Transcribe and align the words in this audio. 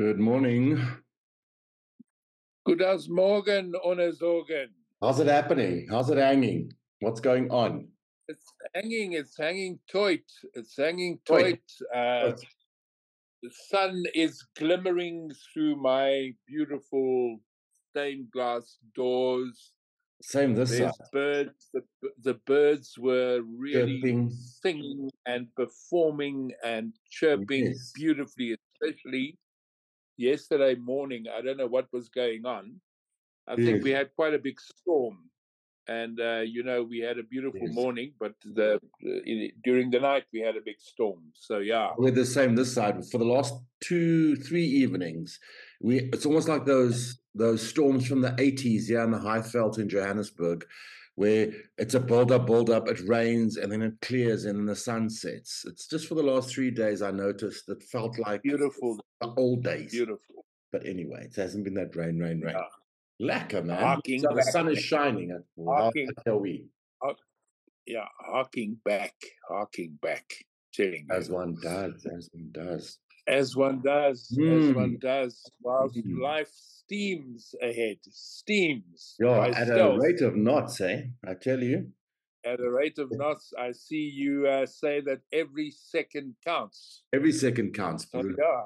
Good 0.00 0.18
morning. 0.18 0.80
Guten 2.64 3.00
Morgen, 3.10 3.74
ohne 3.84 4.10
Sorgen. 4.18 4.68
How's 4.98 5.20
it 5.20 5.26
happening? 5.26 5.88
How's 5.90 6.08
it 6.08 6.16
hanging? 6.16 6.72
What's 7.00 7.20
going 7.20 7.50
on? 7.50 7.86
It's 8.26 8.46
hanging, 8.74 9.12
it's 9.12 9.36
hanging 9.36 9.78
tight. 9.92 10.24
It's 10.54 10.74
hanging 10.74 11.18
Tight. 11.26 11.60
tight. 11.92 11.94
Uh, 11.94 12.32
the 13.42 13.50
sun 13.68 14.02
is 14.14 14.42
glimmering 14.56 15.32
through 15.52 15.76
my 15.76 16.30
beautiful 16.48 17.36
stained 17.90 18.30
glass 18.30 18.78
doors. 18.94 19.72
Same 20.22 20.54
this 20.54 20.70
There's 20.70 20.96
side. 20.96 21.06
birds. 21.12 21.68
The, 21.74 21.82
the 22.22 22.34
birds 22.46 22.96
were 22.98 23.42
really 23.42 24.00
Chirping. 24.00 24.30
singing 24.30 25.10
and 25.26 25.54
performing 25.56 26.52
and 26.64 26.94
chirping 27.10 27.66
Yes. 27.66 27.92
beautifully, 27.94 28.56
especially 28.56 29.36
yesterday 30.20 30.74
morning. 30.74 31.24
I 31.36 31.40
don't 31.40 31.56
know 31.56 31.66
what 31.66 31.86
was 31.92 32.08
going 32.08 32.44
on. 32.44 32.80
I 33.48 33.56
think 33.56 33.82
we 33.82 33.90
had 33.90 34.14
quite 34.14 34.34
a 34.34 34.38
big 34.38 34.60
storm. 34.60 35.18
And 35.88 36.20
uh, 36.20 36.42
you 36.44 36.62
know 36.62 36.84
we 36.84 36.98
had 37.00 37.18
a 37.18 37.22
beautiful 37.24 37.66
Yes. 37.66 37.74
morning, 37.74 38.12
but 38.20 38.34
the, 38.44 38.74
uh, 38.74 38.78
in, 39.26 39.50
during 39.64 39.90
the 39.90 39.98
night 39.98 40.24
we 40.32 40.40
had 40.40 40.54
a 40.56 40.60
big 40.60 40.78
storm. 40.78 41.32
So 41.34 41.58
yeah, 41.58 41.88
We're 41.96 42.12
the 42.12 42.26
same 42.26 42.54
this 42.54 42.72
side. 42.72 43.04
For 43.10 43.18
the 43.18 43.24
last 43.24 43.54
two, 43.80 44.36
three 44.36 44.66
evenings, 44.66 45.40
we 45.80 46.10
it's 46.12 46.26
almost 46.26 46.48
like 46.48 46.64
those 46.64 47.18
those 47.34 47.66
storms 47.66 48.06
from 48.06 48.20
the 48.20 48.32
80s 48.32 48.88
yeah, 48.88 49.04
in 49.04 49.10
the 49.10 49.18
Highveld 49.18 49.78
in 49.78 49.88
Johannesburg, 49.88 50.64
where 51.20 51.52
it's 51.76 51.92
a 51.92 52.00
build 52.00 52.32
up, 52.32 52.46
build 52.46 52.70
up, 52.70 52.88
it 52.88 52.98
rains 53.06 53.58
and 53.58 53.70
then 53.70 53.82
it 53.82 53.92
clears 54.00 54.46
and 54.46 54.58
then 54.58 54.64
the 54.64 54.74
sun 54.74 55.10
sets. 55.10 55.66
It's 55.66 55.86
just 55.86 56.08
for 56.08 56.14
the 56.14 56.22
last 56.22 56.48
three 56.48 56.70
days 56.70 57.02
I 57.02 57.10
noticed 57.10 57.68
it 57.68 57.82
felt 57.82 58.18
like 58.18 58.42
beautiful, 58.42 58.98
the 59.20 59.28
old 59.36 59.62
days. 59.62 59.90
beautiful. 59.90 60.46
But 60.72 60.86
anyway, 60.86 61.26
it 61.26 61.36
hasn't 61.36 61.64
been 61.64 61.74
that 61.74 61.94
rain, 61.94 62.18
rain, 62.18 62.40
rain. 62.40 62.56
Yeah. 62.56 62.64
Lekker, 63.20 63.62
man. 63.62 63.82
Harking 63.82 64.20
So 64.20 64.32
the 64.34 64.42
sun 64.44 64.68
is 64.70 64.78
shining. 64.92 65.38
Harking. 65.62 66.08
are 66.26 66.38
we? 66.38 66.64
Yeah, 67.86 68.06
harking 68.18 68.78
back, 68.86 69.12
harking 69.46 69.98
back, 70.00 70.24
you. 70.78 71.04
As 71.10 71.28
one 71.28 71.54
does, 71.60 72.06
as 72.06 72.30
one 72.32 72.48
does. 72.52 72.98
As 73.38 73.56
one 73.56 73.80
does, 73.82 74.18
as 74.32 74.74
one 74.82 74.96
Mm. 74.96 75.00
does, 75.00 75.34
whilst 75.60 75.96
Mm. 75.96 76.20
life 76.30 76.50
steams 76.52 77.54
ahead, 77.62 77.98
steams. 78.10 79.16
Yeah, 79.20 79.46
at 79.62 79.68
a 79.70 79.96
rate 80.04 80.20
of 80.28 80.34
knots, 80.36 80.80
eh? 80.80 80.98
I 81.30 81.34
tell 81.34 81.62
you. 81.62 81.78
at 82.42 82.58
a 82.58 82.70
rate 82.70 82.98
of 82.98 83.08
knots. 83.20 83.52
I 83.66 83.70
see 83.72 84.04
you 84.22 84.46
uh, 84.46 84.64
say 84.64 85.02
that 85.08 85.20
every 85.42 85.70
second 85.70 86.28
counts. 86.42 87.02
Every 87.12 87.32
second 87.32 87.74
counts. 87.74 88.06
Baruch. 88.06 88.38
yeah, 88.38 88.62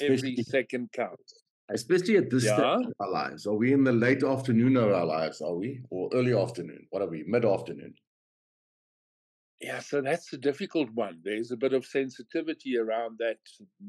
every 0.00 0.16
Especially, 0.16 0.42
second 0.42 0.90
counts. 0.92 1.30
especially 1.70 2.16
at 2.16 2.28
this 2.30 2.42
stage 2.44 2.58
of 2.58 2.92
our 3.04 3.10
lives. 3.20 3.46
Are 3.46 3.54
we 3.62 3.72
in 3.72 3.84
the 3.84 3.92
late 4.06 4.24
afternoon 4.24 4.76
of 4.76 4.90
our 4.98 5.06
lives? 5.06 5.40
Are 5.40 5.54
we? 5.54 5.70
Or 5.90 6.10
early 6.12 6.34
afternoon? 6.34 6.82
What 6.90 7.00
are 7.02 7.08
we? 7.14 7.22
Mid 7.34 7.44
afternoon? 7.44 7.94
Yeah, 9.60 9.80
so 9.80 10.00
that's 10.00 10.32
a 10.32 10.36
difficult 10.38 10.90
one. 10.94 11.18
There's 11.24 11.50
a 11.50 11.56
bit 11.56 11.72
of 11.72 11.84
sensitivity 11.84 12.78
around 12.78 13.18
that 13.18 13.38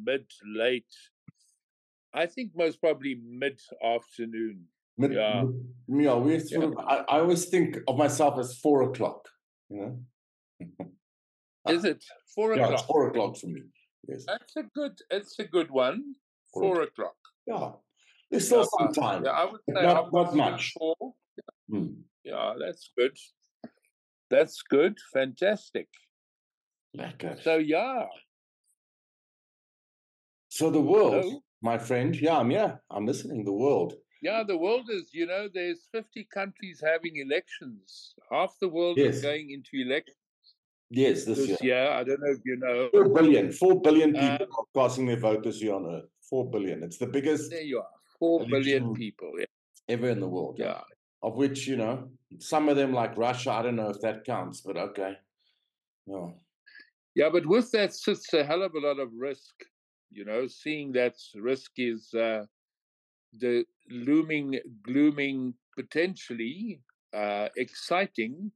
mid 0.04 0.26
late. 0.46 0.94
I 2.14 2.26
think 2.26 2.52
most 2.56 2.82
probably 2.82 3.20
mid 3.24 3.60
afternoon. 3.84 4.66
Mid, 4.98 5.14
Yeah. 5.14 5.44
mid- 5.88 6.06
yeah, 6.06 6.16
we 6.16 6.40
sort 6.40 6.64
of, 6.66 6.78
I, 6.80 6.98
I 7.08 7.20
always 7.20 7.46
think 7.46 7.78
of 7.88 7.98
myself 7.98 8.40
as 8.40 8.58
four 8.58 8.82
o'clock. 8.84 9.28
You 9.70 9.78
know? 10.60 10.90
Is 11.70 11.86
it 11.86 12.04
four 12.34 12.56
yeah, 12.56 12.64
o'clock? 12.64 12.80
it's 12.80 12.88
four 12.88 13.08
o'clock 13.08 13.38
for 13.38 13.48
me. 13.48 13.62
Yes. 14.08 14.26
That's 14.26 14.56
a 14.56 14.64
good. 14.64 14.98
It's 15.12 15.38
a 15.38 15.44
good 15.44 15.70
one. 15.70 16.16
Four 16.52 16.64
Four 16.64 16.82
o'clock. 16.82 17.16
Yeah. 17.46 17.72
There's 18.32 18.46
still 18.48 18.62
Yeah, 18.62 18.86
some 18.88 18.94
time. 18.94 19.24
Yeah, 19.26 19.32
I 19.32 19.46
would 19.46 19.62
say 19.70 19.84
Not- 19.86 20.12
not 20.12 20.36
much. 20.36 20.74
Four. 20.78 20.96
Hmm. 21.70 21.88
Yeah, 22.24 22.54
that's 22.60 22.92
good. 22.98 23.16
That's 24.30 24.62
good. 24.62 24.98
Fantastic. 25.14 25.88
Lekker. 26.98 27.42
So 27.44 27.58
yeah. 27.58 28.06
So 30.50 30.70
the 30.72 30.82
world, 30.82 31.14
Hello? 31.24 31.44
my 31.62 31.78
friend, 31.78 32.16
yeah, 32.16 32.38
I'm 32.38 32.52
yeah, 32.52 32.76
I'm 32.90 33.06
listening. 33.06 33.46
The 33.46 33.54
world. 33.54 33.94
Yeah, 34.22 34.44
the 34.46 34.58
world 34.58 34.90
is, 34.90 35.12
you 35.14 35.26
know, 35.28 35.48
there's 35.54 35.88
50 35.94 36.28
countries 36.34 36.82
having 36.84 37.18
elections. 37.18 38.16
Half 38.32 38.56
the 38.60 38.68
world 38.68 38.98
Yes. 38.98 39.16
is 39.18 39.22
going 39.22 39.52
into 39.52 39.70
elections 39.88 40.16
Yes, 40.90 41.24
this, 41.24 41.38
this 41.38 41.48
year. 41.50 41.58
year. 41.62 41.88
I 41.92 42.04
don't 42.04 42.20
know 42.20 42.32
if 42.32 42.40
you 42.44 42.58
know. 42.58 42.90
Four 42.92 43.10
billion. 43.14 43.52
Four 43.52 43.82
billion 43.82 44.16
Uh, 44.16 44.38
people 44.40 44.56
are 44.60 44.70
casting 44.84 45.06
their 45.06 45.20
vote 45.20 45.44
this 45.44 45.62
year 45.62 45.74
on 45.76 45.86
Earth. 45.86 46.10
Four 46.30 46.50
billion. 46.50 46.84
It's 46.84 46.98
the 46.98 47.08
biggest 47.08 47.50
There 47.52 47.62
you 47.62 47.80
are. 47.80 47.94
Four 48.20 48.46
billion 48.48 48.94
people. 48.94 49.32
Yeah. 49.40 49.46
ever 49.88 50.10
in 50.10 50.20
the 50.20 50.28
world. 50.28 50.56
yeah. 50.60 50.82
Of 51.22 51.36
which, 51.36 51.68
you 51.68 51.76
know, 51.76 52.10
some 52.40 52.70
of 52.70 52.78
them 52.78 52.94
like 52.94 53.18
Russia, 53.18 53.52
I 53.52 53.62
don't 53.64 53.76
know 53.76 53.90
if 53.90 54.00
that 54.02 54.24
counts, 54.24 54.62
but 54.62 54.78
okay. 54.78 55.18
No. 56.08 56.34
Yeah, 57.16 57.30
but 57.30 57.46
with 57.46 57.72
that 57.72 57.94
sits 57.94 58.34
a 58.34 58.44
hell 58.44 58.64
of 58.64 58.74
a 58.76 58.80
lot 58.80 59.00
of 59.00 59.10
risk. 59.18 59.54
You 60.12 60.26
know, 60.26 60.48
seeing 60.48 60.92
that 60.94 61.16
risk 61.36 61.72
is 61.78 62.14
uh, 62.14 62.46
the 63.38 63.66
looming, 63.90 64.60
glooming, 64.84 65.54
potentially 65.78 66.82
uh, 67.14 67.50
exciting 67.58 68.52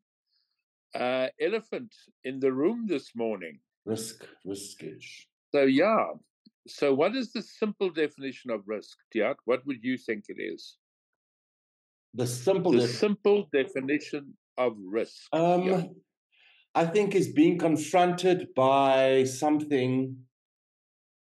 uh, 0.95 1.27
elephant 1.41 1.93
in 2.23 2.39
the 2.39 2.51
room 2.51 2.85
this 2.87 3.11
morning. 3.15 3.59
Risk, 3.85 4.25
riskage. 4.47 5.25
So, 5.53 5.63
yeah. 5.63 6.05
So, 6.67 6.93
what 6.93 7.15
is 7.15 7.33
the 7.33 7.41
simple 7.41 7.89
definition 7.89 8.49
of 8.49 8.61
risk, 8.65 8.97
Theart? 9.11 9.37
What 9.45 9.65
would 9.65 9.83
you 9.83 9.97
think 9.97 10.25
it 10.29 10.41
is? 10.41 10.77
The 12.13 12.27
simple 12.27 12.71
The 12.73 12.79
def- 12.81 12.95
simple 13.05 13.39
definition 13.51 14.23
of 14.57 14.73
risk. 14.97 15.17
um 15.33 15.63
yeah. 15.63 15.83
I 16.75 16.85
think 16.85 17.07
is 17.13 17.29
being 17.41 17.57
confronted 17.67 18.39
by 18.55 19.25
something 19.25 19.91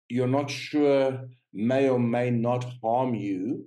you're 0.10 0.34
not 0.40 0.50
sure 0.50 1.04
may 1.54 1.84
or 1.90 2.00
may 2.00 2.30
not 2.30 2.64
harm 2.82 3.12
you 3.16 3.66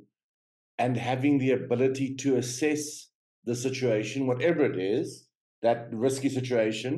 and 0.79 0.97
having 0.97 1.39
the 1.39 1.53
ability 1.53 2.09
to 2.17 2.37
assess 2.37 2.83
the 3.45 3.55
situation, 3.55 4.27
whatever 4.27 4.63
it 4.73 4.79
is, 4.79 5.27
that 5.63 5.89
risky 5.93 6.29
situation, 6.29 6.95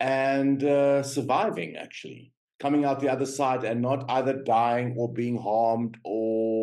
and 0.00 0.62
uh, 0.64 1.02
surviving 1.02 1.70
actually, 1.76 2.32
coming 2.64 2.84
out 2.84 3.00
the 3.00 3.12
other 3.14 3.26
side 3.38 3.62
and 3.64 3.80
not 3.80 4.00
either 4.16 4.34
dying 4.58 4.88
or 4.98 5.12
being 5.12 5.36
harmed 5.36 5.94
or 6.04 6.61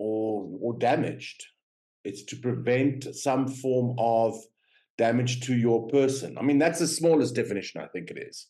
or 0.00 0.48
or 0.60 0.78
damaged. 0.78 1.46
It's 2.04 2.22
to 2.24 2.36
prevent 2.36 3.14
some 3.14 3.46
form 3.46 3.94
of 3.98 4.34
damage 4.96 5.40
to 5.46 5.54
your 5.54 5.86
person. 5.88 6.38
I 6.38 6.42
mean, 6.42 6.58
that's 6.58 6.80
the 6.80 6.86
smallest 6.86 7.34
definition 7.34 7.82
I 7.82 7.86
think 7.88 8.10
it 8.10 8.18
is. 8.18 8.48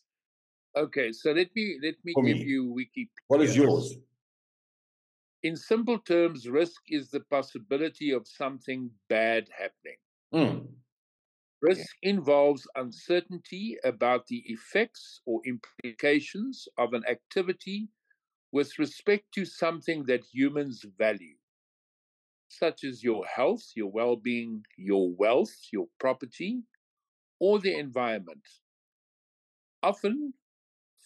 Okay, 0.75 1.11
so 1.11 1.31
let 1.33 1.49
me 1.55 1.77
let 1.83 1.95
me 2.05 2.13
For 2.13 2.23
give 2.23 2.37
me. 2.37 2.43
you 2.43 2.61
Wikipedia. 2.79 3.27
What 3.27 3.41
is 3.41 3.55
yours? 3.55 3.95
In 5.43 5.55
simple 5.57 5.99
terms, 5.99 6.47
risk 6.47 6.81
is 6.87 7.09
the 7.09 7.19
possibility 7.19 8.11
of 8.11 8.27
something 8.27 8.89
bad 9.09 9.49
happening. 9.57 9.97
Mm, 10.33 10.67
Risk 11.61 11.95
involves 12.01 12.67
uncertainty 12.75 13.77
about 13.83 14.25
the 14.27 14.39
effects 14.47 15.21
or 15.25 15.41
implications 15.45 16.67
of 16.77 16.93
an 16.93 17.03
activity 17.07 17.89
with 18.51 18.79
respect 18.79 19.31
to 19.35 19.45
something 19.45 20.03
that 20.05 20.25
humans 20.33 20.83
value, 20.97 21.35
such 22.59 22.83
as 22.83 23.03
your 23.03 23.25
health, 23.25 23.63
your 23.75 23.89
well 23.89 24.15
being, 24.15 24.63
your 24.77 25.09
wealth, 25.11 25.55
your 25.71 25.87
property, 25.99 26.63
or 27.39 27.59
the 27.59 27.77
environment. 27.77 28.45
Often 29.83 30.33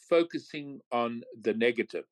focusing 0.10 0.80
on 0.92 1.22
the 1.42 1.54
negative 1.54 2.06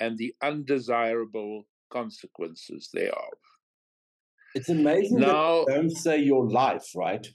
and 0.00 0.18
the 0.18 0.34
undesirable 0.42 1.66
consequences 1.90 2.90
thereof. 2.92 3.38
It's 4.54 4.68
amazing 4.68 5.20
that 5.20 5.26
Now, 5.28 5.64
they 5.66 5.74
don't 5.74 5.90
say 5.90 6.18
your 6.18 6.48
life, 6.48 6.86
right? 6.94 7.26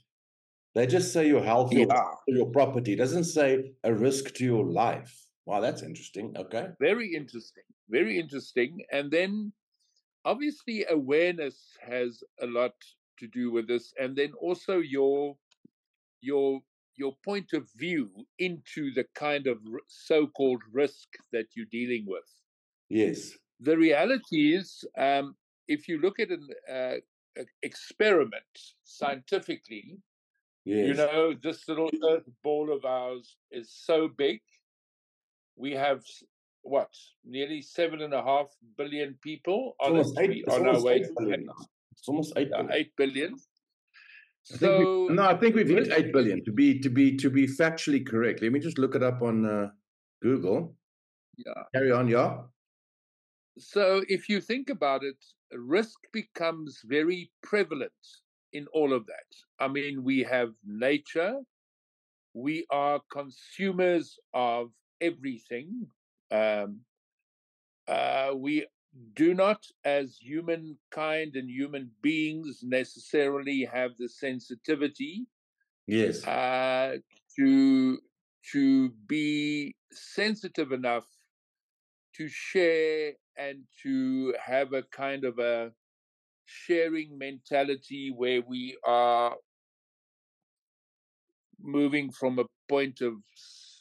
They 0.74 0.86
just 0.86 1.12
say 1.12 1.26
your 1.26 1.42
health, 1.42 1.72
your, 1.72 1.86
yeah, 1.88 2.04
your 2.28 2.50
property. 2.50 2.92
It 2.92 2.96
doesn't 2.96 3.24
say 3.24 3.72
a 3.84 3.92
risk 3.92 4.34
to 4.34 4.44
your 4.44 4.64
life. 4.64 5.12
Wow, 5.46 5.60
that's 5.60 5.82
interesting. 5.82 6.34
Okay. 6.36 6.68
very 6.78 7.12
interesting, 7.12 7.64
very 7.88 8.18
interesting. 8.18 8.84
And 8.92 9.10
then 9.10 9.52
obviously 10.24 10.84
awareness 10.88 11.76
has 11.80 12.22
a 12.40 12.46
lot 12.46 12.74
to 13.18 13.26
do 13.28 13.50
with 13.50 13.68
this, 13.68 13.92
and 13.98 14.16
then 14.16 14.32
also 14.40 14.78
your 14.78 15.36
your 16.20 16.60
your 16.96 17.14
point 17.24 17.52
of 17.54 17.68
view 17.76 18.10
into 18.38 18.92
the 18.92 19.04
kind 19.14 19.46
of 19.46 19.58
so-called 19.86 20.62
risk 20.72 21.08
that 21.32 21.46
you're 21.54 21.66
dealing 21.70 22.04
with. 22.06 22.28
Yes. 22.88 23.30
The 23.60 23.76
reality 23.76 24.54
is, 24.54 24.84
um, 24.98 25.36
if 25.68 25.88
you 25.88 26.00
look 26.00 26.18
at 26.18 26.30
an 26.30 26.48
uh, 26.70 27.42
experiment 27.62 28.74
scientifically, 28.84 29.98
Yes. 30.66 30.88
you 30.88 30.94
know, 30.94 31.34
this 31.42 31.66
little 31.68 31.90
earth 32.10 32.28
ball 32.44 32.70
of 32.70 32.84
ours 32.84 33.36
is 33.50 33.72
so 33.72 34.08
big. 34.08 34.40
We 35.56 35.72
have 35.72 36.04
what 36.62 36.90
nearly 37.24 37.62
seven 37.62 38.02
and 38.02 38.14
a 38.14 38.22
half 38.22 38.46
billion 38.76 39.16
people 39.22 39.76
on, 39.80 39.92
almost 39.92 40.18
it. 40.18 40.30
eight. 40.30 40.44
It's 40.46 40.54
on 40.54 40.68
our 40.68 40.82
way 40.82 41.00
to. 41.00 41.46
It's 41.92 42.08
almost 42.08 42.32
eight 42.36 42.50
billion. 42.50 42.72
eight 42.72 42.92
billion. 42.96 43.34
I 43.34 44.56
So 44.56 45.06
we, 45.08 45.14
no, 45.14 45.24
I 45.24 45.36
think 45.36 45.54
we've 45.54 45.68
hit 45.68 45.92
eight 45.92 46.12
billion. 46.12 46.44
To 46.44 46.52
be 46.52 46.78
to 46.80 46.88
be 46.88 47.16
to 47.16 47.30
be 47.30 47.46
factually 47.46 48.06
correct, 48.06 48.42
let 48.42 48.52
me 48.52 48.60
just 48.60 48.78
look 48.78 48.94
it 48.94 49.02
up 49.02 49.22
on 49.22 49.44
uh, 49.44 49.68
Google. 50.22 50.74
yeah. 51.36 51.62
Carry 51.74 51.92
on, 51.92 52.08
yeah. 52.08 52.38
So 53.58 54.02
if 54.08 54.28
you 54.28 54.40
think 54.40 54.70
about 54.70 55.02
it, 55.04 55.16
risk 55.52 55.98
becomes 56.12 56.80
very 56.84 57.30
prevalent 57.42 57.92
in 58.52 58.66
all 58.72 58.92
of 58.92 59.06
that. 59.06 59.30
I 59.58 59.68
mean, 59.68 60.02
we 60.02 60.22
have 60.22 60.52
nature, 60.64 61.36
we 62.34 62.66
are 62.70 63.00
consumers 63.12 64.18
of 64.32 64.70
everything. 65.00 65.86
Um, 66.30 66.84
uh, 67.88 68.32
we 68.36 68.66
do 69.14 69.34
not, 69.34 69.66
as 69.84 70.16
humankind 70.20 71.36
and 71.36 71.50
human 71.50 71.90
beings, 72.02 72.60
necessarily 72.62 73.64
have 73.64 73.96
the 73.98 74.08
sensitivity 74.08 75.26
Yes. 75.86 76.24
uh, 76.26 76.98
to 77.36 77.98
to 78.52 78.90
be 79.06 79.76
sensitive 79.92 80.72
enough 80.72 81.06
to 82.14 82.28
share 82.28 83.14
and 83.36 83.64
to 83.82 84.34
have 84.44 84.72
a 84.72 84.82
kind 84.84 85.24
of 85.24 85.38
a 85.38 85.72
sharing 86.44 87.16
mentality 87.18 88.10
where 88.10 88.42
we 88.42 88.76
are 88.84 89.36
moving 91.60 92.10
from 92.10 92.38
a 92.38 92.44
point 92.68 93.00
of 93.00 93.14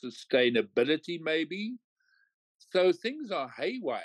sustainability 0.04 1.20
maybe 1.20 1.78
so 2.72 2.92
things 2.92 3.32
are 3.32 3.50
haywire. 3.50 4.04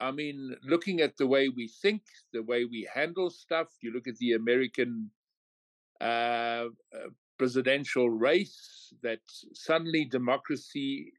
I 0.00 0.10
mean 0.10 0.56
looking 0.64 1.00
at 1.00 1.16
the 1.16 1.26
way 1.26 1.48
we 1.48 1.68
think 1.68 2.02
the 2.32 2.42
way 2.42 2.64
we 2.64 2.88
handle 2.92 3.30
stuff 3.30 3.68
you 3.80 3.92
look 3.92 4.08
at 4.08 4.16
the 4.16 4.32
american 4.32 5.10
uh, 6.00 6.04
uh, 6.04 7.10
presidential 7.38 8.10
race 8.10 8.92
that 9.02 9.20
suddenly 9.52 10.04
democracy 10.04 11.12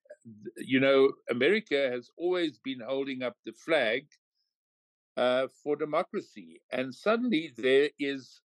you 0.57 0.79
know 0.79 1.09
america 1.29 1.89
has 1.89 2.09
always 2.17 2.59
been 2.59 2.81
holding 2.85 3.23
up 3.23 3.37
the 3.45 3.53
flag 3.53 4.07
uh, 5.17 5.47
for 5.63 5.77
democracy 5.77 6.61
and 6.71 6.93
suddenly 6.93 7.53
there 7.57 7.89
is 7.97 8.41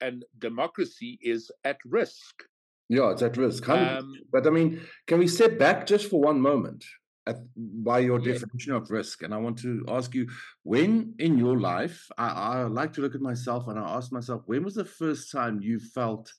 and 0.00 0.24
democracy 0.38 1.18
is 1.22 1.50
at 1.64 1.78
risk. 1.84 2.44
Yeah, 2.88 3.10
it's 3.10 3.22
at 3.22 3.36
risk. 3.36 3.68
um, 3.68 4.14
but 4.32 4.46
I 4.46 4.50
mean, 4.50 4.80
can 5.06 5.18
we 5.18 5.28
step 5.28 5.58
back 5.58 5.86
just 5.86 6.10
for 6.10 6.20
one 6.20 6.40
moment 6.40 6.84
at, 7.26 7.36
by 7.56 7.98
your 8.00 8.18
Yeah. 8.18 8.32
definition 8.32 8.72
of 8.72 8.90
risk? 8.90 9.22
And 9.22 9.34
I 9.34 9.38
want 9.38 9.58
to 9.58 9.84
ask 9.88 10.14
you, 10.14 10.28
when 10.62 11.14
in 11.18 11.38
your 11.38 11.58
life, 11.58 12.08
I, 12.16 12.28
I 12.28 12.62
like 12.64 12.92
to 12.94 13.00
look 13.00 13.14
at 13.14 13.20
myself 13.20 13.68
and 13.68 13.78
I 13.78 13.96
ask 13.96 14.12
myself, 14.12 14.42
when 14.46 14.64
was 14.64 14.74
the 14.74 14.84
first 14.84 15.30
time 15.30 15.60
you 15.60 15.78
felt 15.78 16.32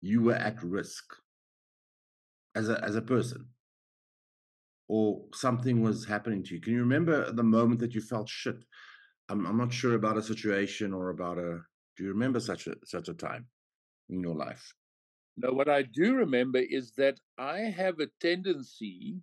you 0.00 0.22
were 0.22 0.34
at 0.34 0.62
risk 0.62 1.04
as 2.54 2.68
a 2.68 2.82
as 2.84 2.96
a 2.96 3.02
person, 3.02 3.48
or 4.88 5.24
something 5.32 5.82
was 5.82 6.04
happening 6.04 6.42
to 6.44 6.54
you? 6.54 6.60
Can 6.60 6.74
you 6.74 6.80
remember 6.80 7.32
the 7.32 7.42
moment 7.42 7.80
that 7.80 7.94
you 7.94 8.00
felt 8.00 8.28
shit? 8.28 8.64
I'm 9.28 9.46
I'm 9.46 9.56
not 9.56 9.72
sure 9.72 9.94
about 9.94 10.18
a 10.18 10.22
situation 10.22 10.92
or 10.92 11.10
about 11.10 11.38
a. 11.38 11.60
Do 11.96 12.04
you 12.04 12.10
remember 12.10 12.40
such 12.40 12.66
a 12.66 12.74
such 12.84 13.08
a 13.08 13.14
time 13.14 13.46
in 14.08 14.20
your 14.20 14.34
life? 14.34 14.74
No, 15.36 15.52
what 15.52 15.68
I 15.68 15.82
do 15.82 16.14
remember 16.14 16.58
is 16.58 16.92
that 16.92 17.18
I 17.38 17.60
have 17.60 17.98
a 18.00 18.08
tendency 18.20 19.20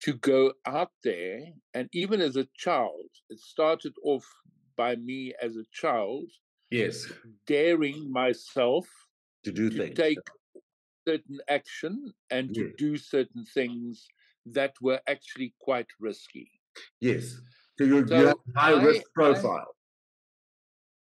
to 0.00 0.14
go 0.14 0.54
out 0.64 0.92
there, 1.02 1.40
and 1.74 1.88
even 1.92 2.20
as 2.20 2.36
a 2.36 2.48
child, 2.56 3.10
it 3.30 3.40
started 3.40 3.94
off 4.04 4.26
by 4.76 4.96
me 4.96 5.34
as 5.42 5.56
a 5.56 5.64
child 5.72 6.30
Yes, 6.70 7.10
daring 7.46 8.10
myself 8.12 8.86
to 9.44 9.52
do 9.52 9.70
to 9.70 9.78
things. 9.78 9.96
take 9.96 10.18
certain 11.06 11.40
action 11.48 12.12
and 12.30 12.54
to 12.54 12.64
Yes. 12.64 12.74
do 12.76 12.96
certain 12.96 13.44
things 13.44 14.06
that 14.46 14.74
were 14.80 15.00
actually 15.06 15.54
quite 15.58 15.88
risky. 16.00 16.50
Yes. 17.00 17.40
So 17.78 17.84
you 17.84 17.96
you 17.96 18.06
So 18.06 18.26
have 18.28 18.36
a 18.54 18.60
high 18.60 18.82
risk 18.84 19.02
I- 19.02 19.04
I- 19.04 19.14
profile. 19.14 19.74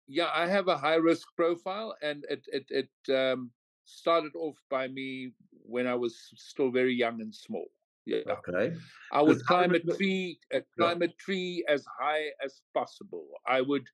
Yeah, 0.09 0.31
I 0.35 0.47
have 0.47 0.69
a 0.69 0.77
high 0.77 0.97
risk 0.97 1.29
profile, 1.37 1.97
and 2.03 2.25
it 2.29 2.47
it 2.53 2.67
it 2.71 3.13
um, 3.15 3.53
started 3.85 4.35
off 4.37 4.59
by 4.69 4.89
me 4.89 5.33
when 5.65 5.87
I 5.87 5.95
was 5.95 6.31
still 6.37 6.71
very 6.71 6.95
young 6.95 7.21
and 7.21 7.35
small. 7.35 7.71
Yeah, 8.05 8.23
Okay. 8.27 8.77
I 9.13 9.23
would 9.23 9.45
climb 9.45 9.75
a 9.75 9.81
tree, 9.81 10.41
uh, 10.55 10.61
climb 10.79 11.03
a 11.03 11.09
tree 11.09 11.65
as 11.69 11.85
high 12.01 12.33
as 12.45 12.63
possible. 12.75 13.29
I 13.47 13.61
would, 13.61 13.87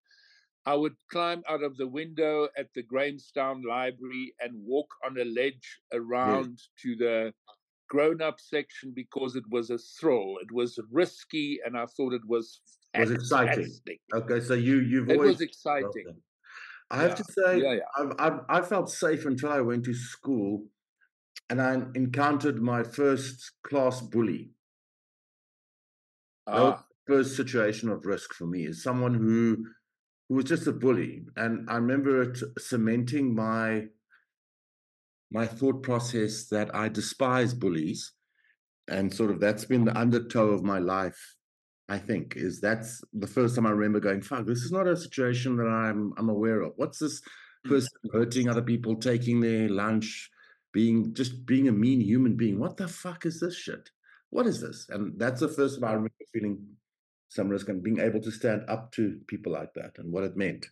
I 0.67 0.75
would 0.75 0.97
climb 1.11 1.43
out 1.49 1.63
of 1.63 1.77
the 1.77 1.89
window 1.89 2.49
at 2.57 2.73
the 2.75 2.83
Grahamstown 2.83 3.63
Library 3.63 4.35
and 4.41 4.65
walk 4.65 4.89
on 5.05 5.19
a 5.19 5.25
ledge 5.25 5.81
around 5.93 6.59
to 6.83 6.97
the 6.97 7.35
grown-up 7.89 8.41
section 8.41 8.93
because 8.95 9.37
it 9.37 9.45
was 9.51 9.71
a 9.71 9.79
thrill. 9.79 10.37
It 10.43 10.53
was 10.53 10.79
risky, 10.91 11.61
and 11.65 11.77
I 11.77 11.87
thought 11.87 12.13
it 12.15 12.27
was 12.27 12.61
Was 12.97 13.11
exciting. 13.11 13.81
Okay. 14.15 14.41
So 14.41 14.55
you 14.55 14.81
you've 14.81 15.09
always 15.11 15.29
It 15.29 15.33
was 15.33 15.41
exciting. 15.41 16.23
I 16.91 16.97
have 16.99 17.15
to 17.17 17.25
say 17.25 17.59
Yeah, 17.59 17.75
yeah. 17.75 17.81
I've, 17.99 18.13
I've, 18.19 18.41
I 18.49 18.63
felt 18.63 18.91
safe 18.91 19.27
until 19.27 19.51
I 19.51 19.61
went 19.61 19.85
to 19.87 19.95
school 19.95 20.67
and 21.51 21.61
I 21.63 21.75
encountered 21.95 22.61
my 22.61 22.83
first 22.83 23.53
class 23.63 24.01
bully. 24.01 24.53
Ah, 26.47 26.85
the 27.07 27.15
first 27.15 27.37
situation 27.37 27.89
of 27.89 28.05
risk 28.07 28.35
for 28.35 28.47
me 28.47 28.67
is 28.67 28.83
someone 28.83 29.15
who 29.15 29.67
who 30.29 30.35
was 30.35 30.45
just 30.45 30.67
a 30.67 30.73
bully. 30.73 31.27
And 31.37 31.69
I 31.71 31.77
remember 31.77 32.23
it 32.23 32.39
cementing 32.59 33.35
my 33.35 33.89
my 35.31 35.47
thought 35.47 35.83
process 35.83 36.47
that 36.49 36.75
I 36.75 36.89
despise 36.89 37.55
bullies. 37.55 38.13
And 38.89 39.13
sort 39.13 39.31
of 39.31 39.41
that's 39.41 39.67
been 39.67 39.85
the 39.85 39.97
undertow 39.99 40.49
of 40.49 40.63
my 40.65 40.79
life, 40.79 41.19
I 41.89 41.99
think, 41.99 42.37
is 42.37 42.61
that's 42.61 43.03
the 43.13 43.27
first 43.27 43.55
time 43.55 43.67
I 43.67 43.71
remember 43.71 44.01
going, 44.01 44.23
fuck, 44.23 44.47
this 44.47 44.63
is 44.63 44.73
not 44.73 44.87
a 44.89 44.97
situation 44.97 45.57
that 45.57 45.67
I'm 45.69 46.15
I'm 46.17 46.29
aware 46.31 46.63
of. 46.63 46.73
What's 46.77 46.99
this 46.99 47.21
Mm. 47.67 47.71
person 47.71 47.91
hurting 48.13 48.49
other 48.49 48.63
people, 48.63 48.97
taking 48.97 49.41
their 49.41 49.69
lunch, 49.69 50.31
being 50.79 51.13
just 51.21 51.45
being 51.45 51.67
a 51.69 51.73
mean 51.73 52.01
human 52.01 52.35
being? 52.37 52.57
What 52.61 52.77
the 52.77 52.87
fuck 52.87 53.27
is 53.27 53.41
this 53.41 53.57
shit? 53.57 53.85
What 54.31 54.47
is 54.47 54.61
this? 54.61 54.87
And 54.91 55.19
that's 55.23 55.41
the 55.41 55.55
first 55.59 55.81
time 55.81 55.91
I 55.91 55.93
remember 55.95 56.25
feeling 56.33 56.57
some 57.37 57.49
risk 57.49 57.69
and 57.69 57.83
being 57.83 57.99
able 57.99 58.21
to 58.21 58.31
stand 58.31 58.63
up 58.69 58.93
to 58.93 59.03
people 59.27 59.51
like 59.61 59.73
that 59.75 59.93
and 59.99 60.13
what 60.13 60.23
it 60.29 60.37
meant. 60.37 60.67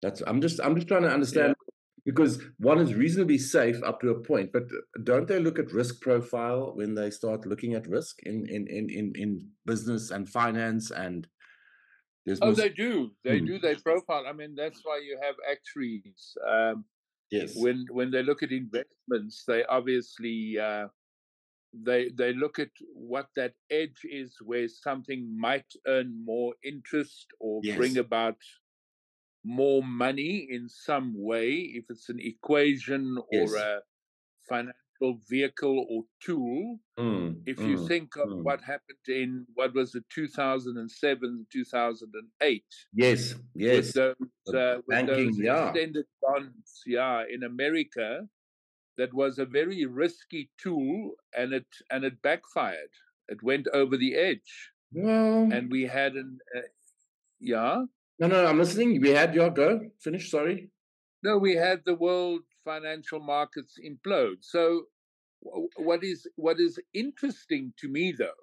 That's 0.00 0.22
I'm 0.28 0.40
just 0.40 0.60
I'm 0.64 0.76
just 0.76 0.86
trying 0.86 1.06
to 1.08 1.16
understand 1.18 1.56
because 2.04 2.40
one 2.70 2.78
is 2.78 2.94
reasonably 2.94 3.38
safe 3.38 3.82
up 3.82 4.00
to 4.00 4.10
a 4.10 4.20
point, 4.30 4.52
but 4.52 4.66
don't 5.02 5.26
they 5.26 5.40
look 5.40 5.58
at 5.58 5.72
risk 5.72 6.00
profile 6.00 6.62
when 6.76 6.94
they 6.94 7.10
start 7.10 7.44
looking 7.44 7.74
at 7.74 7.88
risk 7.98 8.14
in 8.30 8.46
in 8.56 8.62
in 8.68 8.84
in, 9.00 9.06
in 9.22 9.30
business 9.66 10.12
and 10.12 10.28
finance 10.28 10.92
and 10.92 11.26
there's 12.26 12.38
oh, 12.42 12.50
no- 12.50 12.60
they 12.62 12.68
do. 12.68 13.10
They 13.24 13.38
Hmm. 13.40 13.46
do. 13.50 13.58
They 13.58 13.74
profile. 13.74 14.24
I 14.30 14.34
mean, 14.40 14.54
that's 14.54 14.80
why 14.84 14.98
you 15.08 15.18
have 15.26 15.36
actuaries. 15.54 16.22
Um, 16.54 16.84
yes 17.30 17.54
when 17.56 17.86
when 17.90 18.10
they 18.10 18.22
look 18.22 18.42
at 18.42 18.52
investments, 18.52 19.44
they 19.46 19.64
obviously 19.64 20.58
uh, 20.58 20.88
they 21.72 22.08
they 22.10 22.32
look 22.32 22.58
at 22.58 22.70
what 22.94 23.28
that 23.36 23.54
edge 23.70 24.00
is 24.04 24.36
where 24.40 24.68
something 24.68 25.38
might 25.38 25.70
earn 25.86 26.24
more 26.24 26.54
interest 26.64 27.26
or 27.40 27.62
bring 27.76 27.98
about 27.98 28.36
more 29.44 29.82
money 29.82 30.48
in 30.50 30.68
some 30.68 31.14
way, 31.16 31.52
if 31.52 31.84
it's 31.90 32.08
an 32.08 32.20
equation 32.20 33.16
or 33.30 33.44
Yes. 33.44 33.54
a 33.54 33.80
financial 34.48 34.87
vehicle 35.28 35.86
or 35.90 36.02
tool. 36.20 36.78
Mm, 36.98 37.42
If 37.46 37.58
you 37.60 37.76
mm, 37.78 37.88
think 37.88 38.16
of 38.16 38.28
mm. 38.28 38.42
what 38.42 38.60
happened 38.60 39.06
in 39.06 39.46
what 39.54 39.74
was 39.74 39.94
it, 39.94 40.04
2007, 40.10 41.46
2008, 41.52 42.64
yes 42.92 43.34
yes 43.54 43.86
with 43.86 43.94
those, 43.94 44.54
uh, 44.54 44.76
with 44.76 44.86
banking, 44.88 45.26
those 45.26 45.38
yeah. 45.38 45.68
extended 45.68 46.06
bonds, 46.22 46.82
yeah, 46.86 47.22
in 47.30 47.44
America, 47.44 48.28
that 48.96 49.14
was 49.14 49.38
a 49.38 49.44
very 49.44 49.84
risky 49.86 50.50
tool, 50.58 51.12
and 51.36 51.52
it 51.52 51.66
and 51.90 52.04
it 52.04 52.20
backfired. 52.22 52.90
It 53.28 53.42
went 53.42 53.68
over 53.72 53.96
the 53.96 54.14
edge, 54.16 54.72
well 54.92 55.48
and 55.52 55.70
we 55.70 55.82
had 55.84 56.14
an, 56.14 56.38
uh, 56.56 56.60
yeah, 57.40 57.84
no 58.18 58.26
no 58.26 58.46
I'm 58.46 58.58
listening 58.58 59.00
we 59.00 59.10
had 59.10 59.34
your 59.34 59.50
go 59.50 59.80
finish 60.00 60.30
sorry 60.30 60.70
no, 61.22 61.36
we 61.36 61.56
had 61.56 61.84
the 61.84 61.94
world 61.94 62.42
financial 62.64 63.20
markets 63.20 63.78
implode. 63.84 64.38
So, 64.40 64.84
what 65.76 66.04
is 66.04 66.26
what 66.36 66.60
is 66.60 66.78
interesting 66.94 67.72
to 67.78 67.88
me 67.88 68.12
though 68.12 68.42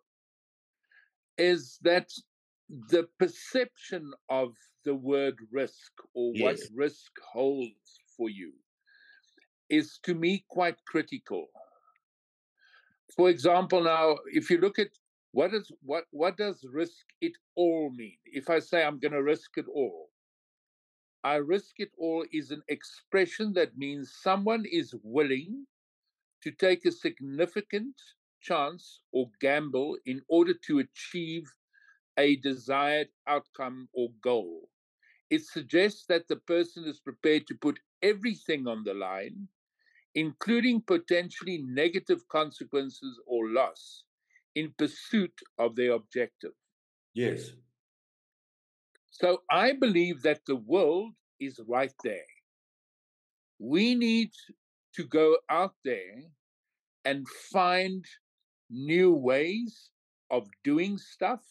is 1.38 1.80
that 1.82 2.10
the 2.70 3.08
perception 3.20 4.14
of 4.30 4.54
the 4.86 4.96
word 4.96 5.36
risk 5.52 5.92
or 6.14 6.34
what 6.40 6.60
risk 6.74 7.12
holds 7.34 8.00
for 8.18 8.30
you 8.30 8.54
is 9.70 10.00
to 10.04 10.14
me 10.16 10.46
quite 10.50 10.78
critical. 10.86 11.48
For 13.16 13.30
example, 13.30 13.84
now, 13.84 14.18
if 14.34 14.50
you 14.50 14.60
look 14.60 14.80
at 14.80 14.90
What 15.36 15.54
is 15.54 15.70
what 15.84 16.06
what 16.12 16.38
does 16.38 16.64
risk 16.72 17.06
it 17.20 17.36
all 17.56 17.92
mean? 17.92 18.18
If 18.24 18.50
I 18.50 18.60
say 18.60 18.84
I'm 18.86 19.00
going 19.00 19.12
to 19.12 19.22
risk 19.22 19.58
it 19.58 19.68
all, 19.68 20.10
I 21.26 21.38
risk 21.38 21.80
it 21.80 21.92
all 21.98 22.24
is 22.32 22.52
an 22.52 22.62
expression 22.68 23.54
that 23.54 23.80
means 23.80 24.14
someone 24.14 24.64
is 24.64 24.94
willing 25.02 25.66
to 26.44 26.52
take 26.52 26.86
a 26.86 26.92
significant 26.92 28.00
chance 28.42 29.02
or 29.12 29.32
gamble 29.42 29.98
in 30.06 30.22
order 30.28 30.54
to 30.68 30.78
achieve 30.78 31.52
a 32.16 32.36
desired 32.36 33.10
outcome 33.26 33.90
or 33.92 34.12
goal. 34.22 34.70
It 35.32 35.44
suggests 35.44 36.06
that 36.06 36.28
the 36.28 36.36
person 36.36 36.86
is 36.86 37.00
prepared 37.00 37.48
to 37.48 37.56
put 37.56 37.80
everything 38.04 38.68
on 38.68 38.84
the 38.84 38.94
line, 38.94 39.48
including 40.14 40.82
potentially 40.82 41.58
negative 41.58 42.28
consequences 42.28 43.20
or 43.26 43.50
loss, 43.50 44.04
in 44.54 44.76
pursuit 44.78 45.42
of 45.58 45.76
their 45.76 45.94
objective. 45.94 46.54
Yes. 47.16 47.54
So 49.18 49.44
I 49.50 49.72
believe 49.72 50.24
that 50.24 50.42
the 50.46 50.58
world 50.58 51.14
is 51.40 51.62
right 51.70 51.94
there. 52.04 52.34
We 53.60 53.96
need 53.96 54.32
to 54.96 55.06
go 55.06 55.38
out 55.50 55.74
there 55.86 56.24
and 57.06 57.26
find 57.30 58.04
new 58.70 59.14
ways 59.14 59.90
of 60.30 60.50
doing 60.66 60.98
stuff, 60.98 61.46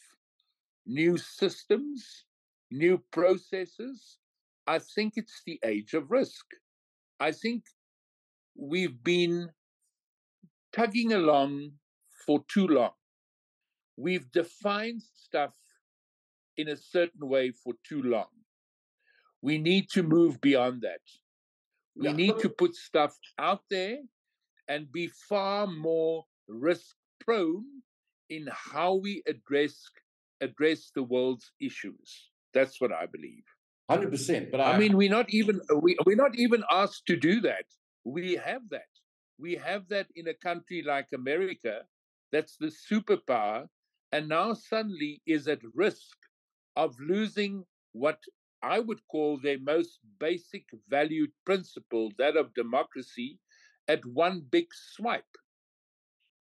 new 0.84 1.16
systems, 1.16 2.26
new 2.70 2.98
processes. 3.10 4.18
I 4.66 4.78
think 4.78 5.14
it's 5.16 5.40
the 5.46 5.58
age 5.64 5.94
of 5.94 6.10
risk. 6.10 6.44
I 7.18 7.32
think 7.32 7.64
we've 8.54 9.02
been 9.02 9.48
tugging 10.70 11.14
along 11.14 11.72
for 12.26 12.44
too 12.46 12.66
long. 12.68 12.92
We've 13.96 14.30
defined 14.32 15.00
stuff 15.14 15.54
in 16.56 16.68
a 16.68 16.76
certain 16.76 17.28
way 17.28 17.50
for 17.50 17.74
too 17.86 18.02
long. 18.02 18.32
We 19.42 19.58
need 19.58 19.90
to 19.90 20.02
move 20.02 20.40
beyond 20.40 20.82
that. 20.82 21.00
We 21.96 22.08
yeah. 22.08 22.12
need 22.12 22.38
to 22.38 22.48
put 22.48 22.74
stuff 22.74 23.16
out 23.38 23.62
there 23.70 23.98
and 24.68 24.90
be 24.90 25.08
far 25.28 25.66
more 25.66 26.24
risk 26.48 26.96
prone 27.20 27.64
in 28.30 28.48
how 28.50 28.94
we 28.94 29.22
address 29.26 29.74
address 30.40 30.90
the 30.94 31.02
world's 31.02 31.52
issues. 31.60 32.30
That's 32.52 32.80
what 32.80 32.92
I 32.92 33.06
believe. 33.06 33.44
Hundred 33.90 34.10
percent. 34.10 34.50
But 34.50 34.60
I, 34.60 34.72
I, 34.72 34.78
mean, 34.78 34.96
we're 34.96 35.10
not 35.10 35.28
even 35.30 35.60
we, 35.80 35.96
we're 36.06 36.16
not 36.16 36.36
even 36.38 36.64
asked 36.70 37.06
to 37.06 37.16
do 37.16 37.40
that. 37.42 37.66
We 38.04 38.34
have 38.34 38.62
that. 38.70 38.92
We 39.38 39.56
have 39.56 39.88
that 39.88 40.06
in 40.14 40.28
a 40.28 40.34
country 40.34 40.82
like 40.82 41.08
America, 41.12 41.82
that's 42.32 42.56
the 42.56 42.72
superpower, 42.90 43.66
and 44.12 44.28
now 44.28 44.54
suddenly 44.54 45.20
is 45.26 45.48
at 45.48 45.60
risk 45.74 46.16
of 46.76 46.94
losing 47.00 47.64
what 47.92 48.18
I 48.62 48.80
would 48.80 49.00
call 49.08 49.38
their 49.38 49.58
most 49.58 50.00
basic 50.18 50.64
valued 50.88 51.30
principle, 51.44 52.10
that 52.18 52.36
of 52.36 52.54
democracy, 52.54 53.38
at 53.88 54.04
one 54.06 54.46
big 54.50 54.66
swipe. 54.72 55.24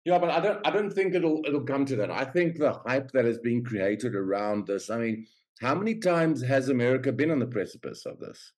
Yeah, 0.05 0.19
but 0.19 0.29
I 0.29 0.39
don't 0.39 0.67
I 0.67 0.71
don't 0.71 0.91
think 0.91 1.13
it'll 1.13 1.41
it'll 1.45 1.63
come 1.63 1.85
to 1.85 1.95
that. 1.97 2.11
I 2.11 2.25
think 2.25 2.57
the 2.57 2.73
hype 2.85 3.11
that 3.11 3.25
has 3.25 3.37
been 3.37 3.63
created 3.63 4.15
around 4.15 4.67
this, 4.67 4.89
I 4.89 4.97
mean, 4.97 5.27
how 5.61 5.75
many 5.75 5.95
times 5.95 6.41
has 6.41 6.69
America 6.69 7.11
been 7.11 7.31
on 7.31 7.39
the 7.39 7.47
precipice 7.47 8.05
of 8.05 8.19
this? 8.19 8.53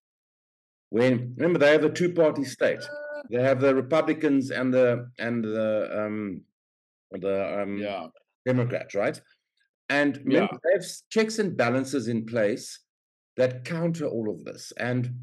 When 0.89 1.33
remember 1.37 1.59
they 1.59 1.71
have 1.71 1.83
a 1.83 1.89
two-party 1.89 2.45
state. 2.45 2.83
They 3.29 3.41
have 3.41 3.61
the 3.61 3.73
Republicans 3.73 4.51
and 4.51 4.73
the 4.73 5.09
and 5.19 5.43
the 5.43 6.05
um 6.05 6.41
the 7.11 7.61
um 7.61 7.77
yeah. 7.77 8.07
Democrats, 8.45 8.95
right? 8.95 9.19
And 9.91 10.21
yeah. 10.25 10.47
they 10.63 10.71
have 10.71 10.85
checks 11.09 11.37
and 11.37 11.57
balances 11.57 12.07
in 12.07 12.25
place 12.25 12.79
that 13.35 13.65
counter 13.65 14.05
all 14.05 14.29
of 14.29 14.45
this. 14.45 14.71
And 14.77 15.13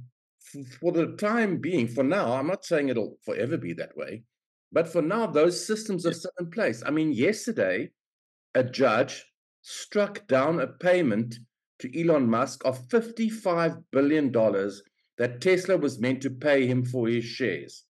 for 0.78 0.92
the 0.92 1.16
time 1.16 1.56
being, 1.56 1.88
for 1.88 2.04
now, 2.04 2.34
I'm 2.34 2.48
not 2.48 2.66
saying 2.66 2.90
it'll 2.90 3.16
forever 3.24 3.56
be 3.56 3.72
that 3.74 3.96
way, 3.96 4.24
but 4.70 4.86
for 4.86 5.00
now, 5.00 5.26
those 5.26 5.66
systems 5.66 6.04
are 6.04 6.12
still 6.12 6.32
in 6.38 6.50
place. 6.50 6.82
I 6.84 6.90
mean, 6.90 7.12
yesterday, 7.12 7.90
a 8.54 8.62
judge 8.62 9.24
struck 9.62 10.26
down 10.26 10.60
a 10.60 10.66
payment 10.66 11.36
to 11.78 11.98
Elon 11.98 12.28
Musk 12.28 12.62
of 12.66 12.86
$55 12.88 13.82
billion 13.90 14.30
that 15.16 15.40
Tesla 15.40 15.78
was 15.78 15.98
meant 15.98 16.20
to 16.22 16.30
pay 16.30 16.66
him 16.66 16.84
for 16.84 17.08
his 17.08 17.24
shares. 17.24 17.84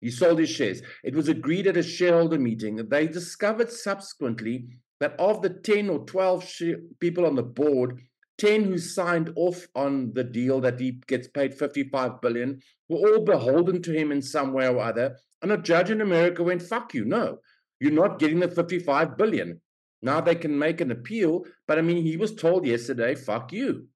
He 0.00 0.10
sold 0.12 0.38
his 0.38 0.50
shares. 0.50 0.82
It 1.02 1.16
was 1.16 1.28
agreed 1.28 1.66
at 1.66 1.76
a 1.76 1.82
shareholder 1.82 2.38
meeting. 2.38 2.76
They 2.88 3.08
discovered 3.08 3.72
subsequently 3.72 4.68
that 5.00 5.18
of 5.18 5.42
the 5.42 5.50
10 5.50 5.88
or 5.88 6.04
12 6.04 6.52
people 7.00 7.26
on 7.26 7.34
the 7.34 7.42
board, 7.42 8.00
10 8.38 8.64
who 8.64 8.78
signed 8.78 9.32
off 9.36 9.66
on 9.74 10.12
the 10.14 10.24
deal 10.24 10.60
that 10.60 10.78
he 10.80 11.00
gets 11.08 11.28
paid 11.28 11.54
55 11.54 12.20
billion 12.20 12.60
were 12.88 12.98
all 12.98 13.24
beholden 13.24 13.82
to 13.82 13.92
him 13.92 14.12
in 14.12 14.22
some 14.22 14.52
way 14.52 14.68
or 14.68 14.78
other. 14.80 15.16
And 15.42 15.52
a 15.52 15.58
judge 15.58 15.90
in 15.90 16.00
America 16.00 16.42
went, 16.42 16.62
fuck 16.62 16.94
you, 16.94 17.04
no, 17.04 17.38
you're 17.80 17.92
not 17.92 18.18
getting 18.18 18.40
the 18.40 18.48
55 18.48 19.16
billion. 19.16 19.60
Now 20.02 20.20
they 20.20 20.34
can 20.34 20.58
make 20.58 20.80
an 20.80 20.90
appeal, 20.90 21.44
but 21.66 21.78
I 21.78 21.82
mean, 21.82 22.02
he 22.04 22.16
was 22.16 22.34
told 22.34 22.66
yesterday, 22.66 23.14
fuck 23.14 23.52
you. 23.52 23.86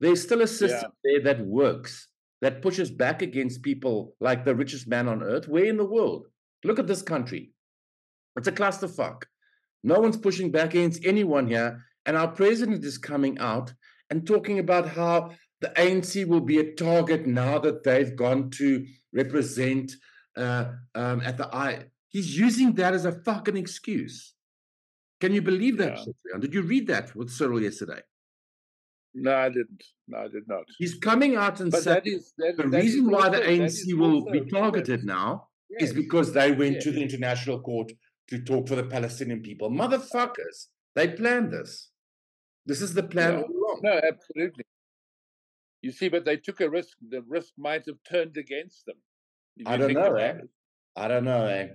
There's 0.00 0.22
still 0.22 0.42
a 0.42 0.46
system 0.46 0.92
yeah. 1.04 1.20
there 1.22 1.34
that 1.34 1.46
works, 1.46 2.08
that 2.40 2.62
pushes 2.62 2.90
back 2.90 3.22
against 3.22 3.62
people 3.62 4.14
like 4.20 4.44
the 4.44 4.54
richest 4.54 4.86
man 4.88 5.08
on 5.08 5.22
earth. 5.22 5.48
Where 5.48 5.64
in 5.64 5.76
the 5.76 5.84
world? 5.84 6.26
Look 6.64 6.78
at 6.78 6.86
this 6.86 7.02
country. 7.02 7.52
It's 8.36 8.48
a 8.48 8.52
clusterfuck. 8.52 9.22
No 9.82 10.00
one's 10.00 10.16
pushing 10.16 10.50
back 10.50 10.70
against 10.70 11.04
anyone 11.04 11.48
here. 11.48 11.84
And 12.06 12.16
our 12.16 12.28
president 12.28 12.84
is 12.84 12.98
coming 12.98 13.38
out 13.38 13.72
and 14.10 14.26
talking 14.26 14.58
about 14.58 14.88
how 14.88 15.30
the 15.60 15.68
ANC 15.70 16.26
will 16.26 16.40
be 16.40 16.58
a 16.58 16.72
target 16.74 17.26
now 17.26 17.58
that 17.58 17.82
they've 17.84 18.14
gone 18.14 18.50
to 18.50 18.86
represent 19.12 19.92
uh, 20.36 20.66
um, 20.94 21.20
at 21.22 21.36
the 21.36 21.54
I. 21.54 21.86
He's 22.08 22.38
using 22.38 22.72
that 22.74 22.94
as 22.94 23.04
a 23.04 23.12
fucking 23.12 23.56
excuse. 23.56 24.34
Can 25.20 25.34
you 25.34 25.42
believe 25.42 25.78
that? 25.78 25.98
Yeah. 25.98 26.38
Did 26.38 26.54
you 26.54 26.62
read 26.62 26.86
that 26.86 27.14
with 27.14 27.30
Cyril 27.30 27.60
yesterday? 27.60 28.00
No, 29.14 29.34
I 29.34 29.48
didn't. 29.48 29.82
No, 30.06 30.18
I 30.18 30.28
did 30.28 30.46
not. 30.46 30.64
He's 30.78 30.94
coming 30.94 31.36
out 31.36 31.60
and 31.60 31.72
saying 31.72 32.22
that, 32.38 32.56
the 32.56 32.68
that 32.68 32.82
reason 32.82 33.10
why 33.10 33.26
also, 33.26 33.40
the 33.40 33.46
ANC 33.46 33.98
will 33.98 34.30
be 34.30 34.42
targeted 34.42 35.04
now 35.04 35.48
yes. 35.70 35.90
is 35.90 35.92
because 35.92 36.32
they 36.32 36.52
went 36.52 36.76
yes. 36.76 36.84
to 36.84 36.92
the 36.92 37.02
international 37.02 37.60
court 37.60 37.90
to 38.28 38.38
talk 38.38 38.68
for 38.68 38.76
the 38.76 38.84
Palestinian 38.84 39.42
people. 39.42 39.70
Motherfuckers, 39.70 40.66
they 40.94 41.08
planned 41.08 41.52
this. 41.52 41.90
This 42.66 42.82
is 42.82 42.94
the 42.94 43.02
plan 43.02 43.36
all 43.36 43.44
along. 43.44 43.80
No, 43.82 44.00
absolutely. 44.06 44.64
You 45.80 45.92
see, 45.92 46.08
but 46.08 46.24
they 46.24 46.36
took 46.36 46.60
a 46.60 46.68
risk. 46.68 46.96
The 47.08 47.22
risk 47.26 47.52
might 47.56 47.86
have 47.86 47.96
turned 48.08 48.36
against 48.36 48.84
them. 48.84 48.96
I 49.66 49.76
don't 49.76 49.94
know, 49.94 50.14
eh? 50.16 50.34
I 50.96 51.08
don't 51.08 51.24
know, 51.24 51.46
eh? 51.46 51.68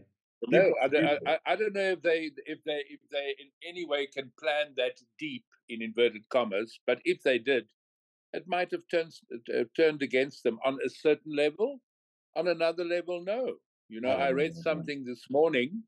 No, 0.50 0.74
I 0.82 0.88
don't, 0.90 1.06
I, 1.26 1.38
I 1.46 1.56
don't 1.56 1.74
know 1.74 1.92
if 1.92 2.02
they 2.02 2.30
if 2.46 2.60
they 2.66 2.84
if 2.90 3.00
they 3.12 3.36
in 3.40 3.50
any 3.68 3.86
way 3.86 4.08
can 4.08 4.32
plan 4.40 4.74
that 4.76 5.00
deep 5.18 5.46
in 5.70 5.82
inverted 5.82 6.28
commas. 6.30 6.80
But 6.86 7.00
if 7.06 7.24
they 7.24 7.40
did, 7.40 7.66
it 8.34 8.44
might 8.46 8.70
have 8.72 8.82
turned 8.92 9.14
uh, 9.58 9.64
turned 9.76 10.02
against 10.02 10.44
them 10.44 10.60
on 10.66 10.78
a 10.86 10.90
certain 10.90 11.36
level. 11.36 11.80
On 12.36 12.48
another 12.48 12.84
level, 12.84 13.24
no. 13.24 13.54
You 13.88 14.02
know, 14.02 14.10
I 14.10 14.30
read 14.30 14.56
something 14.56 15.06
this 15.06 15.26
morning 15.30 15.84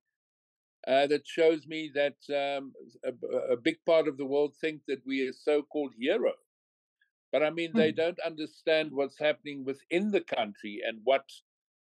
uh, 0.88 1.08
that 1.08 1.28
shows 1.28 1.66
me 1.68 1.92
that 1.96 2.18
um, 2.30 2.74
a, 3.04 3.54
a, 3.54 3.58
big 3.58 3.78
part 3.86 4.08
of 4.08 4.18
the 4.18 4.26
world 4.26 4.54
think 4.62 4.82
that 4.88 5.02
we 5.06 5.28
are 5.28 5.34
so-called 5.34 5.94
hero. 6.00 6.34
But 7.32 7.44
I 7.44 7.50
mean, 7.50 7.72
they 7.74 7.90
hmm. 7.90 7.98
don't 7.98 8.20
understand 8.26 8.92
what's 8.94 9.18
happening 9.20 9.66
within 9.66 10.12
the 10.12 10.22
country 10.22 10.82
and 10.88 11.00
what 11.04 11.26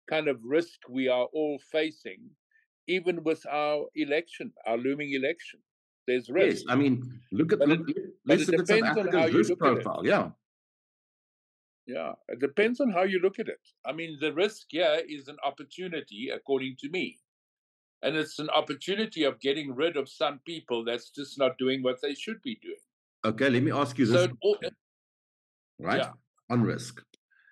kind 0.08 0.28
of 0.28 0.38
risk 0.44 0.80
we 0.88 1.08
are 1.08 1.26
all 1.32 1.58
facing, 1.72 2.30
even 2.86 3.24
with 3.24 3.46
our 3.50 3.86
election, 3.94 4.52
our 4.66 4.76
looming 4.76 5.14
election. 5.14 5.60
There's 6.06 6.28
risk. 6.28 6.64
Yes, 6.66 6.72
I 6.72 6.76
mean, 6.76 7.20
look 7.32 7.52
at 7.52 7.60
look, 7.60 7.88
it, 7.88 7.96
let's 8.26 8.48
look 8.48 8.60
at 8.60 8.68
South 8.68 8.82
Africa's 8.82 9.32
risk 9.34 9.58
profile. 9.58 10.02
Yeah. 10.04 10.30
Yeah, 11.86 12.12
it 12.28 12.38
depends 12.38 12.80
on 12.80 12.90
how 12.90 13.02
you 13.02 13.18
look 13.20 13.38
at 13.38 13.48
it. 13.48 13.60
I 13.84 13.92
mean, 13.92 14.18
the 14.20 14.32
risk 14.32 14.66
here 14.68 15.00
is 15.08 15.26
an 15.26 15.38
opportunity, 15.44 16.30
according 16.32 16.76
to 16.80 16.90
me 16.90 17.18
and 18.02 18.16
it's 18.16 18.38
an 18.38 18.50
opportunity 18.50 19.24
of 19.24 19.40
getting 19.40 19.74
rid 19.74 19.96
of 19.96 20.08
some 20.08 20.40
people 20.46 20.84
that's 20.84 21.10
just 21.10 21.38
not 21.38 21.58
doing 21.58 21.82
what 21.82 22.00
they 22.02 22.14
should 22.14 22.40
be 22.42 22.58
doing. 22.62 22.76
Okay, 23.24 23.50
let 23.50 23.62
me 23.62 23.70
ask 23.72 23.98
you 23.98 24.06
this. 24.06 24.24
So, 24.24 24.28
all, 24.42 24.56
right? 25.78 25.98
Yeah. 25.98 26.10
On 26.48 26.62
risk. 26.62 27.02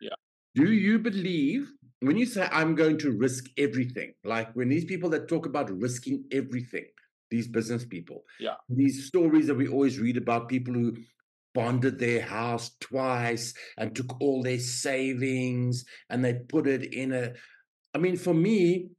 Yeah. 0.00 0.14
Do 0.54 0.72
you 0.72 0.98
believe 0.98 1.70
when 2.00 2.16
you 2.16 2.26
say 2.26 2.48
I'm 2.50 2.74
going 2.74 2.98
to 2.98 3.12
risk 3.12 3.46
everything, 3.58 4.14
like 4.24 4.52
when 4.54 4.68
these 4.68 4.84
people 4.84 5.10
that 5.10 5.28
talk 5.28 5.46
about 5.46 5.70
risking 5.70 6.24
everything, 6.32 6.86
these 7.30 7.48
business 7.48 7.84
people, 7.84 8.24
yeah, 8.40 8.54
these 8.68 9.06
stories 9.06 9.46
that 9.48 9.56
we 9.56 9.68
always 9.68 9.98
read 9.98 10.16
about 10.16 10.48
people 10.48 10.72
who 10.72 10.96
bonded 11.54 11.98
their 11.98 12.22
house 12.22 12.70
twice 12.80 13.52
and 13.76 13.94
took 13.94 14.20
all 14.20 14.42
their 14.42 14.58
savings 14.58 15.84
and 16.08 16.24
they 16.24 16.34
put 16.34 16.66
it 16.66 16.94
in 16.94 17.12
a 17.12 17.32
I 17.94 17.98
mean, 17.98 18.16
for 18.16 18.34
me, 18.34 18.90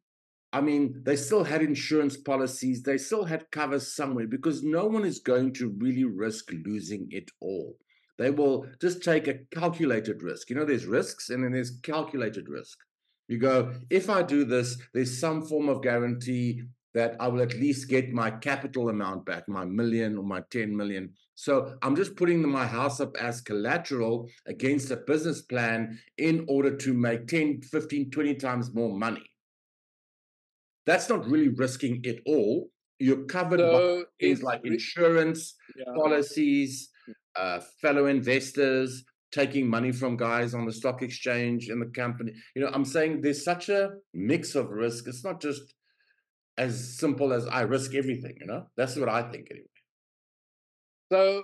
I 0.51 0.61
mean, 0.61 1.01
they 1.03 1.15
still 1.15 1.43
had 1.43 1.61
insurance 1.61 2.17
policies, 2.17 2.81
they 2.81 2.97
still 2.97 3.23
had 3.23 3.51
covers 3.51 3.93
somewhere 3.95 4.27
because 4.27 4.63
no 4.63 4.85
one 4.85 5.05
is 5.05 5.19
going 5.19 5.53
to 5.53 5.75
really 5.77 6.05
risk 6.05 6.51
losing 6.65 7.07
it 7.11 7.29
all. 7.39 7.77
They 8.17 8.31
will 8.31 8.65
just 8.81 9.03
take 9.03 9.27
a 9.27 9.39
calculated 9.51 10.23
risk. 10.23 10.49
You 10.49 10.55
know, 10.55 10.65
there's 10.65 10.85
risks 10.85 11.29
and 11.29 11.43
then 11.43 11.51
there's 11.51 11.79
calculated 11.83 12.49
risk. 12.49 12.77
You 13.27 13.37
go, 13.37 13.73
if 13.89 14.09
I 14.09 14.23
do 14.23 14.43
this, 14.43 14.77
there's 14.93 15.19
some 15.19 15.45
form 15.45 15.69
of 15.69 15.83
guarantee 15.83 16.63
that 16.95 17.15
I 17.19 17.27
will 17.27 17.41
at 17.41 17.53
least 17.53 17.87
get 17.87 18.11
my 18.11 18.31
capital 18.31 18.89
amount 18.89 19.25
back, 19.25 19.47
my 19.47 19.63
million 19.63 20.17
or 20.17 20.23
my 20.23 20.41
10 20.49 20.75
million. 20.75 21.13
So 21.35 21.75
I'm 21.83 21.95
just 21.95 22.15
putting 22.15 22.41
my 22.47 22.65
house 22.65 22.99
up 22.99 23.15
as 23.17 23.39
collateral 23.39 24.27
against 24.47 24.91
a 24.91 24.97
business 24.97 25.43
plan 25.43 25.99
in 26.17 26.45
order 26.49 26.75
to 26.75 26.93
make 26.93 27.27
10, 27.27 27.61
15, 27.61 28.09
20 28.09 28.35
times 28.35 28.73
more 28.73 28.91
money. 28.91 29.23
That's 30.89 31.07
not 31.07 31.27
really 31.27 31.49
risking 31.49 32.01
it 32.03 32.19
all. 32.25 32.71
You're 32.97 33.25
covered 33.25 33.59
so 33.59 33.71
by 33.71 34.03
things 34.19 34.41
like 34.41 34.61
insurance, 34.65 35.53
yeah. 35.77 35.93
policies, 35.93 36.89
uh, 37.35 37.59
fellow 37.79 38.07
investors, 38.07 39.03
taking 39.31 39.69
money 39.69 39.91
from 39.91 40.17
guys 40.17 40.55
on 40.55 40.65
the 40.65 40.73
stock 40.73 41.03
exchange 41.03 41.69
in 41.69 41.79
the 41.79 41.91
company. 42.01 42.31
You 42.55 42.63
know, 42.63 42.71
I'm 42.73 42.85
saying 42.85 43.21
there's 43.21 43.43
such 43.43 43.69
a 43.69 43.91
mix 44.15 44.55
of 44.55 44.71
risk. 44.71 45.07
It's 45.07 45.23
not 45.23 45.39
just 45.39 45.61
as 46.57 46.97
simple 46.97 47.33
as 47.33 47.45
I 47.45 47.61
risk 47.61 47.93
everything, 47.93 48.35
you 48.41 48.47
know? 48.47 48.65
That's 48.75 48.95
what 48.95 49.09
I 49.09 49.21
think 49.21 49.47
anyway. 49.51 49.67
So 51.11 51.43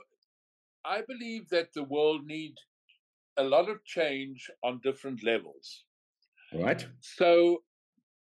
I 0.84 1.04
believe 1.08 1.50
that 1.50 1.68
the 1.76 1.84
world 1.84 2.26
needs 2.26 2.58
a 3.38 3.44
lot 3.44 3.70
of 3.70 3.78
change 3.86 4.50
on 4.64 4.82
different 4.84 5.24
levels. 5.24 5.84
Right. 6.52 6.84
So 7.00 7.62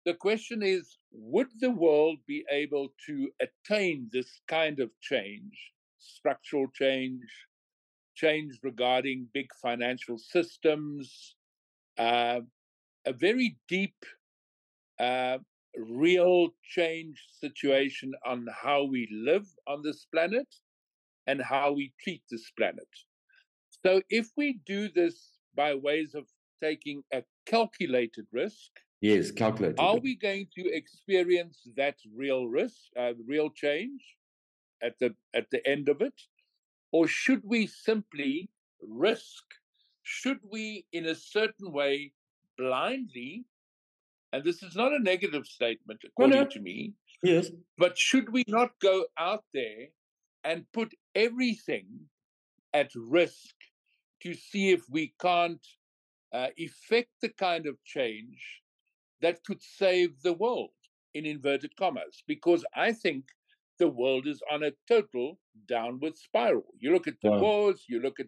the 0.10 0.16
question 0.16 0.64
is 0.64 0.98
would 1.12 1.50
the 1.60 1.70
world 1.70 2.18
be 2.26 2.44
able 2.50 2.88
to 3.06 3.30
attain 3.46 4.10
this 4.12 4.42
kind 4.48 4.80
of 4.80 4.90
change, 5.02 5.56
structural 6.00 6.66
change, 6.74 7.22
change 8.16 8.58
regarding 8.64 9.28
big 9.36 9.50
financial 9.62 10.18
systems, 10.18 11.36
uh, 12.00 12.40
a 13.06 13.14
very 13.14 13.56
deep, 13.68 14.04
uh, 15.00 15.38
real 15.78 16.50
change 16.64 17.24
situation 17.40 18.12
on 18.26 18.48
how 18.64 18.84
we 18.84 19.08
live 19.12 19.46
on 19.68 19.84
this 19.84 20.08
planet 20.12 20.48
and 21.28 21.40
how 21.40 21.72
we 21.72 21.94
treat 22.04 22.24
this 22.32 22.50
planet. 22.58 22.92
So, 23.86 24.02
if 24.10 24.30
we 24.36 24.60
do 24.66 24.90
this 24.90 25.38
by 25.56 25.76
ways 25.76 26.16
of 26.16 26.26
taking 26.64 27.04
a 27.14 27.22
calculated 27.46 28.26
risk, 28.32 28.72
yes, 29.02 29.32
calculated, 29.32 29.80
are 29.80 29.98
we 29.98 30.16
going 30.16 30.48
to 30.56 30.70
experience 30.74 31.68
that 31.76 31.96
real 32.16 32.48
risk, 32.48 32.76
uh, 32.98 33.14
real 33.28 33.50
change 33.50 34.02
at 34.82 34.98
the 35.00 35.16
at 35.34 35.50
the 35.52 35.66
end 35.68 35.90
of 35.90 36.02
it? 36.02 36.14
Or 36.92 37.08
should 37.08 37.42
we 37.44 37.68
simply 37.68 38.50
risk? 38.82 39.44
Should 40.04 40.40
we, 40.50 40.86
in 40.92 41.06
a 41.06 41.16
certain 41.16 41.72
way, 41.72 42.14
blindly, 42.58 43.46
and 44.34 44.44
this 44.44 44.64
is 44.64 44.76
not 44.76 44.92
a 44.92 45.00
negative 45.00 45.46
statement 45.46 46.02
according 46.06 46.50
to 46.50 46.60
me, 46.60 46.94
yes, 47.24 47.52
but 47.78 47.98
should 47.98 48.32
we 48.32 48.44
not 48.48 48.72
go 48.82 49.06
out 49.18 49.44
there 49.54 49.88
and 50.44 50.66
put 50.74 50.94
everything 51.16 51.86
at 52.74 52.90
risk 52.96 53.56
to 54.22 54.34
see 54.34 54.72
if 54.72 54.82
we 54.90 55.14
can't 55.20 55.66
uh, 56.34 56.48
effect 56.58 57.10
the 57.22 57.30
kind 57.30 57.66
of 57.66 57.76
change 57.84 58.62
that 59.22 59.44
could 59.44 59.62
save 59.62 60.22
the 60.22 60.34
world 60.34 60.72
in 61.14 61.26
inverted 61.26 61.76
commas? 61.76 62.24
Because 62.28 62.66
I 62.76 62.92
think 62.92 63.26
the 63.80 63.88
world 63.88 64.28
is 64.28 64.42
on 64.52 64.64
a 64.64 64.72
total 64.88 65.40
downward 65.68 66.18
spiral. 66.18 66.74
You 66.80 66.92
look 66.92 67.08
at 67.08 67.16
the 67.22 67.32
wow. 67.32 67.40
wars, 67.40 67.86
you 67.88 68.00
look 68.02 68.20
at 68.20 68.28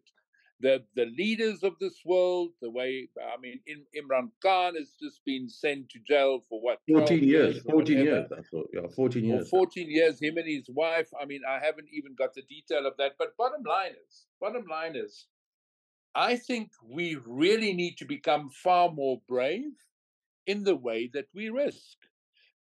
the 0.61 0.83
the 0.95 1.05
leaders 1.17 1.63
of 1.63 1.73
this 1.79 1.99
world, 2.05 2.51
the 2.61 2.69
way 2.69 3.09
I 3.19 3.39
mean, 3.41 3.59
in, 3.65 3.83
Imran 3.99 4.29
Khan 4.41 4.75
has 4.75 4.93
just 5.01 5.21
been 5.25 5.49
sent 5.49 5.89
to 5.89 5.99
jail 6.07 6.43
for 6.47 6.61
what? 6.61 6.79
Fourteen 6.87 7.23
years. 7.23 7.55
years 7.55 7.65
fourteen 7.65 7.97
years. 7.97 8.31
I 8.31 8.41
thought. 8.49 8.69
Yeah, 8.73 8.87
fourteen 8.95 9.25
years. 9.25 9.49
For 9.49 9.57
fourteen 9.57 9.89
years. 9.89 10.21
Him 10.21 10.37
and 10.37 10.47
his 10.47 10.69
wife. 10.69 11.09
I 11.19 11.25
mean, 11.25 11.41
I 11.47 11.59
haven't 11.63 11.87
even 11.91 12.15
got 12.15 12.33
the 12.33 12.43
detail 12.43 12.85
of 12.85 12.93
that. 12.97 13.13
But 13.17 13.35
bottom 13.37 13.63
line 13.63 13.93
is, 14.07 14.25
bottom 14.39 14.65
line 14.69 14.95
is, 14.95 15.25
I 16.13 16.35
think 16.35 16.69
we 16.87 17.17
really 17.25 17.73
need 17.73 17.97
to 17.97 18.05
become 18.05 18.49
far 18.49 18.91
more 18.91 19.21
brave 19.27 19.73
in 20.47 20.63
the 20.63 20.75
way 20.75 21.09
that 21.13 21.25
we 21.33 21.49
risk. 21.49 21.97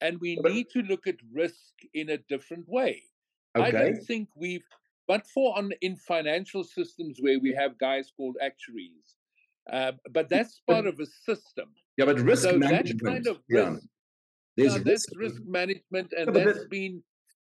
And 0.00 0.20
we 0.20 0.36
need 0.36 0.68
to 0.70 0.82
look 0.82 1.06
at 1.06 1.16
risk 1.32 1.74
in 1.92 2.10
a 2.10 2.18
different 2.28 2.66
way. 2.68 3.02
Okay. 3.56 3.66
I 3.66 3.70
don't 3.70 4.02
think 4.02 4.28
we've, 4.36 4.64
but 5.06 5.26
for 5.26 5.56
on 5.58 5.72
in 5.80 5.96
financial 5.96 6.64
systems 6.64 7.18
where 7.20 7.38
we 7.38 7.52
have 7.52 7.78
guys 7.78 8.10
called 8.16 8.36
actuaries, 8.40 9.16
uh, 9.70 9.92
but 10.12 10.28
that's 10.28 10.62
part 10.66 10.86
of 10.86 10.98
a 11.00 11.06
system. 11.06 11.68
Yeah, 11.96 12.06
but 12.06 12.20
risk 12.20 12.44
so 12.44 12.56
management. 12.56 13.02
That 13.02 13.10
kind 13.10 13.26
of 13.26 13.38
risk, 13.48 13.72
yeah. 13.72 13.76
There's 14.56 14.74
risk. 14.74 14.84
that's 14.84 15.06
risk 15.16 15.42
management, 15.46 16.12
and 16.16 16.34
yeah, 16.34 16.44
that's 16.44 16.64
been 16.70 17.02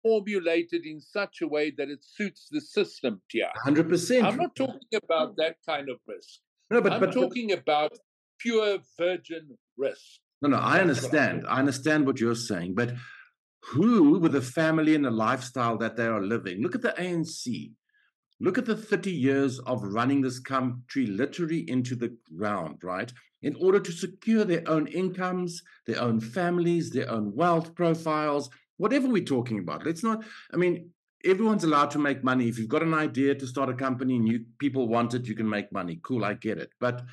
formulated 0.04 0.86
in 0.86 1.00
such 1.00 1.42
a 1.42 1.48
way 1.48 1.72
that 1.78 1.90
it 1.90 2.04
suits 2.04 2.48
the 2.52 2.62
system. 2.62 3.22
Yeah, 3.34 3.52
hundred 3.64 3.88
percent. 3.90 4.26
I'm 4.26 4.38
not 4.38 4.56
talking 4.56 4.80
about 5.04 5.38
that 5.38 5.58
kind 5.66 5.88
of 5.90 6.00
risk. 6.08 6.40
No, 6.72 6.82
but 6.82 6.94
I'm 6.94 7.00
but, 7.00 7.14
talking 7.14 7.50
but, 7.50 7.60
about 7.60 7.92
pure 8.40 8.80
virgin 8.98 9.58
risk. 9.78 10.20
No, 10.42 10.50
no, 10.50 10.58
I 10.58 10.80
understand. 10.80 11.46
I 11.48 11.60
understand 11.60 12.06
what 12.06 12.20
you're 12.20 12.36
saying, 12.36 12.74
but 12.76 12.94
who, 13.64 14.20
with 14.20 14.36
a 14.36 14.42
family 14.42 14.96
and 14.96 15.06
a 15.06 15.12
lifestyle 15.12 15.78
that 15.78 15.96
they 15.96 16.08
are 16.08 16.22
living, 16.22 16.62
look 16.62 16.76
at 16.76 16.82
the 16.82 16.94
ANC. 16.98 17.72
Look 18.40 18.58
at 18.58 18.66
the 18.66 18.76
30 18.76 19.12
years 19.12 19.60
of 19.60 19.84
running 19.84 20.22
this 20.22 20.40
country 20.40 21.06
literally 21.06 21.70
into 21.70 21.96
the 21.96 22.18
ground, 22.36 22.80
right? 22.82 23.14
In 23.44 23.56
order 23.56 23.80
to 23.80 23.92
secure 23.92 24.44
their 24.44 24.64
own 24.68 24.88
incomes, 24.88 25.62
their 25.86 26.02
own 26.02 26.20
families, 26.20 26.90
their 26.90 27.10
own 27.12 27.36
wealth 27.36 27.76
profiles, 27.76 28.50
whatever 28.78 29.08
we're 29.08 29.24
talking 29.24 29.60
about. 29.60 29.86
Let's 29.86 30.02
not, 30.02 30.24
I 30.52 30.58
mean, 30.58 30.90
everyone's 31.24 31.64
allowed 31.64 31.92
to 31.92 32.00
make 32.00 32.24
money. 32.24 32.48
If 32.48 32.58
you've 32.58 32.68
got 32.68 32.82
an 32.82 32.96
idea 32.96 33.36
to 33.36 33.46
start 33.46 33.70
a 33.70 33.76
company 33.76 34.16
and 34.16 34.28
you 34.28 34.46
people 34.58 34.88
want 34.88 35.14
it, 35.14 35.28
you 35.28 35.36
can 35.36 35.48
make 35.48 35.72
money. 35.72 36.00
Cool, 36.02 36.26
I 36.26 36.34
get 36.34 36.58
it. 36.58 36.72
But 36.80 37.04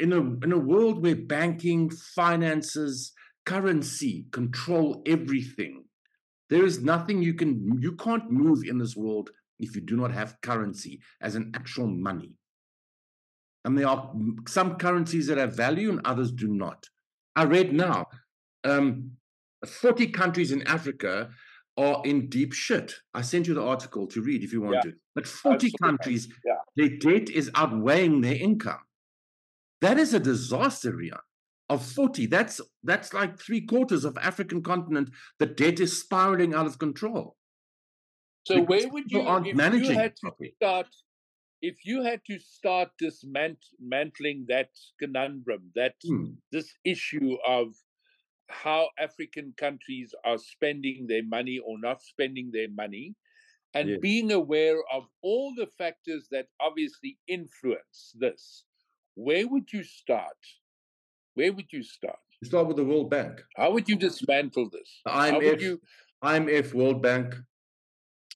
in 0.00 0.12
a 0.12 0.18
in 0.18 0.52
a 0.52 0.58
world 0.58 1.02
where 1.02 1.16
banking, 1.16 1.90
finances, 1.90 3.12
currency 3.46 4.26
control 4.32 5.02
everything, 5.06 5.84
there 6.50 6.64
is 6.64 6.82
nothing 6.82 7.22
you 7.22 7.34
can 7.34 7.78
you 7.80 7.92
can't 7.92 8.30
move 8.30 8.64
in 8.64 8.78
this 8.78 8.96
world 8.96 9.30
if 9.58 9.74
you 9.74 9.82
do 9.82 9.96
not 9.96 10.12
have 10.12 10.40
currency 10.42 11.00
as 11.20 11.34
an 11.34 11.52
actual 11.54 11.86
money. 11.86 12.34
And 13.64 13.78
there 13.78 13.88
are 13.88 14.12
some 14.46 14.76
currencies 14.76 15.26
that 15.28 15.38
have 15.38 15.56
value 15.56 15.90
and 15.90 16.00
others 16.04 16.32
do 16.32 16.48
not. 16.48 16.86
I 17.34 17.44
read 17.44 17.72
now, 17.72 18.06
um, 18.64 19.12
40 19.66 20.08
countries 20.08 20.52
in 20.52 20.66
Africa 20.66 21.30
are 21.76 22.02
in 22.04 22.28
deep 22.28 22.52
shit. 22.52 22.94
I 23.14 23.22
sent 23.22 23.46
you 23.46 23.54
the 23.54 23.62
article 23.62 24.06
to 24.08 24.20
read 24.20 24.44
if 24.44 24.52
you 24.52 24.60
want 24.60 24.76
yeah. 24.76 24.90
to. 24.90 24.92
But 25.14 25.26
40 25.26 25.72
countries, 25.82 26.28
yeah. 26.44 26.54
their 26.76 26.96
debt 26.98 27.30
is 27.30 27.50
outweighing 27.54 28.20
their 28.20 28.36
income. 28.36 28.80
That 29.84 29.98
is 29.98 30.14
a 30.14 30.20
disaster, 30.20 30.92
Rehann. 30.92 31.20
Of 31.68 31.84
40, 31.84 32.26
that's 32.26 32.60
that's 32.82 33.12
like 33.12 33.38
three 33.38 33.62
quarters 33.62 34.04
of 34.04 34.16
African 34.18 34.62
continent. 34.62 35.10
The 35.38 35.46
debt 35.46 35.78
is 35.80 36.00
spiraling 36.00 36.54
out 36.54 36.66
of 36.66 36.78
control. 36.78 37.36
So 38.46 38.62
where 38.62 38.88
would 38.88 39.10
you, 39.10 39.20
if 39.26 39.74
you 39.74 39.90
had 39.90 40.14
to 40.16 40.30
start, 40.56 40.86
if 41.62 41.76
you 41.84 42.02
had 42.02 42.20
to 42.30 42.38
start 42.38 42.90
dismantling 42.98 44.46
that 44.48 44.70
conundrum, 45.00 45.70
that 45.74 45.94
hmm. 46.06 46.32
this 46.52 46.72
issue 46.84 47.36
of 47.46 47.74
how 48.48 48.88
African 48.98 49.54
countries 49.56 50.14
are 50.24 50.38
spending 50.38 51.06
their 51.08 51.24
money 51.24 51.58
or 51.66 51.78
not 51.78 52.02
spending 52.02 52.50
their 52.52 52.68
money, 52.74 53.14
and 53.74 53.88
yes. 53.88 53.98
being 54.00 54.32
aware 54.32 54.78
of 54.92 55.04
all 55.22 55.54
the 55.56 55.68
factors 55.78 56.28
that 56.30 56.46
obviously 56.60 57.18
influence 57.26 58.14
this, 58.18 58.64
where 59.14 59.46
would 59.46 59.72
you 59.72 59.82
start? 59.82 60.36
Where 61.34 61.52
would 61.52 61.72
you 61.72 61.82
start? 61.82 62.18
You 62.40 62.48
start 62.48 62.66
with 62.66 62.76
the 62.76 62.84
World 62.84 63.10
Bank. 63.10 63.42
How 63.56 63.72
would 63.72 63.88
you 63.88 63.96
dismantle 63.96 64.70
this? 64.70 65.00
IMF, 65.06 65.60
you... 65.60 65.80
IMF, 66.22 66.74
World 66.74 67.02
Bank. 67.02 67.34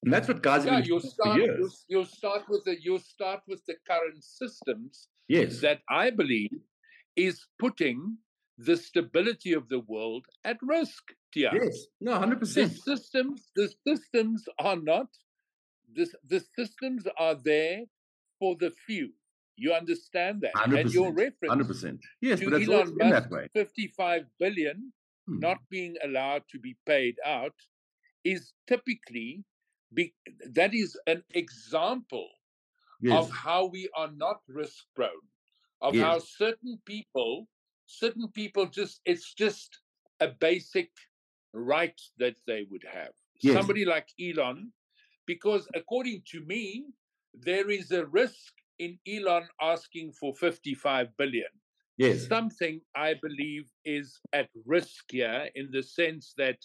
And 0.04 0.12
that's 0.12 0.28
what 0.28 0.42
guys 0.42 0.64
yeah, 0.64 0.78
you'll 0.78 1.00
start, 1.00 1.36
you'll, 1.36 1.70
you'll, 1.88 2.04
start 2.04 2.42
with 2.48 2.64
the 2.64 2.76
you'll 2.80 3.00
start 3.00 3.40
with 3.48 3.60
the 3.66 3.74
current 3.84 4.22
systems 4.22 5.08
yes. 5.26 5.60
that 5.60 5.80
I 5.90 6.10
believe 6.10 6.52
is 7.16 7.40
putting 7.58 8.18
the 8.58 8.76
stability 8.76 9.52
of 9.52 9.68
the 9.68 9.80
world 9.80 10.26
at 10.44 10.58
risk. 10.62 11.02
Tia. 11.32 11.50
Yes, 11.52 11.86
no, 12.00 12.14
hundred 12.14 12.40
percent. 12.40 12.72
The 12.72 12.96
systems, 12.96 13.50
the 13.56 13.72
systems 13.86 14.44
are 14.58 14.76
not. 14.76 15.08
The, 15.94 16.06
the 16.28 16.44
systems 16.56 17.04
are 17.18 17.34
there 17.34 17.80
for 18.38 18.56
the 18.56 18.72
few. 18.86 19.12
You 19.58 19.72
understand 19.72 20.42
that? 20.42 20.54
100%, 20.54 20.80
and 20.80 20.94
your 20.94 21.12
reference 21.12 21.82
100%. 21.84 21.98
Yes, 22.20 22.40
but 22.42 22.52
it's 22.54 22.68
Elon 22.68 22.96
Musk, 22.96 23.10
that 23.10 23.30
way. 23.30 23.48
55 23.52 24.22
billion 24.38 24.92
hmm. 25.26 25.38
not 25.40 25.58
being 25.68 25.96
allowed 26.04 26.42
to 26.52 26.60
be 26.60 26.76
paid 26.86 27.16
out 27.26 27.54
is 28.24 28.52
typically 28.68 29.44
be, 29.92 30.14
that 30.52 30.74
is 30.74 30.96
an 31.08 31.24
example 31.34 32.28
yes. 33.00 33.18
of 33.18 33.30
how 33.32 33.66
we 33.66 33.88
are 33.96 34.10
not 34.16 34.36
risk 34.48 34.84
prone, 34.94 35.26
of 35.80 35.96
yes. 35.96 36.04
how 36.04 36.18
certain 36.20 36.78
people, 36.86 37.48
certain 37.86 38.28
people 38.28 38.66
just, 38.66 39.00
it's 39.06 39.34
just 39.34 39.80
a 40.20 40.28
basic 40.28 40.90
right 41.52 42.00
that 42.18 42.36
they 42.46 42.64
would 42.70 42.84
have. 42.92 43.10
Yes. 43.40 43.54
Somebody 43.56 43.84
like 43.84 44.08
Elon, 44.20 44.70
because 45.26 45.66
according 45.74 46.22
to 46.30 46.44
me, 46.44 46.86
there 47.34 47.70
is 47.70 47.90
a 47.90 48.06
risk 48.06 48.52
in 48.78 48.98
Elon 49.06 49.48
asking 49.60 50.12
for 50.12 50.34
55 50.34 51.08
billion. 51.16 51.48
Yes. 51.96 52.28
Something 52.28 52.80
I 52.94 53.14
believe 53.20 53.64
is 53.84 54.20
at 54.32 54.48
risk 54.64 55.04
here 55.10 55.48
in 55.54 55.68
the 55.72 55.82
sense 55.82 56.32
that 56.38 56.58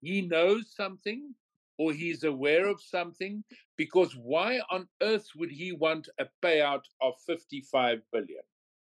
he 0.00 0.22
knows 0.22 0.72
something 0.74 1.34
or 1.80 1.94
he's 1.94 2.24
aware 2.24 2.68
of 2.68 2.80
something 2.80 3.42
because 3.76 4.14
why 4.14 4.60
on 4.70 4.86
earth 5.02 5.26
would 5.36 5.50
he 5.50 5.72
want 5.72 6.08
a 6.20 6.26
payout 6.44 6.84
of 7.00 7.14
55 7.26 8.00
billion 8.12 8.42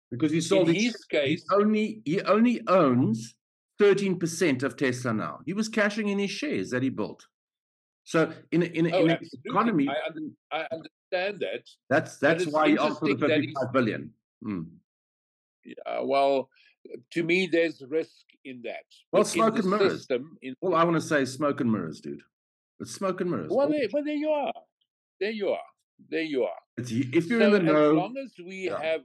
because 0.10 0.32
he 0.32 0.40
sold 0.40 0.70
in 0.70 0.76
his, 0.76 0.86
his 0.86 1.06
case 1.06 1.46
he 1.50 1.56
only 1.56 2.02
he 2.06 2.22
only 2.22 2.62
owns 2.68 3.36
13% 3.82 4.64
of 4.64 4.78
tesla 4.78 5.14
now 5.14 5.40
he 5.46 5.54
was 5.54 5.68
cashing 5.68 6.08
in 6.08 6.18
his 6.18 6.32
shares 6.32 6.70
that 6.70 6.82
he 6.82 6.90
built 6.90 7.28
so 8.06 8.32
in 8.54 8.64
a, 8.64 8.66
in, 8.68 8.86
a, 8.86 8.96
oh, 8.96 9.04
in 9.04 9.12
an 9.12 9.20
economy 9.44 9.90
I, 9.90 10.08
under, 10.08 10.22
I, 10.52 10.68
understand 11.12 11.40
that 11.40 11.70
that's 11.90 12.18
that's 12.18 12.46
why 12.48 12.70
he 12.70 12.78
offered 12.78 13.20
55 13.20 13.74
billion 13.74 14.12
hmm. 14.42 14.62
yeah, 15.66 16.02
well 16.02 16.50
to 17.12 17.24
me 17.24 17.48
there's 17.48 17.82
risk 17.90 18.26
in 18.46 18.62
that 18.64 18.86
well 19.12 19.26
smoke 19.26 19.58
and 19.58 19.70
mirrors 19.70 19.94
system, 19.94 20.38
in, 20.42 20.56
all 20.62 20.76
i 20.76 20.84
want 20.84 20.96
to 20.96 21.02
say 21.02 21.22
is 21.22 21.34
smoke 21.34 21.62
and 21.62 21.72
mirrors 21.72 22.00
dude 22.00 22.22
it's 22.80 22.92
smoke 22.92 23.22
and 23.22 23.32
mirrors. 23.32 23.52
Well, 23.52 23.70
there, 23.70 23.88
well, 23.92 24.04
there 24.04 24.16
you 24.16 24.30
are. 24.30 24.54
There 25.20 25.32
you 25.32 25.50
are. 25.50 25.60
There 26.10 26.22
you 26.22 26.44
are. 26.44 26.60
It's, 26.78 26.92
if 26.92 27.26
you're 27.26 27.40
so 27.40 27.48
in 27.48 27.52
the 27.54 27.60
know, 27.60 27.92
as 27.92 27.98
long 27.98 28.18
as 28.18 28.32
we 28.46 28.66
yeah. 28.66 28.82
have, 28.82 29.02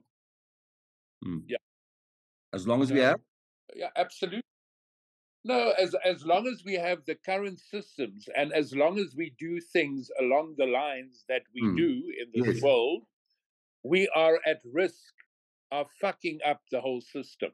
hmm. 1.22 1.38
yeah, 1.46 1.56
as 2.52 2.66
long 2.66 2.82
as 2.82 2.92
we 2.92 3.00
have, 3.00 3.18
yeah, 3.74 3.88
absolutely. 3.96 4.42
No, 5.44 5.72
as 5.72 5.94
as 6.04 6.24
long 6.24 6.46
as 6.46 6.62
we 6.64 6.74
have 6.74 7.04
the 7.04 7.16
current 7.16 7.58
systems, 7.58 8.28
and 8.36 8.52
as 8.52 8.74
long 8.74 8.98
as 8.98 9.16
we 9.16 9.34
do 9.38 9.60
things 9.60 10.08
along 10.20 10.54
the 10.56 10.66
lines 10.66 11.24
that 11.28 11.42
we 11.54 11.62
hmm. 11.62 11.76
do 11.76 11.90
in 12.20 12.30
this 12.32 12.54
yes. 12.54 12.62
world, 12.62 13.02
we 13.82 14.08
are 14.14 14.38
at 14.46 14.60
risk 14.72 15.14
of 15.72 15.88
fucking 16.00 16.38
up 16.46 16.60
the 16.70 16.80
whole 16.80 17.00
system 17.00 17.50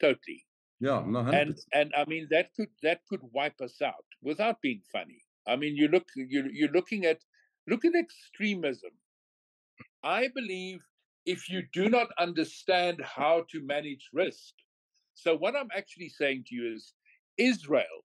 totally. 0.00 0.44
Yeah, 0.80 1.02
no, 1.06 1.20
and 1.20 1.56
and 1.72 1.92
I 1.96 2.04
mean 2.06 2.28
that 2.30 2.52
could 2.54 2.68
that 2.82 3.00
could 3.08 3.20
wipe 3.32 3.60
us 3.60 3.80
out 3.80 4.06
without 4.22 4.60
being 4.60 4.82
funny. 4.92 5.22
I 5.46 5.56
mean, 5.56 5.76
you 5.76 5.88
look 5.88 6.08
you 6.16 6.48
you're 6.52 6.72
looking 6.72 7.04
at 7.04 7.20
look 7.68 7.84
at 7.84 7.94
extremism. 7.94 8.90
I 10.02 10.28
believe 10.34 10.80
if 11.24 11.48
you 11.48 11.62
do 11.72 11.88
not 11.88 12.08
understand 12.18 13.00
how 13.02 13.44
to 13.50 13.64
manage 13.64 14.10
risk, 14.12 14.52
so 15.14 15.34
what 15.36 15.56
I'm 15.56 15.70
actually 15.74 16.10
saying 16.10 16.44
to 16.48 16.54
you 16.54 16.74
is 16.74 16.92
Israel, 17.38 18.04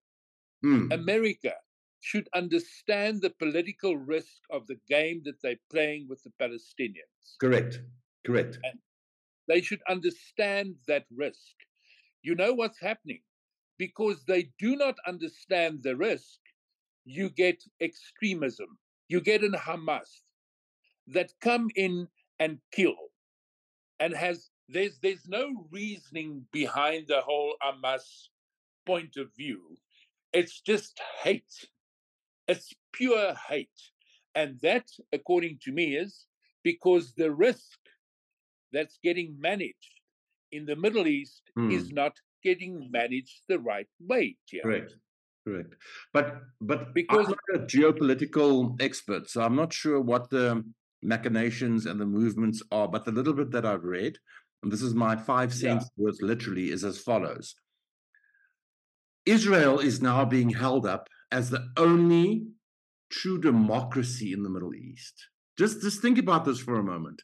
mm. 0.63 0.93
America 0.93 1.53
should 2.01 2.27
understand 2.33 3.21
the 3.21 3.29
political 3.29 3.97
risk 3.97 4.41
of 4.51 4.65
the 4.67 4.79
game 4.87 5.21
that 5.25 5.41
they're 5.41 5.59
playing 5.71 6.07
with 6.07 6.23
the 6.23 6.31
Palestinians. 6.41 7.37
Correct. 7.39 7.81
Correct. 8.25 8.57
And 8.63 8.79
they 9.47 9.61
should 9.61 9.81
understand 9.89 10.75
that 10.87 11.05
risk. 11.15 11.55
You 12.21 12.35
know 12.35 12.53
what's 12.53 12.79
happening? 12.79 13.21
Because 13.77 14.23
they 14.25 14.51
do 14.59 14.75
not 14.75 14.95
understand 15.07 15.83
the 15.83 15.95
risk, 15.95 16.39
you 17.05 17.29
get 17.29 17.63
extremism. 17.81 18.77
You 19.07 19.21
get 19.21 19.43
an 19.43 19.53
Hamas 19.53 20.21
that 21.07 21.33
come 21.41 21.69
in 21.75 22.07
and 22.39 22.59
kill 22.71 22.95
and 23.99 24.13
has 24.13 24.49
there's 24.67 24.99
there's 24.99 25.27
no 25.27 25.65
reasoning 25.71 26.45
behind 26.51 27.07
the 27.07 27.21
whole 27.21 27.55
Hamas 27.63 28.29
point 28.91 29.15
of 29.17 29.28
view. 29.41 29.62
It's 30.39 30.58
just 30.71 30.93
hate. 31.23 31.56
It's 32.47 32.69
pure 32.91 33.28
hate. 33.47 33.82
And 34.34 34.60
that, 34.67 34.88
according 35.17 35.56
to 35.63 35.71
me, 35.71 35.86
is 36.04 36.25
because 36.63 37.06
the 37.21 37.32
risk 37.47 37.80
that's 38.73 38.97
getting 39.08 39.30
managed 39.49 39.95
in 40.52 40.65
the 40.65 40.75
Middle 40.75 41.08
East 41.08 41.43
mm. 41.58 41.71
is 41.78 41.91
not 41.91 42.13
getting 42.43 42.89
managed 42.91 43.38
the 43.47 43.60
right 43.60 43.91
way. 44.12 44.38
Correct. 44.63 44.93
Correct. 45.45 45.73
But 46.15 46.28
but 46.69 46.82
because 46.93 47.28
I'm 47.28 47.36
not 47.49 47.62
a 47.62 47.65
geopolitical 47.75 48.52
expert, 48.88 49.30
so 49.30 49.41
I'm 49.41 49.56
not 49.56 49.71
sure 49.82 49.99
what 50.12 50.30
the 50.30 50.63
machinations 51.02 51.86
and 51.86 51.99
the 51.99 52.06
movements 52.19 52.62
are. 52.71 52.88
But 52.88 53.06
the 53.06 53.12
little 53.12 53.34
bit 53.34 53.52
that 53.52 53.65
I've 53.65 53.84
read, 53.97 54.17
and 54.62 54.71
this 54.71 54.82
is 54.82 54.93
my 54.93 55.15
five 55.15 55.52
cents 55.54 55.86
yeah. 55.86 56.04
worth 56.04 56.21
literally, 56.21 56.67
is 56.75 56.84
as 56.84 56.97
follows. 56.99 57.56
Israel 59.25 59.79
is 59.79 60.01
now 60.01 60.25
being 60.25 60.49
held 60.49 60.86
up 60.86 61.08
as 61.32 61.49
the 61.49 61.67
only 61.77 62.47
true 63.10 63.39
democracy 63.39 64.34
in 64.34 64.43
the 64.43 64.49
Middle 64.49 64.73
East. 64.73 65.27
Just 65.58 65.82
just 65.82 66.01
think 66.01 66.17
about 66.17 66.45
this 66.45 66.60
for 66.60 66.75
a 66.75 66.84
moment. 66.84 67.21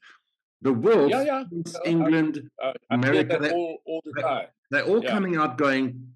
The 0.61 0.73
world, 0.73 1.11
yeah, 1.11 1.23
yeah. 1.23 1.43
England, 1.85 2.41
I, 2.61 2.73
I, 2.89 2.95
America, 2.95 3.37
they, 3.39 3.51
all, 3.51 3.77
all 3.85 4.01
the 4.03 4.21
time. 4.21 4.47
They're 4.71 4.85
all 4.85 5.03
yeah. 5.03 5.11
coming 5.11 5.35
out 5.35 5.57
going, 5.57 6.07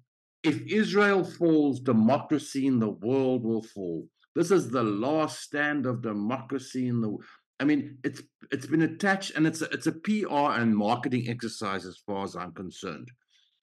if 0.42 0.60
Israel 0.62 1.22
falls, 1.22 1.80
democracy 1.80 2.66
in 2.66 2.80
the 2.80 2.90
world 2.90 3.44
will 3.44 3.62
fall. 3.62 4.08
This 4.34 4.50
is 4.50 4.70
the 4.70 4.82
last 4.82 5.40
stand 5.40 5.86
of 5.86 6.02
democracy 6.02 6.88
in 6.88 7.00
the. 7.00 7.16
I 7.60 7.64
mean, 7.64 7.98
it's 8.02 8.22
it's 8.50 8.66
been 8.66 8.82
attached, 8.82 9.32
and 9.36 9.46
it's 9.46 9.62
a, 9.62 9.66
it's 9.66 9.86
a 9.86 9.92
PR 9.92 10.60
and 10.60 10.76
marketing 10.76 11.28
exercise 11.28 11.84
as 11.84 11.98
far 11.98 12.24
as 12.24 12.36
I'm 12.36 12.52
concerned. 12.52 13.10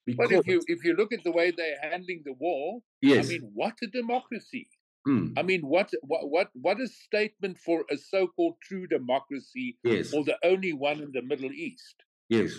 Because, 0.07 0.29
but 0.29 0.39
if 0.39 0.47
you 0.47 0.61
if 0.67 0.83
you 0.85 0.95
look 0.95 1.11
at 1.13 1.23
the 1.23 1.31
way 1.31 1.51
they're 1.51 1.77
handling 1.91 2.23
the 2.25 2.33
war, 2.39 2.79
yes. 3.01 3.25
I 3.25 3.29
mean, 3.29 3.51
what 3.53 3.73
a 3.83 3.87
democracy! 3.87 4.69
Mm. 5.07 5.33
I 5.37 5.43
mean, 5.43 5.61
what 5.61 5.91
what 6.01 6.29
what 6.29 6.47
what 6.53 6.79
a 6.79 6.87
statement 6.87 7.59
for 7.59 7.83
a 7.91 7.97
so-called 7.97 8.55
true 8.63 8.87
democracy, 8.87 9.77
yes. 9.83 10.13
or 10.13 10.23
the 10.23 10.37
only 10.43 10.73
one 10.73 11.01
in 11.01 11.11
the 11.13 11.21
Middle 11.21 11.51
East. 11.51 11.95
Yes. 12.29 12.53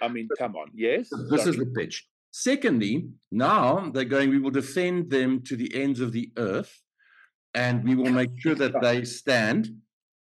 I 0.00 0.08
mean, 0.08 0.28
come 0.38 0.56
on. 0.56 0.68
Yes. 0.74 1.10
This 1.30 1.42
Sorry. 1.42 1.50
is 1.50 1.56
the 1.56 1.72
pitch. 1.76 2.06
Secondly, 2.32 3.08
now 3.30 3.90
they're 3.90 4.04
going, 4.04 4.30
we 4.30 4.38
will 4.38 4.50
defend 4.50 5.10
them 5.10 5.42
to 5.42 5.56
the 5.56 5.74
ends 5.74 6.00
of 6.00 6.12
the 6.12 6.30
earth 6.38 6.80
and 7.54 7.84
we 7.84 7.94
will 7.94 8.10
make 8.10 8.30
sure 8.38 8.54
that 8.54 8.80
they 8.80 9.04
stand. 9.04 9.68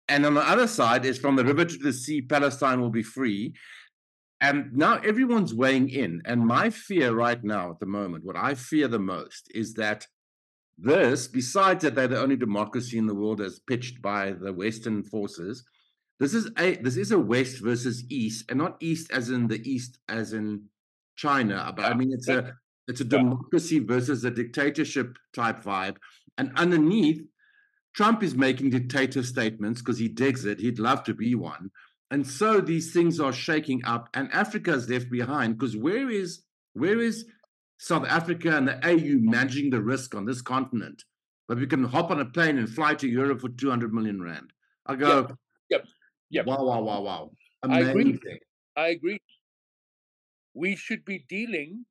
And 0.07 0.25
on 0.25 0.33
the 0.33 0.49
other 0.49 0.65
side 0.65 1.05
is 1.05 1.19
from 1.19 1.35
the 1.35 1.43
river 1.43 1.65
to 1.65 1.77
the 1.77 1.93
sea, 1.93 2.21
Palestine 2.21 2.81
will 2.81 2.89
be 2.89 3.03
free. 3.03 3.53
And 4.41 4.73
now 4.73 4.99
everyone's 4.99 5.53
weighing 5.53 5.89
in. 5.89 6.21
And 6.25 6.45
my 6.45 6.69
fear 6.69 7.13
right 7.13 7.43
now 7.43 7.71
at 7.71 7.79
the 7.79 7.85
moment, 7.85 8.23
what 8.23 8.37
I 8.37 8.53
fear 8.55 8.87
the 8.87 8.99
most 8.99 9.51
is 9.53 9.73
that 9.73 10.07
this, 10.77 11.27
besides 11.27 11.83
that 11.83 11.95
they're 11.95 12.07
the 12.07 12.21
only 12.21 12.37
democracy 12.37 12.97
in 12.97 13.07
the 13.07 13.15
world 13.15 13.41
as 13.41 13.59
pitched 13.59 14.01
by 14.01 14.31
the 14.31 14.53
Western 14.53 15.03
forces, 15.03 15.65
this 16.19 16.33
is 16.33 16.49
a 16.57 16.75
this 16.75 16.97
is 16.97 17.11
a 17.11 17.19
West 17.19 17.61
versus 17.61 18.03
East, 18.09 18.45
and 18.49 18.57
not 18.57 18.77
East 18.81 19.11
as 19.11 19.29
in 19.29 19.47
the 19.47 19.61
East 19.69 19.99
as 20.09 20.33
in 20.33 20.65
China, 21.15 21.55
uh, 21.55 21.71
but 21.71 21.85
I 21.85 21.93
mean 21.93 22.11
it's 22.13 22.27
a 22.27 22.53
it's 22.87 23.01
a 23.01 23.05
democracy 23.05 23.79
versus 23.79 24.23
a 24.23 24.31
dictatorship 24.31 25.17
type 25.33 25.63
vibe. 25.63 25.97
And 26.37 26.51
underneath, 26.55 27.21
Trump 27.93 28.23
is 28.23 28.35
making 28.35 28.71
dictator 28.71 29.23
statements 29.23 29.81
because 29.81 29.99
he 29.99 30.07
digs 30.07 30.45
it. 30.45 30.59
He'd 30.59 30.79
love 30.79 31.03
to 31.03 31.13
be 31.13 31.35
one. 31.35 31.69
And 32.11 32.25
so 32.25 32.59
these 32.59 32.91
things 32.91 33.19
are 33.19 33.31
shaking 33.31 33.83
up, 33.85 34.09
and 34.13 34.31
Africa 34.33 34.73
is 34.73 34.89
left 34.89 35.11
behind 35.11 35.57
because 35.57 35.77
where 35.77 36.09
is 36.09 36.41
where 36.73 36.99
is 36.99 37.25
South 37.77 38.05
Africa 38.07 38.55
and 38.55 38.67
the 38.67 38.77
AU 38.85 39.19
managing 39.19 39.69
the 39.69 39.81
risk 39.81 40.15
on 40.15 40.25
this 40.25 40.41
continent? 40.41 41.03
But 41.47 41.59
we 41.59 41.67
can 41.67 41.83
hop 41.83 42.11
on 42.11 42.19
a 42.19 42.25
plane 42.25 42.57
and 42.57 42.69
fly 42.69 42.95
to 42.95 43.07
Europe 43.07 43.41
for 43.41 43.49
200 43.49 43.93
million 43.93 44.21
rand. 44.21 44.51
I 44.85 44.95
go, 44.95 45.07
yep, 45.07 45.37
yep, 45.69 45.85
yep. 46.31 46.45
wow, 46.45 46.63
wow, 46.63 46.81
wow, 46.81 47.01
wow. 47.01 47.31
Amazing. 47.63 47.87
I 47.87 47.99
agree. 47.99 48.39
I 48.75 48.87
agree 48.87 49.19
we 50.53 50.75
should 50.75 51.05
be 51.05 51.25
dealing 51.29 51.85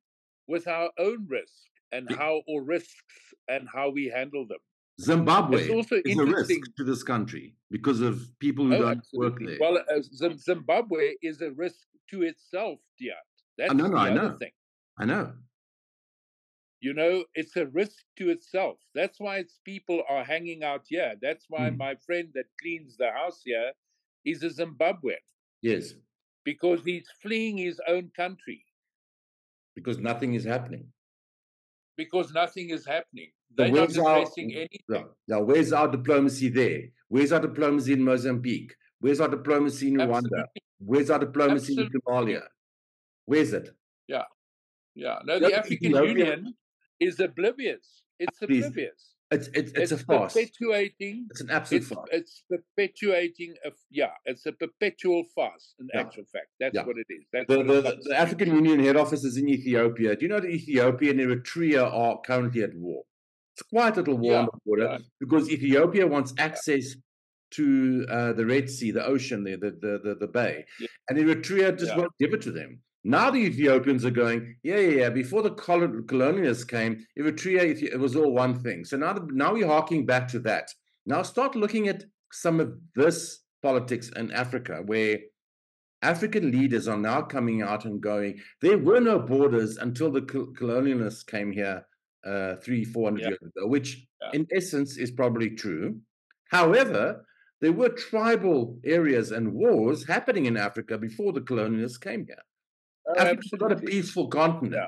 with 0.47 0.67
our 0.67 0.91
own 0.99 1.25
risk 1.27 1.69
and 1.91 2.09
how 2.09 2.41
or 2.47 2.63
risks 2.63 3.33
and 3.47 3.67
how 3.73 3.89
we 3.89 4.05
handle 4.05 4.45
them. 4.47 4.59
Zimbabwe 4.99 5.69
is 6.05 6.17
a 6.17 6.25
risk 6.25 6.75
to 6.77 6.83
this 6.83 7.03
country 7.03 7.55
because 7.71 8.01
of 8.01 8.27
people 8.39 8.65
who 8.65 8.75
oh, 8.75 8.79
don't 8.79 8.97
absolutely. 8.97 9.45
work 9.45 9.59
there. 9.59 9.71
Well, 9.71 9.83
uh, 9.97 10.35
Zimbabwe 10.37 11.13
is 11.21 11.41
a 11.41 11.51
risk 11.51 11.87
to 12.09 12.23
itself, 12.23 12.79
Theart. 12.99 13.15
That's 13.57 13.71
oh, 13.71 13.75
no, 13.75 13.87
no, 13.87 13.97
I 13.97 14.13
know. 14.13 14.37
thing. 14.37 14.51
I 14.97 15.05
know. 15.05 15.33
You 16.81 16.93
know, 16.93 17.25
it's 17.35 17.55
a 17.57 17.67
risk 17.67 18.03
to 18.17 18.29
itself. 18.29 18.77
That's 18.95 19.19
why 19.19 19.37
its 19.37 19.59
people 19.65 20.01
are 20.09 20.23
hanging 20.23 20.63
out 20.63 20.85
here. 20.87 21.15
That's 21.21 21.45
why 21.49 21.69
mm. 21.69 21.77
my 21.77 21.95
friend 21.95 22.29
that 22.35 22.45
cleans 22.61 22.95
the 22.97 23.11
house 23.11 23.41
here 23.43 23.71
is 24.25 24.43
a 24.43 24.49
Zimbabwean. 24.49 25.23
Yes 25.61 25.93
because 26.43 26.83
he's 26.83 27.07
fleeing 27.21 27.57
his 27.57 27.79
own 27.87 28.09
country. 28.15 28.65
because 29.75 29.99
nothing 29.99 30.33
is 30.33 30.43
happening. 30.43 30.85
Because 31.95 32.33
nothing 32.33 32.71
is 32.71 32.85
happening. 32.85 33.31
They're 33.55 33.71
not 33.71 33.97
our, 33.97 34.17
anything. 34.17 34.67
Yeah, 34.87 35.03
yeah, 35.27 35.37
where's 35.37 35.73
our 35.73 35.87
diplomacy 35.87 36.49
there? 36.49 36.81
Where's 37.07 37.31
our 37.31 37.39
diplomacy 37.39 37.93
in 37.93 38.03
Mozambique? 38.03 38.75
Where's 38.99 39.19
our 39.19 39.27
diplomacy 39.27 39.89
in 39.89 39.95
Rwanda? 39.95 40.15
Absolutely. 40.15 40.61
Where's 40.79 41.09
our 41.09 41.19
diplomacy 41.19 41.73
Absolutely. 41.73 41.95
in 41.95 42.01
Somalia? 42.01 42.41
Where's 43.25 43.53
it? 43.53 43.69
Yeah. 44.07 44.23
Yeah. 44.95 45.19
No, 45.25 45.39
the 45.39 45.53
African 45.53 45.95
Union 45.95 46.53
is 46.99 47.19
oblivious. 47.19 48.01
It's 48.19 48.37
Please. 48.39 48.65
oblivious. 48.65 49.15
It's 49.31 49.47
it's 49.49 49.71
it's, 49.71 49.79
it's 49.79 49.91
a 49.91 49.97
farce. 50.05 50.33
Perpetuating. 50.33 51.27
It's 51.29 51.41
an 51.41 51.51
absolute 51.51 51.83
it's, 51.83 51.91
farce. 51.91 52.09
It's 52.11 52.43
perpetuating. 52.49 53.53
A, 53.63 53.71
yeah, 53.91 54.09
it's 54.25 54.45
a 54.47 54.51
perpetual 54.51 55.23
farce. 55.35 55.75
In 55.79 55.87
yeah. 55.93 56.01
actual 56.01 56.23
fact, 56.33 56.47
that's 56.59 56.73
yeah. 56.73 56.83
what 56.83 56.95
it 56.97 57.05
is. 57.09 57.25
That's 57.31 57.47
the, 57.47 57.57
the, 57.57 57.81
the, 57.81 57.97
the 58.05 58.19
African 58.19 58.49
Union 58.55 58.79
head 58.79 58.95
office 58.95 59.23
is 59.23 59.37
in 59.37 59.47
Ethiopia. 59.47 60.15
Do 60.15 60.25
you 60.25 60.29
know 60.29 60.39
that 60.39 60.49
Ethiopia 60.49 61.11
and 61.11 61.19
Eritrea 61.19 61.93
are 61.93 62.19
currently 62.25 62.63
at 62.63 62.73
war? 62.73 63.03
It's 63.59 63.69
quite 63.69 63.97
a 63.97 63.99
little 63.99 64.17
war 64.17 64.31
yeah. 64.31 64.45
border 64.65 64.97
because 65.19 65.49
Ethiopia 65.49 66.07
wants 66.07 66.33
access 66.37 66.95
to 67.51 68.05
uh, 68.09 68.33
the 68.33 68.45
Red 68.45 68.69
Sea, 68.69 68.91
the 68.91 69.05
ocean 69.05 69.43
there, 69.43 69.57
the 69.57 69.71
the 69.71 69.99
the, 70.03 70.15
the 70.15 70.27
bay, 70.27 70.65
and 71.09 71.17
Eritrea 71.17 71.77
just 71.77 71.95
won't 71.97 72.17
give 72.19 72.33
it 72.33 72.41
to 72.43 72.51
them. 72.51 72.79
Now 73.03 73.31
the 73.31 73.39
Ethiopians 73.39 74.05
are 74.05 74.11
going, 74.11 74.55
yeah, 74.63 74.77
yeah, 74.77 74.99
yeah. 75.01 75.09
Before 75.09 75.41
the 75.41 75.51
colonialists 75.51 76.67
came, 76.67 77.05
Eritrea, 77.17 77.81
it 77.81 77.99
was 77.99 78.15
all 78.15 78.33
one 78.33 78.59
thing. 78.59 78.85
So 78.85 78.97
now, 78.97 79.13
the, 79.13 79.25
now 79.31 79.53
we're 79.53 79.67
harking 79.67 80.05
back 80.05 80.27
to 80.29 80.39
that. 80.39 80.69
Now 81.05 81.23
start 81.23 81.55
looking 81.55 81.87
at 81.87 82.03
some 82.31 82.59
of 82.59 82.77
this 82.95 83.39
politics 83.61 84.09
in 84.15 84.31
Africa, 84.31 84.83
where 84.85 85.19
African 86.01 86.51
leaders 86.51 86.87
are 86.87 86.97
now 86.97 87.21
coming 87.21 87.61
out 87.61 87.85
and 87.85 87.99
going, 87.99 88.39
there 88.61 88.77
were 88.77 89.01
no 89.01 89.19
borders 89.19 89.77
until 89.77 90.11
the 90.11 90.21
colonialists 90.21 91.25
came 91.25 91.51
here 91.51 91.85
uh, 92.25 92.55
three, 92.57 92.83
four 92.83 93.05
hundred 93.05 93.21
yeah. 93.21 93.29
years 93.29 93.41
ago, 93.41 93.67
which 93.67 94.05
yeah. 94.21 94.29
in 94.33 94.47
essence 94.55 94.97
is 94.97 95.11
probably 95.11 95.51
true. 95.51 95.99
However, 96.49 97.25
there 97.61 97.71
were 97.73 97.89
tribal 97.89 98.79
areas 98.85 99.31
and 99.31 99.53
wars 99.53 100.07
happening 100.07 100.45
in 100.45 100.57
Africa 100.57 100.97
before 100.97 101.33
the 101.33 101.41
colonialists 101.41 101.99
came 101.99 102.25
here. 102.25 102.43
Oh, 103.07 103.19
Africa's 103.19 103.51
not 103.59 103.71
a 103.71 103.75
peaceful 103.75 104.27
continent. 104.27 104.73
Yeah. 104.75 104.87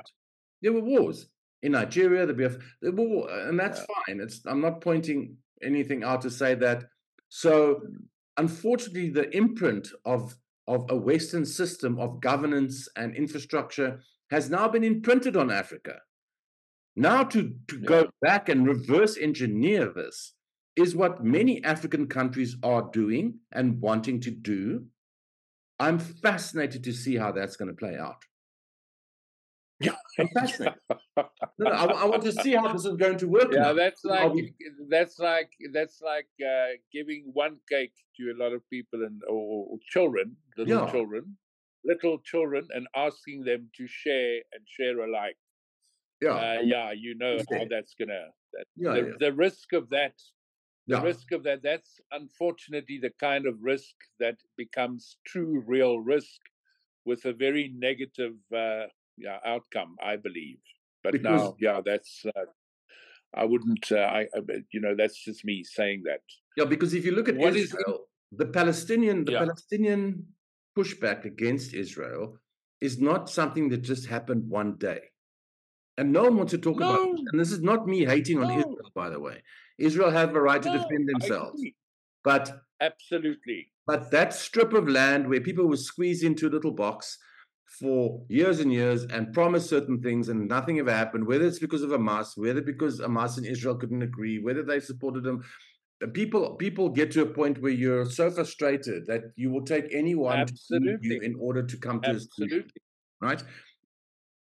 There 0.62 0.72
were 0.72 0.80
wars 0.80 1.26
in 1.62 1.72
Nigeria. 1.72 2.26
The 2.26 2.34
BF, 2.34 2.62
there 2.80 2.92
were, 2.92 3.28
and 3.48 3.58
that's 3.58 3.80
fine. 3.80 4.20
It's 4.20 4.40
I'm 4.46 4.60
not 4.60 4.80
pointing 4.80 5.36
anything 5.62 6.04
out 6.04 6.22
to 6.22 6.30
say 6.30 6.54
that. 6.56 6.84
So, 7.28 7.82
unfortunately, 8.36 9.10
the 9.10 9.34
imprint 9.36 9.88
of 10.04 10.34
of 10.68 10.86
a 10.90 10.96
Western 10.96 11.44
system 11.44 11.98
of 11.98 12.20
governance 12.20 12.88
and 12.96 13.16
infrastructure 13.16 14.00
has 14.30 14.48
now 14.48 14.68
been 14.68 14.84
imprinted 14.84 15.36
on 15.36 15.50
Africa. 15.50 15.98
Now, 16.94 17.24
to, 17.24 17.54
to 17.68 17.78
yeah. 17.78 17.86
go 17.86 18.10
back 18.20 18.48
and 18.48 18.66
reverse 18.66 19.16
engineer 19.16 19.92
this 19.94 20.34
is 20.76 20.96
what 20.96 21.24
many 21.24 21.62
African 21.64 22.06
countries 22.06 22.56
are 22.62 22.88
doing 22.92 23.38
and 23.52 23.80
wanting 23.80 24.20
to 24.20 24.30
do. 24.30 24.86
I'm 25.78 25.98
fascinated 25.98 26.84
to 26.84 26.92
see 26.92 27.16
how 27.16 27.32
that's 27.32 27.56
going 27.56 27.68
to 27.68 27.74
play 27.76 27.96
out. 27.96 28.24
Yeah, 29.80 29.96
I'm 30.18 30.28
fascinated. 30.28 30.78
no, 31.16 31.24
no, 31.58 31.70
I, 31.70 31.84
I, 31.84 32.04
want 32.04 32.22
to 32.22 32.32
see 32.32 32.52
how 32.52 32.72
this 32.72 32.84
is 32.84 32.96
going 32.96 33.18
to 33.18 33.26
work. 33.26 33.52
Yeah, 33.52 33.60
now. 33.60 33.72
that's 33.72 34.04
like 34.04 34.32
be... 34.32 34.54
that's 34.88 35.18
like 35.18 35.50
that's 35.72 36.00
like 36.00 36.28
uh, 36.40 36.76
giving 36.92 37.30
one 37.32 37.56
cake 37.68 37.92
to 38.16 38.32
a 38.32 38.36
lot 38.40 38.52
of 38.52 38.62
people 38.70 39.02
and 39.02 39.20
or, 39.28 39.66
or 39.70 39.78
children, 39.88 40.36
little 40.56 40.84
yeah. 40.84 40.90
children, 40.90 41.36
little 41.84 42.18
children, 42.20 42.68
and 42.72 42.86
asking 42.94 43.44
them 43.44 43.70
to 43.76 43.86
share 43.88 44.36
and 44.52 44.62
share 44.68 45.00
alike. 45.00 45.36
Yeah, 46.22 46.30
uh, 46.30 46.60
yeah, 46.62 46.92
you 46.92 47.16
know 47.16 47.38
how 47.50 47.64
that's 47.68 47.94
gonna. 47.98 48.26
That, 48.54 48.66
yeah, 48.76 48.92
the, 48.92 49.00
yeah. 49.00 49.12
the 49.18 49.32
risk 49.32 49.72
of 49.72 49.90
that 49.90 50.14
the 50.86 50.96
yeah. 50.96 51.02
risk 51.02 51.32
of 51.32 51.42
that 51.44 51.62
that's 51.62 52.00
unfortunately 52.10 52.98
the 53.00 53.12
kind 53.20 53.46
of 53.46 53.54
risk 53.60 53.94
that 54.18 54.36
becomes 54.56 55.16
true 55.26 55.62
real 55.66 56.00
risk 56.00 56.40
with 57.04 57.24
a 57.24 57.32
very 57.32 57.72
negative 57.76 58.34
uh, 58.54 58.86
yeah 59.16 59.38
outcome 59.46 59.96
i 60.02 60.16
believe 60.16 60.58
but 61.04 61.12
because, 61.12 61.42
now 61.42 61.56
yeah 61.60 61.80
that's 61.84 62.24
uh, 62.36 62.46
i 63.34 63.44
wouldn't 63.44 63.92
uh, 63.92 63.96
I, 63.96 64.20
I, 64.34 64.40
you 64.72 64.80
know 64.80 64.94
that's 64.96 65.22
just 65.22 65.44
me 65.44 65.62
saying 65.62 66.02
that 66.06 66.22
yeah 66.56 66.64
because 66.64 66.94
if 66.94 67.04
you 67.04 67.12
look 67.12 67.28
at 67.28 67.36
what 67.36 67.54
israel 67.54 68.06
is, 68.32 68.38
the 68.38 68.46
palestinian 68.46 69.24
the 69.24 69.32
yeah. 69.32 69.38
palestinian 69.40 70.26
pushback 70.76 71.24
against 71.24 71.74
israel 71.74 72.38
is 72.80 72.98
not 72.98 73.30
something 73.30 73.68
that 73.68 73.82
just 73.82 74.06
happened 74.06 74.48
one 74.48 74.76
day 74.76 75.00
and 75.98 76.12
no 76.12 76.22
one 76.24 76.36
wants 76.36 76.52
to 76.52 76.58
talk 76.58 76.78
no. 76.78 76.94
about 76.94 77.18
it. 77.18 77.20
and 77.30 77.40
this 77.40 77.52
is 77.52 77.60
not 77.60 77.86
me 77.86 78.04
hating 78.04 78.42
on 78.42 78.50
israel 78.50 78.90
by 78.94 79.08
the 79.08 79.20
way 79.20 79.42
Israel 79.78 80.10
have 80.10 80.34
a 80.34 80.40
right 80.40 80.64
no, 80.64 80.72
to 80.72 80.78
defend 80.78 81.08
themselves. 81.08 81.62
But 82.24 82.62
absolutely. 82.80 83.72
But 83.86 84.10
that 84.12 84.32
strip 84.32 84.72
of 84.72 84.88
land 84.88 85.28
where 85.28 85.40
people 85.40 85.66
were 85.66 85.76
squeezed 85.76 86.22
into 86.22 86.46
a 86.46 86.50
little 86.50 86.70
box 86.70 87.18
for 87.80 88.22
years 88.28 88.60
and 88.60 88.72
years 88.72 89.04
and 89.04 89.32
promised 89.32 89.68
certain 89.68 90.00
things 90.00 90.28
and 90.28 90.48
nothing 90.48 90.78
ever 90.78 90.92
happened, 90.92 91.26
whether 91.26 91.46
it's 91.46 91.58
because 91.58 91.82
of 91.82 91.90
Hamas, 91.90 92.36
whether 92.36 92.60
because 92.60 93.00
Hamas 93.00 93.38
and 93.38 93.46
Israel 93.46 93.76
couldn't 93.76 94.02
agree, 94.02 94.38
whether 94.38 94.62
they 94.62 94.78
supported 94.78 95.24
them. 95.24 95.42
People 96.12 96.56
people 96.56 96.88
get 96.88 97.12
to 97.12 97.22
a 97.22 97.26
point 97.26 97.62
where 97.62 97.70
you're 97.70 98.04
so 98.04 98.28
frustrated 98.30 99.06
that 99.06 99.22
you 99.36 99.50
will 99.50 99.64
take 99.64 99.84
anyone 99.92 100.38
Absolutely. 100.38 101.20
in 101.22 101.36
order 101.38 101.62
to 101.62 101.76
come 101.76 102.00
to 102.00 102.10
Absolutely. 102.10 102.46
a 102.46 102.50
solution. 102.50 102.70
Right? 103.20 103.42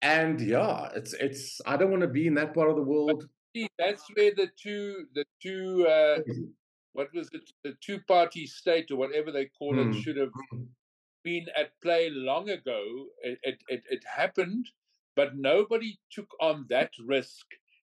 And 0.05 0.41
yeah, 0.41 0.91
it's 0.95 1.15
it's 1.15 1.61
I 1.67 1.77
don't 1.77 1.91
want 1.91 2.03
to 2.03 2.09
be 2.09 2.29
in 2.29 2.35
that 2.35 2.55
part 2.55 2.71
of 2.71 2.77
the 2.77 2.83
world 2.83 3.25
See, 3.55 3.69
that's 3.79 4.03
where 4.15 4.33
the 4.35 4.51
two 4.61 5.07
the 5.15 5.25
two 5.41 5.87
uh, 5.87 6.19
what 6.93 7.09
was 7.15 7.29
it 7.33 7.49
the 7.63 7.77
two 7.81 8.01
party 8.01 8.47
state 8.47 8.91
or 8.91 8.97
whatever 8.97 9.31
they 9.31 9.47
call 9.59 9.75
mm. 9.75 9.95
it 9.95 10.03
should 10.03 10.17
have 10.17 10.33
hmm. 10.51 10.63
been 11.23 11.47
at 11.57 11.71
play 11.81 12.11
long 12.11 12.51
ago. 12.51 12.83
It, 13.23 13.39
it, 13.43 13.59
it 13.69 13.83
it 13.89 14.03
happened, 14.05 14.67
but 15.15 15.37
nobody 15.37 15.99
took 16.11 16.29
on 16.41 16.67
that 16.71 16.91
risk, 17.07 17.47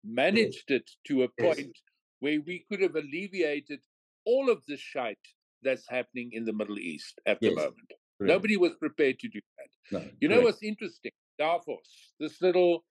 managed 0.04 0.70
it 0.70 0.90
to 1.06 1.22
a 1.22 1.28
point 1.40 1.58
yes. 1.58 1.82
where 2.18 2.40
we 2.44 2.64
could 2.68 2.82
have 2.82 2.96
alleviated 2.96 3.80
all 4.24 4.50
of 4.50 4.62
the 4.66 4.76
shite 4.76 5.16
that's 5.62 5.88
happening 5.88 6.30
in 6.32 6.44
the 6.44 6.52
Middle 6.52 6.78
East 6.78 7.20
at 7.24 7.38
yes. 7.40 7.50
the 7.50 7.56
moment. 7.56 7.92
Nobody 8.18 8.56
was 8.56 8.72
prepared 8.74 9.18
to 9.20 9.28
do 9.28 9.40
that. 9.58 9.98
No, 9.98 10.10
you 10.20 10.28
know 10.28 10.40
what's 10.40 10.62
interesting? 10.62 11.12
Davos, 11.42 11.90
this 12.20 12.40
little 12.46 12.84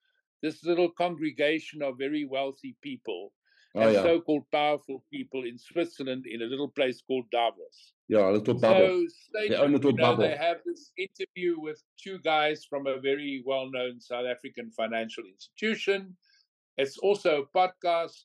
this 0.44 0.58
little 0.66 0.92
congregation 1.04 1.82
of 1.88 1.98
very 2.06 2.26
wealthy 2.26 2.76
people 2.82 3.32
oh, 3.76 3.82
and 3.82 3.94
yeah. 3.94 4.04
so-called 4.04 4.46
powerful 4.52 5.04
people 5.14 5.44
in 5.46 5.58
Switzerland 5.58 6.26
in 6.26 6.42
a 6.42 6.46
little 6.46 6.72
place 6.78 7.00
called 7.08 7.26
Davos. 7.32 7.78
Yeah, 8.08 8.30
a 8.30 8.34
little 8.38 8.56
bubble. 8.56 9.08
So 9.08 9.28
they, 9.34 9.50
little 9.50 9.92
you 9.92 9.98
know, 9.98 10.08
bubble. 10.08 10.24
they 10.24 10.36
have 10.36 10.58
this 10.66 10.92
interview 10.98 11.52
with 11.60 11.80
two 12.04 12.18
guys 12.20 12.66
from 12.70 12.88
a 12.88 13.00
very 13.00 13.44
well-known 13.46 14.02
South 14.02 14.26
African 14.26 14.72
financial 14.72 15.24
institution. 15.34 16.18
It's 16.78 16.98
also 16.98 17.32
a 17.44 17.58
podcast. 17.58 18.18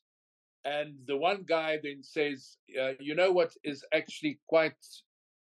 And 0.65 0.95
the 1.05 1.15
one 1.15 1.43
guy 1.47 1.79
then 1.81 2.01
says, 2.03 2.57
uh, 2.81 2.93
you 2.99 3.15
know 3.15 3.31
what 3.31 3.51
is 3.63 3.85
actually 3.93 4.39
quite 4.47 4.83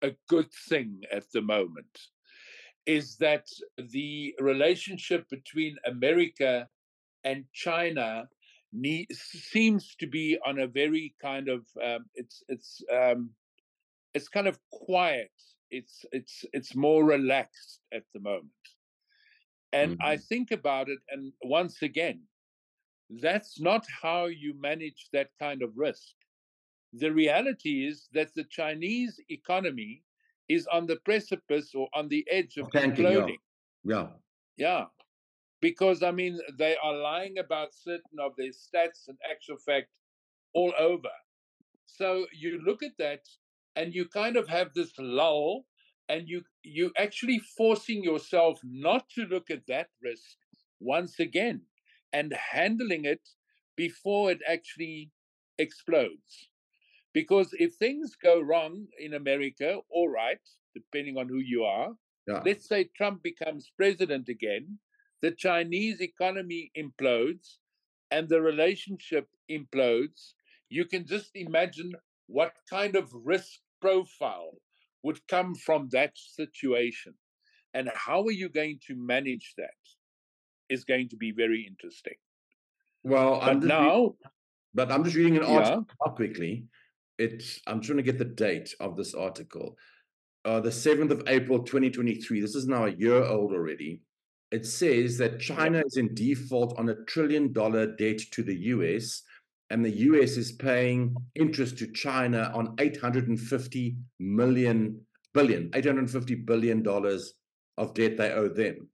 a 0.01 0.11
good 0.29 0.49
thing 0.69 1.01
at 1.11 1.25
the 1.33 1.41
moment? 1.41 1.95
Is 2.89 3.17
that 3.17 3.45
the 3.91 4.33
relationship 4.39 5.29
between 5.29 5.75
America 5.85 6.67
and 7.23 7.45
China 7.53 8.27
need, 8.73 9.05
seems 9.11 9.95
to 9.99 10.07
be 10.07 10.39
on 10.43 10.57
a 10.57 10.65
very 10.65 11.13
kind 11.21 11.49
of 11.49 11.67
um, 11.83 12.05
it's 12.15 12.41
it's 12.47 12.81
um, 12.91 13.29
it's 14.15 14.27
kind 14.27 14.47
of 14.47 14.57
quiet. 14.71 15.31
It's 15.69 16.03
it's 16.11 16.43
it's 16.51 16.75
more 16.75 17.03
relaxed 17.05 17.81
at 17.93 18.05
the 18.15 18.21
moment, 18.21 18.65
and 19.71 19.91
mm-hmm. 19.91 20.11
I 20.11 20.17
think 20.17 20.49
about 20.49 20.89
it, 20.89 20.99
and 21.11 21.31
once 21.43 21.83
again, 21.83 22.21
that's 23.21 23.59
not 23.59 23.85
how 24.01 24.25
you 24.25 24.59
manage 24.59 25.09
that 25.13 25.29
kind 25.37 25.61
of 25.61 25.77
risk. 25.77 26.15
The 26.93 27.11
reality 27.11 27.85
is 27.85 28.07
that 28.13 28.33
the 28.33 28.45
Chinese 28.45 29.19
economy 29.29 30.01
is 30.49 30.67
on 30.67 30.87
the 30.87 30.97
precipice 30.97 31.73
or 31.75 31.87
on 31.93 32.09
the 32.09 32.25
edge 32.29 32.57
of 32.57 32.67
imploding. 32.71 33.37
Yeah. 33.83 34.07
yeah. 34.57 34.85
Because, 35.61 36.03
I 36.03 36.11
mean, 36.11 36.39
they 36.57 36.75
are 36.83 36.95
lying 36.95 37.37
about 37.37 37.73
certain 37.73 38.19
of 38.19 38.33
their 38.37 38.49
stats 38.49 39.07
and 39.07 39.17
actual 39.29 39.57
fact 39.57 39.87
all 40.53 40.73
over. 40.77 41.09
So 41.85 42.25
you 42.33 42.61
look 42.65 42.81
at 42.81 42.97
that 42.97 43.21
and 43.75 43.93
you 43.93 44.07
kind 44.07 44.35
of 44.35 44.47
have 44.47 44.73
this 44.73 44.91
lull 44.97 45.65
and 46.07 46.27
you 46.27 46.41
you 46.63 46.91
actually 46.97 47.39
forcing 47.57 48.03
yourself 48.03 48.59
not 48.63 49.07
to 49.09 49.25
look 49.25 49.49
at 49.51 49.67
that 49.67 49.89
risk 50.01 50.37
once 50.79 51.19
again 51.19 51.61
and 52.11 52.33
handling 52.33 53.05
it 53.05 53.21
before 53.75 54.31
it 54.31 54.39
actually 54.47 55.11
explodes 55.59 56.48
because 57.19 57.49
if 57.65 57.71
things 57.75 58.15
go 58.15 58.35
wrong 58.39 58.73
in 58.97 59.13
America, 59.13 59.69
all 59.89 60.09
right, 60.09 60.45
depending 60.73 61.17
on 61.17 61.27
who 61.27 61.39
you 61.39 61.63
are, 61.63 61.89
yeah. 62.27 62.41
let's 62.45 62.67
say 62.71 62.89
Trump 62.95 63.17
becomes 63.23 63.73
president 63.75 64.29
again, 64.29 64.79
the 65.21 65.31
Chinese 65.31 65.99
economy 65.99 66.71
implodes 66.83 67.57
and 68.09 68.29
the 68.29 68.41
relationship 68.41 69.27
implodes, 69.51 70.33
you 70.69 70.85
can 70.85 71.05
just 71.05 71.31
imagine 71.35 71.91
what 72.27 72.53
kind 72.69 72.95
of 72.95 73.09
risk 73.13 73.59
profile 73.81 74.53
would 75.03 75.19
come 75.27 75.55
from 75.55 75.89
that 75.91 76.13
situation. 76.15 77.13
And 77.73 77.89
how 77.93 78.23
are 78.27 78.37
you 78.43 78.49
going 78.49 78.79
to 78.87 78.95
manage 78.95 79.53
that 79.57 79.81
is 80.69 80.83
going 80.83 81.09
to 81.09 81.17
be 81.17 81.31
very 81.31 81.65
interesting. 81.67 82.19
Well, 83.03 83.41
but 83.43 83.63
now, 83.63 83.97
reading, 83.97 84.13
but 84.73 84.91
I'm 84.91 85.03
just 85.03 85.15
reading 85.15 85.37
an 85.37 85.43
article 85.43 85.85
yeah. 85.89 86.11
quickly. 86.13 86.65
It's 87.19 87.59
I'm 87.67 87.81
trying 87.81 87.97
to 87.97 88.03
get 88.03 88.17
the 88.17 88.25
date 88.25 88.73
of 88.79 88.95
this 88.95 89.13
article. 89.13 89.77
Uh, 90.45 90.61
the 90.61 90.69
7th 90.69 91.11
of 91.11 91.23
April 91.27 91.59
2023. 91.59 92.39
This 92.39 92.55
is 92.55 92.65
now 92.65 92.85
a 92.85 92.91
year 92.91 93.23
old 93.23 93.51
already. 93.51 94.01
It 94.51 94.65
says 94.65 95.17
that 95.17 95.39
China 95.39 95.83
is 95.85 95.97
in 95.97 96.15
default 96.15 96.79
on 96.79 96.89
a 96.89 97.03
trillion 97.05 97.51
dollar 97.51 97.85
debt 97.85 98.19
to 98.31 98.41
the 98.41 98.55
US, 98.55 99.21
and 99.69 99.83
the 99.83 99.97
US 100.07 100.37
is 100.37 100.53
paying 100.53 101.13
interest 101.35 101.77
to 101.79 101.91
China 101.91 102.51
on 102.55 102.73
850 102.79 103.97
million 104.19 105.01
billion, 105.33 105.69
850 105.73 106.35
billion 106.35 106.81
dollars 106.81 107.33
of 107.77 107.93
debt 107.93 108.17
they 108.17 108.31
owe 108.31 108.47
them. 108.49 108.87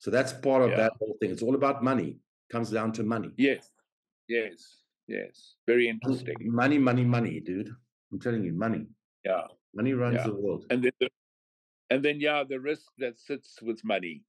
So 0.00 0.10
that's 0.10 0.32
part 0.32 0.62
of 0.62 0.70
yeah. 0.70 0.76
that 0.76 0.92
whole 0.98 1.16
thing. 1.20 1.30
It's 1.30 1.42
all 1.42 1.54
about 1.54 1.84
money. 1.84 2.18
Comes 2.50 2.70
down 2.70 2.92
to 2.94 3.04
money. 3.04 3.30
Yes. 3.36 3.70
Yes. 4.28 4.79
Yes. 5.10 5.54
Very 5.66 5.88
interesting. 5.88 6.36
Money, 6.40 6.78
money, 6.78 7.04
money, 7.04 7.40
dude. 7.40 7.70
I'm 8.12 8.20
telling 8.20 8.44
you, 8.44 8.52
money. 8.52 8.86
Yeah. 9.24 9.42
Money 9.74 9.92
runs 9.92 10.16
yeah. 10.16 10.26
the 10.26 10.34
world. 10.34 10.64
And 10.70 10.84
then, 10.84 10.92
the, 11.00 11.08
and 11.90 12.02
then, 12.02 12.20
yeah, 12.20 12.44
the 12.48 12.60
risk 12.60 12.86
that 12.98 13.18
sits 13.18 13.58
with 13.60 13.82
money. 13.84 14.22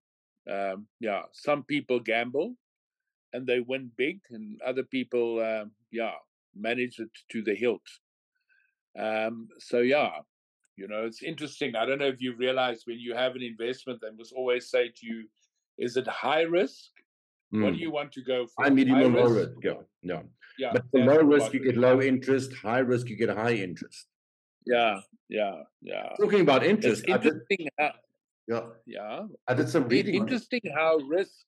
Um, 0.50 0.86
yeah, 0.98 1.22
some 1.30 1.62
people 1.62 2.00
gamble 2.00 2.56
and 3.32 3.46
they 3.46 3.60
win 3.60 3.90
big, 3.96 4.20
and 4.30 4.60
other 4.66 4.82
people, 4.82 5.40
um, 5.40 5.70
yeah, 5.90 6.14
manage 6.54 6.98
it 6.98 7.10
to 7.30 7.42
the 7.42 7.54
hilt. 7.54 7.86
Um, 8.98 9.48
so 9.58 9.78
yeah, 9.78 10.10
you 10.76 10.88
know, 10.88 11.04
it's 11.04 11.22
interesting. 11.22 11.76
I 11.76 11.86
don't 11.86 11.98
know 11.98 12.06
if 12.06 12.20
you 12.20 12.34
realize 12.36 12.82
when 12.84 12.98
you 12.98 13.14
have 13.14 13.36
an 13.36 13.42
investment, 13.42 14.00
they 14.02 14.10
must 14.16 14.32
always 14.32 14.68
say 14.68 14.88
to 14.88 15.06
you, 15.06 15.28
"Is 15.78 15.96
it 15.96 16.06
high 16.06 16.42
risk? 16.42 16.90
Mm. 17.54 17.62
What 17.62 17.70
do 17.70 17.76
hmm. 17.76 17.82
you 17.82 17.90
want 17.90 18.12
to 18.12 18.22
go 18.22 18.46
for? 18.46 18.64
High, 18.64 18.70
medium, 18.70 19.00
or 19.00 19.08
low 19.08 19.32
risk? 19.32 19.52
Yeah, 19.62 19.80
yeah. 20.02 20.22
Yeah 20.58 20.72
but 20.72 20.84
for 20.90 21.00
low 21.00 21.22
risk, 21.22 21.52
you 21.52 21.60
get 21.60 21.76
low 21.76 22.00
interest. 22.00 22.52
High 22.54 22.78
risk, 22.78 23.08
you 23.08 23.16
get 23.16 23.30
high 23.30 23.54
interest. 23.54 24.06
Yeah, 24.66 25.00
yeah, 25.28 25.62
yeah. 25.80 26.10
Talking 26.20 26.42
about 26.42 26.64
interest, 26.64 27.04
it's 27.06 27.26
interesting. 27.26 27.58
Did, 27.58 27.68
how, 27.78 27.92
yeah, 28.48 28.66
yeah. 28.86 29.26
I 29.48 29.54
did 29.54 29.68
some 29.68 29.88
reading. 29.88 30.14
Interesting 30.14 30.60
how 30.74 30.98
risk 31.08 31.44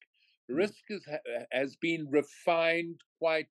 risk 0.48 0.84
is, 0.90 1.06
has 1.52 1.76
been 1.76 2.06
refined 2.10 3.00
quite 3.18 3.48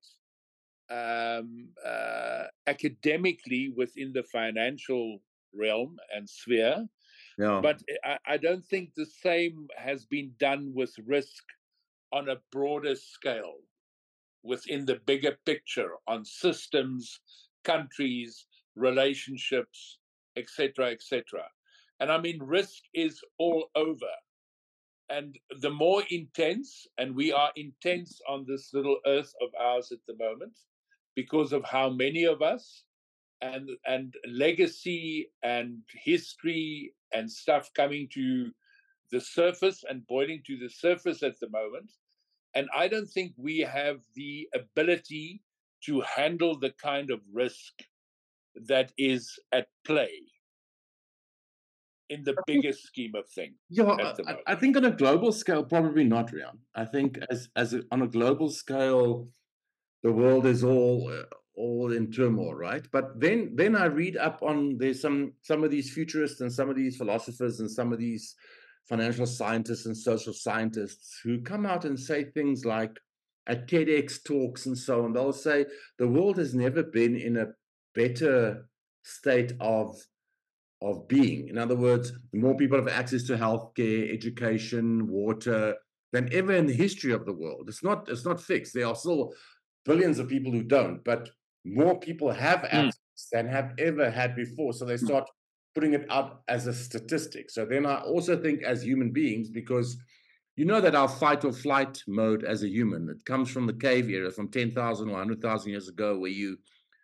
um, 0.89 1.69
uh, 1.85 2.43
academically 2.67 3.73
within 3.75 4.13
the 4.13 4.23
financial 4.23 5.19
realm 5.53 5.97
and 6.15 6.29
sphere. 6.29 6.85
Yeah. 7.37 7.61
But 7.61 7.81
I, 8.03 8.17
I 8.25 8.37
don't 8.37 8.63
think 8.65 8.91
the 8.95 9.05
same 9.05 9.67
has 9.77 10.05
been 10.05 10.33
done 10.39 10.71
with 10.75 10.93
risk 11.05 11.43
on 12.11 12.29
a 12.29 12.37
broader 12.51 12.95
scale 12.95 13.55
within 14.43 14.85
the 14.85 14.99
bigger 15.05 15.37
picture 15.45 15.91
on 16.07 16.25
systems, 16.25 17.19
countries, 17.63 18.45
relationships, 18.75 19.97
etc., 20.35 20.91
etc. 20.91 21.43
And 21.99 22.11
I 22.11 22.19
mean, 22.19 22.41
risk 22.41 22.83
is 22.93 23.21
all 23.37 23.69
over. 23.75 24.13
And 25.09 25.37
the 25.61 25.69
more 25.69 26.03
intense, 26.09 26.87
and 26.97 27.15
we 27.15 27.31
are 27.31 27.51
intense 27.55 28.19
on 28.27 28.45
this 28.47 28.73
little 28.73 28.97
earth 29.05 29.33
of 29.41 29.49
ours 29.59 29.91
at 29.91 29.99
the 30.07 30.15
moment, 30.17 30.57
because 31.15 31.53
of 31.53 31.63
how 31.63 31.89
many 31.89 32.23
of 32.23 32.41
us 32.41 32.83
and 33.41 33.69
and 33.85 34.13
legacy 34.27 35.29
and 35.43 35.79
history 36.03 36.93
and 37.13 37.29
stuff 37.29 37.69
coming 37.75 38.07
to 38.13 38.51
the 39.11 39.19
surface 39.19 39.83
and 39.87 40.07
boiling 40.07 40.41
to 40.47 40.57
the 40.57 40.69
surface 40.69 41.21
at 41.21 41.39
the 41.39 41.49
moment 41.49 41.91
and 42.55 42.67
i 42.75 42.87
don't 42.87 43.09
think 43.09 43.33
we 43.37 43.59
have 43.59 43.99
the 44.15 44.47
ability 44.53 45.41
to 45.85 46.01
handle 46.01 46.57
the 46.57 46.71
kind 46.81 47.11
of 47.11 47.19
risk 47.33 47.73
that 48.55 48.91
is 48.97 49.39
at 49.51 49.67
play 49.85 50.11
in 52.09 52.23
the 52.23 52.35
biggest 52.45 52.83
scheme 52.83 53.13
of 53.15 53.27
things. 53.29 53.55
Yeah, 53.69 53.85
I, 53.85 54.35
I, 54.47 54.55
think 54.55 54.77
on 54.77 54.85
a 54.85 54.91
global 54.91 55.31
scale, 55.31 55.63
probably 55.63 56.03
not, 56.03 56.31
Rehann. 56.31 56.59
I 56.75 56.85
think 56.85 57.17
as 57.29 57.49
as 57.55 57.73
a, 57.73 57.81
on 57.91 58.01
a 58.01 58.07
global 58.07 58.49
scale, 58.49 59.27
the 60.03 60.11
world 60.11 60.45
is 60.45 60.63
all 60.63 61.11
uh, 61.11 61.23
all 61.55 61.91
in 61.91 62.11
turmoil, 62.11 62.53
right? 62.53 62.85
But 62.91 63.19
then 63.19 63.53
then 63.55 63.75
I 63.75 63.85
read 63.85 64.17
up 64.17 64.43
on 64.43 64.77
there's 64.77 65.01
some 65.01 65.33
some 65.41 65.63
of 65.63 65.71
these 65.71 65.91
futurists 65.91 66.41
and 66.41 66.51
some 66.51 66.69
of 66.69 66.75
these 66.75 66.97
philosophers 66.97 67.59
and 67.59 67.71
some 67.71 67.91
of 67.91 67.99
these 67.99 68.35
financial 68.89 69.25
scientists 69.25 69.85
and 69.85 69.95
social 69.95 70.33
scientists 70.33 71.19
who 71.23 71.41
come 71.41 71.65
out 71.65 71.85
and 71.85 71.99
say 71.99 72.25
things 72.25 72.65
like 72.65 72.91
at 73.47 73.67
TEDx 73.67 74.23
talks 74.23 74.65
and 74.65 74.77
so 74.77 75.03
on, 75.03 75.13
they'll 75.13 75.33
say 75.33 75.65
the 75.97 76.07
world 76.07 76.37
has 76.37 76.53
never 76.53 76.83
been 76.83 77.15
in 77.15 77.37
a 77.37 77.47
better 77.95 78.67
state 79.03 79.53
of 79.59 79.95
of 80.81 81.07
being. 81.07 81.47
In 81.47 81.57
other 81.57 81.77
words, 81.77 82.11
more 82.33 82.57
people 82.57 82.77
have 82.77 82.89
access 82.89 83.23
to 83.23 83.37
healthcare, 83.37 84.13
education, 84.13 85.07
water 85.07 85.75
than 86.11 86.31
ever 86.33 86.53
in 86.53 86.65
the 86.67 86.73
history 86.73 87.13
of 87.13 87.25
the 87.25 87.33
world. 87.33 87.65
It's 87.69 87.83
not 87.83 88.09
it's 88.09 88.25
not 88.25 88.41
fixed. 88.41 88.73
There 88.73 88.87
are 88.87 88.95
still 88.95 89.33
billions 89.85 90.19
of 90.19 90.27
people 90.27 90.51
who 90.51 90.63
don't, 90.63 91.03
but 91.03 91.29
more 91.65 91.99
people 91.99 92.31
have 92.31 92.59
hmm. 92.59 92.65
access 92.65 92.95
mm. 92.95 93.29
than 93.31 93.47
have 93.47 93.71
ever 93.77 94.09
had 94.09 94.35
before. 94.35 94.73
So 94.73 94.85
they 94.85 94.97
hmm. 94.97 95.05
start 95.05 95.29
putting 95.73 95.93
it 95.93 96.05
out 96.09 96.41
as 96.47 96.67
a 96.67 96.73
statistic. 96.73 97.49
So 97.49 97.65
then 97.65 97.85
I 97.85 98.01
also 98.01 98.39
think 98.41 98.63
as 98.63 98.83
human 98.83 99.11
beings, 99.11 99.49
because 99.49 99.97
you 100.55 100.65
know 100.65 100.81
that 100.81 100.95
our 100.95 101.07
fight 101.07 101.43
or 101.45 101.51
flight 101.51 102.01
mode 102.07 102.43
as 102.43 102.63
a 102.63 102.69
human, 102.69 103.09
it 103.09 103.25
comes 103.25 103.49
from 103.49 103.65
the 103.65 103.73
cave 103.73 104.09
era, 104.09 104.31
from 104.31 104.49
10,000 104.49 105.09
or 105.09 105.11
100,000 105.11 105.71
years 105.71 105.89
ago, 105.89 106.17
where 106.19 106.29
you 106.29 106.57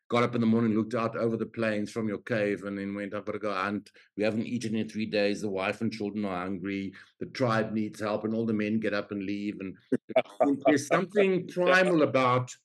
got 0.10 0.24
up 0.24 0.36
in 0.36 0.42
the 0.42 0.48
morning, 0.48 0.76
looked 0.76 0.96
out 0.96 1.16
over 1.16 1.36
the 1.36 1.46
plains 1.46 1.92
from 1.92 2.08
your 2.08 2.20
cave, 2.20 2.64
and 2.64 2.78
then 2.78 2.96
went, 2.96 3.14
I've 3.14 3.26
got 3.26 3.32
to 3.34 3.40
go 3.40 3.54
hunt. 3.54 3.90
We 4.18 4.24
haven't 4.24 4.46
eaten 4.46 4.76
in 4.76 4.88
three 4.88 5.06
days. 5.08 5.42
The 5.42 5.50
wife 5.50 5.82
and 5.82 5.92
children 5.92 6.26
are 6.26 6.44
hungry. 6.44 6.94
The 7.20 7.28
tribe 7.28 7.74
needs 7.74 8.00
help, 8.00 8.24
and 8.24 8.36
all 8.36 8.46
the 8.46 8.54
men 8.54 8.80
get 8.80 8.94
up 8.94 9.12
and 9.12 9.24
leave. 9.24 9.58
And 9.60 9.76
there's 10.66 10.88
something 10.88 11.48
primal 11.54 12.04
about 12.04 12.56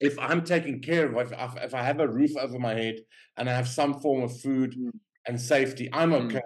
if 0.00 0.18
I'm 0.18 0.42
taken 0.42 0.80
care 0.80 1.06
of, 1.06 1.32
if, 1.32 1.38
if 1.62 1.74
I 1.74 1.82
have 1.82 2.00
a 2.00 2.08
roof 2.08 2.36
over 2.36 2.58
my 2.58 2.74
head 2.74 2.96
and 3.36 3.48
I 3.48 3.52
have 3.52 3.68
some 3.68 4.00
form 4.00 4.22
of 4.22 4.40
food 4.40 4.74
mm. 4.76 4.90
And 5.26 5.40
safety, 5.40 5.88
I'm 5.92 6.10
mm. 6.10 6.26
okay. 6.26 6.38
Mm. 6.38 6.42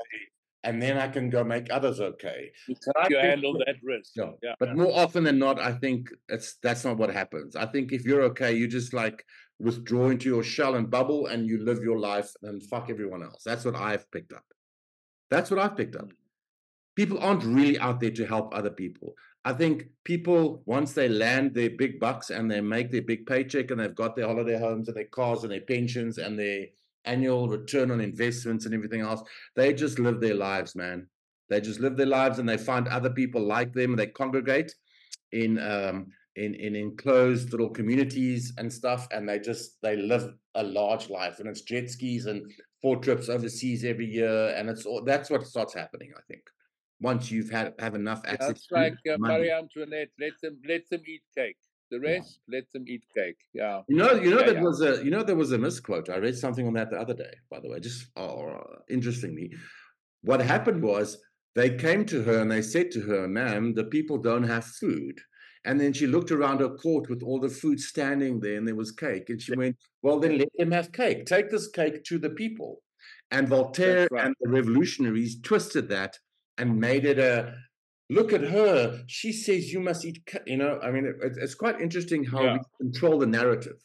And 0.64 0.80
then 0.80 0.96
I 0.96 1.08
can 1.08 1.28
go 1.28 1.44
make 1.44 1.66
others 1.70 2.00
okay. 2.00 2.50
You 2.66 3.18
handle 3.18 3.52
that 3.66 3.76
risk. 3.82 4.12
Yeah. 4.16 4.30
yeah. 4.42 4.54
But 4.58 4.74
more 4.74 4.98
often 4.98 5.24
than 5.24 5.38
not, 5.38 5.60
I 5.60 5.72
think 5.72 6.08
it's 6.30 6.56
that's 6.62 6.86
not 6.86 6.96
what 6.96 7.10
happens. 7.10 7.54
I 7.54 7.66
think 7.66 7.92
if 7.92 8.06
you're 8.06 8.22
okay, 8.22 8.54
you 8.54 8.66
just 8.66 8.94
like 8.94 9.26
withdraw 9.58 10.08
into 10.08 10.30
your 10.30 10.42
shell 10.42 10.74
and 10.76 10.90
bubble 10.90 11.26
and 11.26 11.46
you 11.46 11.62
live 11.62 11.82
your 11.82 11.98
life 11.98 12.30
and 12.42 12.62
fuck 12.62 12.88
everyone 12.88 13.22
else. 13.22 13.42
That's 13.44 13.66
what 13.66 13.76
I've 13.76 14.10
picked 14.10 14.32
up. 14.32 14.44
That's 15.30 15.50
what 15.50 15.60
I've 15.60 15.76
picked 15.76 15.96
up. 15.96 16.06
Mm. 16.06 16.16
People 16.96 17.18
aren't 17.18 17.44
really 17.44 17.78
out 17.78 18.00
there 18.00 18.12
to 18.12 18.26
help 18.26 18.54
other 18.54 18.70
people. 18.70 19.14
I 19.44 19.52
think 19.52 19.88
people, 20.04 20.62
once 20.64 20.92
they 20.92 21.08
land 21.08 21.52
their 21.54 21.70
big 21.70 22.00
bucks 22.00 22.30
and 22.30 22.50
they 22.50 22.62
make 22.62 22.90
their 22.90 23.02
big 23.02 23.26
paycheck 23.26 23.70
and 23.70 23.80
they've 23.80 23.94
got 23.94 24.16
their 24.16 24.26
holiday 24.26 24.58
homes 24.58 24.88
and 24.88 24.96
their 24.96 25.04
cars 25.04 25.42
and 25.42 25.52
their 25.52 25.60
pensions 25.60 26.16
and 26.16 26.38
their 26.38 26.66
annual 27.04 27.48
return 27.48 27.90
on 27.90 28.00
investments 28.00 28.64
and 28.64 28.74
everything 28.74 29.00
else, 29.00 29.22
they 29.56 29.72
just 29.72 29.98
live 29.98 30.20
their 30.20 30.34
lives, 30.34 30.74
man. 30.74 31.06
They 31.50 31.60
just 31.60 31.80
live 31.80 31.96
their 31.96 32.06
lives 32.06 32.38
and 32.38 32.48
they 32.48 32.56
find 32.56 32.88
other 32.88 33.10
people 33.10 33.42
like 33.42 33.72
them 33.72 33.90
and 33.90 33.98
they 33.98 34.06
congregate 34.06 34.74
in 35.32 35.58
um, 35.58 36.06
in 36.36 36.54
in 36.54 36.74
enclosed 36.74 37.52
little 37.52 37.70
communities 37.70 38.52
and 38.58 38.72
stuff, 38.72 39.06
and 39.12 39.28
they 39.28 39.38
just 39.38 39.80
they 39.82 39.96
live 39.96 40.32
a 40.54 40.62
large 40.62 41.10
life. 41.10 41.40
And 41.40 41.48
it's 41.48 41.62
jet 41.62 41.90
skis 41.90 42.26
and 42.26 42.50
four 42.80 42.96
trips 42.96 43.28
overseas 43.28 43.84
every 43.84 44.06
year, 44.06 44.54
and 44.56 44.68
it's 44.68 44.86
all 44.86 45.02
that's 45.04 45.30
what 45.30 45.46
starts 45.46 45.74
happening, 45.74 46.12
I 46.16 46.22
think 46.28 46.42
once 47.00 47.30
you've 47.30 47.50
had 47.50 47.74
have 47.78 47.94
enough 47.94 48.22
access. 48.26 48.48
That's 48.48 48.68
like 48.70 48.98
uh, 49.12 49.18
Marie 49.18 49.52
Antoinette. 49.52 50.10
Let 50.18 50.32
them 50.42 50.58
let 50.66 50.88
them 50.90 51.02
eat 51.06 51.22
cake. 51.36 51.56
The 51.94 52.00
rest, 52.00 52.40
yeah. 52.48 52.56
let 52.56 52.72
them 52.72 52.84
eat 52.88 53.04
cake. 53.14 53.36
Yeah. 53.52 53.82
You 53.88 53.96
know, 53.96 54.14
you 54.14 54.30
know 54.30 54.40
yeah, 54.40 54.46
that 54.46 54.56
yeah. 54.56 54.62
was 54.62 54.80
a 54.80 55.04
you 55.04 55.12
know 55.12 55.22
there 55.22 55.36
was 55.36 55.52
a 55.52 55.58
misquote. 55.58 56.10
I 56.10 56.16
read 56.16 56.36
something 56.36 56.66
on 56.66 56.72
that 56.74 56.90
the 56.90 56.98
other 56.98 57.14
day. 57.14 57.32
By 57.48 57.60
the 57.60 57.70
way, 57.70 57.78
just 57.78 58.06
oh, 58.16 58.60
interestingly, 58.90 59.52
what 60.22 60.40
happened 60.40 60.82
was 60.82 61.18
they 61.54 61.76
came 61.76 62.04
to 62.06 62.24
her 62.24 62.40
and 62.40 62.50
they 62.50 62.62
said 62.62 62.90
to 62.92 63.02
her, 63.02 63.28
"Ma'am, 63.28 63.74
the 63.74 63.84
people 63.84 64.18
don't 64.18 64.42
have 64.42 64.64
food." 64.64 65.20
And 65.64 65.80
then 65.80 65.92
she 65.92 66.08
looked 66.08 66.32
around 66.32 66.58
her 66.60 66.68
court 66.68 67.08
with 67.08 67.22
all 67.22 67.38
the 67.38 67.48
food 67.48 67.78
standing 67.78 68.40
there, 68.40 68.56
and 68.56 68.66
there 68.66 68.74
was 68.74 68.90
cake. 68.90 69.30
And 69.30 69.40
she 69.40 69.54
went, 69.54 69.76
"Well, 70.02 70.18
then 70.18 70.36
let 70.36 70.48
them 70.58 70.72
have 70.72 70.90
cake. 70.90 71.26
Take 71.26 71.50
this 71.50 71.68
cake 71.68 72.02
to 72.04 72.18
the 72.18 72.30
people." 72.30 72.82
And 73.30 73.46
Voltaire 73.46 74.08
right. 74.10 74.26
and 74.26 74.34
the 74.40 74.50
revolutionaries 74.50 75.40
twisted 75.42 75.88
that 75.90 76.18
and 76.58 76.80
made 76.80 77.04
it 77.04 77.20
a 77.20 77.54
Look 78.10 78.32
at 78.32 78.42
her. 78.42 79.02
She 79.06 79.32
says 79.32 79.72
you 79.72 79.80
must 79.80 80.04
eat. 80.04 80.22
You 80.46 80.58
know, 80.58 80.78
I 80.82 80.90
mean, 80.90 81.06
it, 81.06 81.32
it's 81.40 81.54
quite 81.54 81.80
interesting 81.80 82.24
how 82.24 82.42
Yeah. 82.42 82.52
we 82.54 82.60
control 82.90 83.18
the 83.18 83.26
narrative. 83.26 83.78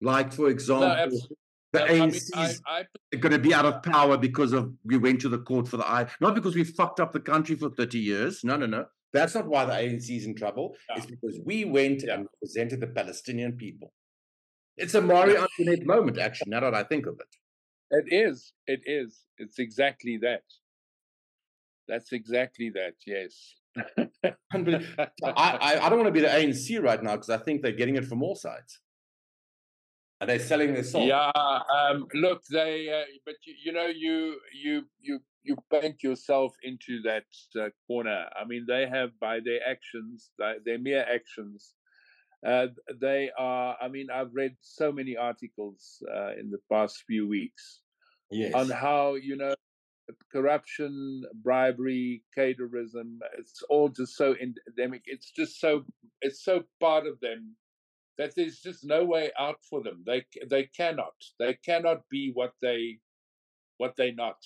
Like, 0.00 0.32
for 0.32 0.48
example, 0.48 0.84
absolutely. 0.86 1.36
the 1.72 1.82
I 1.84 1.88
ANC 1.88 2.30
I, 2.34 2.46
is 2.46 2.62
I 2.66 3.16
going 3.16 3.32
to 3.32 3.38
be 3.38 3.52
out 3.52 3.66
of 3.66 3.82
power 3.82 4.16
because 4.16 4.52
of 4.52 4.72
we 4.84 4.96
went 4.96 5.20
to 5.22 5.28
the 5.28 5.38
court 5.38 5.66
for 5.66 5.76
the 5.76 5.86
eye, 5.86 6.06
not 6.20 6.34
because 6.36 6.54
we 6.54 6.62
fucked 6.62 7.00
up 7.00 7.12
the 7.12 7.20
country 7.20 7.56
for 7.56 7.70
thirty 7.70 7.98
years. 7.98 8.44
No, 8.44 8.56
no, 8.56 8.66
no. 8.66 8.86
That's 9.12 9.34
not 9.34 9.46
why 9.46 9.64
the 9.64 9.72
ANC 9.72 10.08
is 10.16 10.26
in 10.26 10.36
trouble. 10.36 10.76
It's 10.94 11.06
because 11.06 11.40
we 11.44 11.64
went 11.64 12.02
and 12.02 12.26
represented 12.34 12.80
the 12.80 12.88
Palestinian 12.88 13.52
people. 13.56 13.92
It's 14.76 14.94
a 14.94 15.00
Marie 15.00 15.36
Antoinette 15.36 15.84
moment, 15.86 16.18
actually. 16.18 16.50
Now 16.50 16.60
that 16.60 16.74
I 16.74 16.84
think 16.84 17.06
of 17.06 17.18
it. 17.18 17.36
It 17.90 18.14
is. 18.14 18.52
It 18.66 18.80
is. 18.84 19.24
It's 19.38 19.58
exactly 19.58 20.18
that. 20.18 20.42
That's 21.88 22.12
exactly 22.12 22.70
that. 22.74 22.94
Yes. 23.06 23.54
I, 24.22 24.34
I, 25.24 25.78
I 25.82 25.88
don't 25.88 25.98
want 25.98 26.06
to 26.06 26.12
be 26.12 26.20
the 26.20 26.28
ANC 26.28 26.82
right 26.82 27.02
now 27.02 27.12
because 27.12 27.30
I 27.30 27.38
think 27.38 27.62
they're 27.62 27.72
getting 27.72 27.96
it 27.96 28.04
from 28.04 28.22
all 28.22 28.34
sides. 28.34 28.80
Are 30.20 30.26
they 30.26 30.38
selling 30.38 30.74
their 30.74 30.82
soul? 30.82 31.06
Yeah. 31.06 31.30
Um, 31.34 32.06
look, 32.12 32.42
they. 32.50 32.88
Uh, 32.90 33.04
but 33.24 33.36
you, 33.46 33.54
you 33.64 33.72
know, 33.72 33.86
you 33.86 34.38
you 34.52 34.82
you 35.00 35.20
you 35.44 35.56
paint 35.72 36.02
yourself 36.02 36.52
into 36.62 37.00
that 37.02 37.24
uh, 37.58 37.68
corner. 37.86 38.26
I 38.38 38.44
mean, 38.44 38.66
they 38.66 38.88
have 38.88 39.10
by 39.20 39.38
their 39.44 39.60
actions, 39.68 40.30
their, 40.38 40.56
their 40.64 40.78
mere 40.78 41.06
actions. 41.08 41.74
Uh, 42.44 42.66
they 43.00 43.30
are. 43.38 43.76
I 43.80 43.86
mean, 43.88 44.08
I've 44.12 44.34
read 44.34 44.56
so 44.60 44.90
many 44.90 45.16
articles 45.16 46.02
uh, 46.12 46.32
in 46.32 46.50
the 46.50 46.58
past 46.70 47.04
few 47.06 47.28
weeks 47.28 47.80
Yes. 48.30 48.52
on 48.54 48.68
how 48.68 49.14
you 49.14 49.36
know 49.36 49.54
corruption, 50.32 51.22
bribery, 51.42 52.22
caterism. 52.34 53.20
It's 53.38 53.62
all 53.68 53.88
just 53.88 54.16
so 54.16 54.34
endemic. 54.40 55.02
It's 55.06 55.30
just 55.30 55.60
so. 55.60 55.84
It's 56.22 56.44
so 56.44 56.64
part 56.80 57.06
of 57.06 57.20
them 57.20 57.56
that 58.18 58.34
there's 58.34 58.58
just 58.60 58.84
no 58.84 59.04
way 59.04 59.30
out 59.38 59.58
for 59.68 59.82
them. 59.82 60.02
They 60.06 60.24
they 60.50 60.64
cannot. 60.76 61.14
They 61.38 61.54
cannot 61.64 62.02
be 62.10 62.30
what 62.34 62.52
they 62.60 62.98
what 63.78 63.94
they 63.96 64.10
not, 64.12 64.38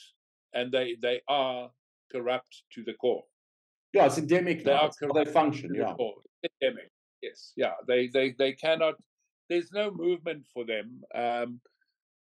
and 0.55 0.71
they 0.73 0.97
they 1.01 1.23
are 1.29 1.71
corrupt 2.13 2.63
to 2.75 2.85
the 2.85 2.95
core. 2.95 3.25
yeah, 3.95 4.07
it's 4.07 4.19
endemic. 4.19 4.65
They 4.65 4.73
now. 4.73 4.91
are 5.03 5.25
they 5.25 5.31
function. 5.31 5.73
The 5.73 5.79
Yeah. 5.79 5.95
core. 5.95 6.23
Endemic. 6.63 6.91
Yes. 7.23 7.53
Yeah. 7.57 7.75
They 7.89 8.09
they 8.09 8.33
they 8.39 8.53
cannot. 8.53 8.95
There's 9.49 9.73
no 9.73 9.91
movement 9.91 10.47
for 10.53 10.65
them. 10.65 11.03
Um, 11.15 11.61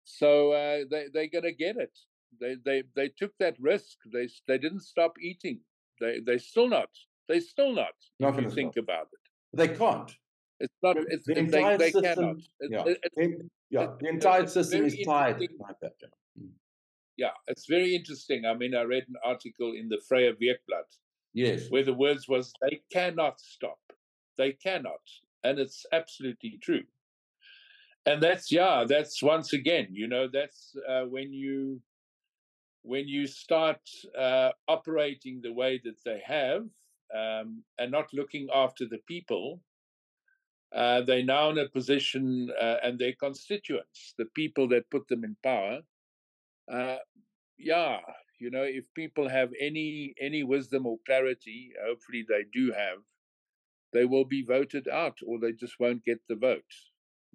so 0.04 0.52
uh, 0.52 0.84
they 0.90 1.06
they're 1.12 1.28
gonna 1.28 1.52
get 1.52 1.76
it. 1.76 1.96
They 2.40 2.56
they 2.64 2.82
they 2.94 3.08
took 3.08 3.32
that 3.38 3.56
risk. 3.60 3.98
They 4.12 4.28
they 4.46 4.58
didn't 4.58 4.80
stop 4.82 5.14
eating. 5.20 5.60
They 6.00 6.20
they 6.20 6.38
still 6.38 6.68
not. 6.68 6.90
They 7.28 7.40
still 7.40 7.72
not. 7.72 7.94
Not 8.20 8.38
if 8.38 8.44
you 8.44 8.50
think 8.50 8.72
stop. 8.74 8.84
about 8.84 9.08
it. 9.12 9.20
They 9.56 9.68
can't. 9.68 10.10
It's 10.60 10.74
not. 10.82 10.96
It's, 10.98 11.26
the 11.26 11.34
they, 11.34 11.40
entire 11.40 11.78
they 11.78 11.90
system- 11.90 12.14
cannot. 12.14 12.36
It- 12.60 12.70
Yeah. 12.70 12.84
it- 12.86 13.00
it- 13.16 13.50
yeah. 13.70 13.86
The 14.00 14.08
entire 14.08 14.46
system 14.46 14.84
is 14.84 14.96
tied 15.04 15.40
like 15.40 15.78
that. 15.82 15.94
Yeah. 16.02 16.08
Mm. 16.42 16.50
yeah, 17.16 17.34
it's 17.46 17.66
very 17.66 17.94
interesting. 17.94 18.44
I 18.46 18.54
mean, 18.54 18.74
I 18.74 18.82
read 18.82 19.04
an 19.08 19.16
article 19.24 19.72
in 19.74 19.88
the 19.88 20.00
Vrye 20.10 20.32
Weekblad 20.40 20.88
Yes. 21.34 21.70
where 21.70 21.84
the 21.84 21.92
words 21.92 22.28
was 22.28 22.52
they 22.62 22.80
cannot 22.90 23.40
stop. 23.40 23.78
They 24.38 24.52
cannot. 24.52 25.02
And 25.44 25.58
it's 25.58 25.84
absolutely 25.92 26.58
true. 26.62 26.84
And 28.06 28.22
that's 28.22 28.50
yeah, 28.50 28.84
that's 28.88 29.22
once 29.22 29.52
again, 29.52 29.88
you 29.90 30.08
know, 30.08 30.28
that's 30.32 30.74
uh, 30.88 31.02
when 31.04 31.32
you 31.32 31.80
when 32.88 33.06
you 33.06 33.26
start 33.26 33.80
uh, 34.18 34.50
operating 34.66 35.40
the 35.42 35.52
way 35.52 35.78
that 35.84 36.02
they 36.06 36.22
have 36.24 36.64
um, 37.14 37.62
and 37.78 37.92
not 37.92 38.12
looking 38.14 38.48
after 38.54 38.86
the 38.86 38.98
people, 39.06 39.60
uh, 40.74 41.02
they're 41.02 41.22
now 41.22 41.50
in 41.50 41.58
a 41.58 41.68
position, 41.68 42.50
uh, 42.60 42.76
and 42.82 42.98
their 42.98 43.12
constituents, 43.12 44.14
the 44.16 44.24
people 44.34 44.66
that 44.68 44.90
put 44.90 45.06
them 45.08 45.22
in 45.22 45.36
power, 45.42 45.80
uh, 46.72 46.96
yeah, 47.58 47.98
you 48.38 48.50
know, 48.50 48.62
if 48.62 48.84
people 48.94 49.28
have 49.28 49.50
any 49.60 50.14
any 50.20 50.42
wisdom 50.42 50.86
or 50.86 50.98
clarity, 51.04 51.72
hopefully 51.86 52.24
they 52.26 52.44
do 52.52 52.72
have, 52.72 52.98
they 53.92 54.04
will 54.04 54.24
be 54.24 54.42
voted 54.42 54.88
out, 54.88 55.18
or 55.26 55.38
they 55.38 55.52
just 55.52 55.80
won't 55.80 56.04
get 56.04 56.20
the 56.28 56.36
vote. 56.36 56.72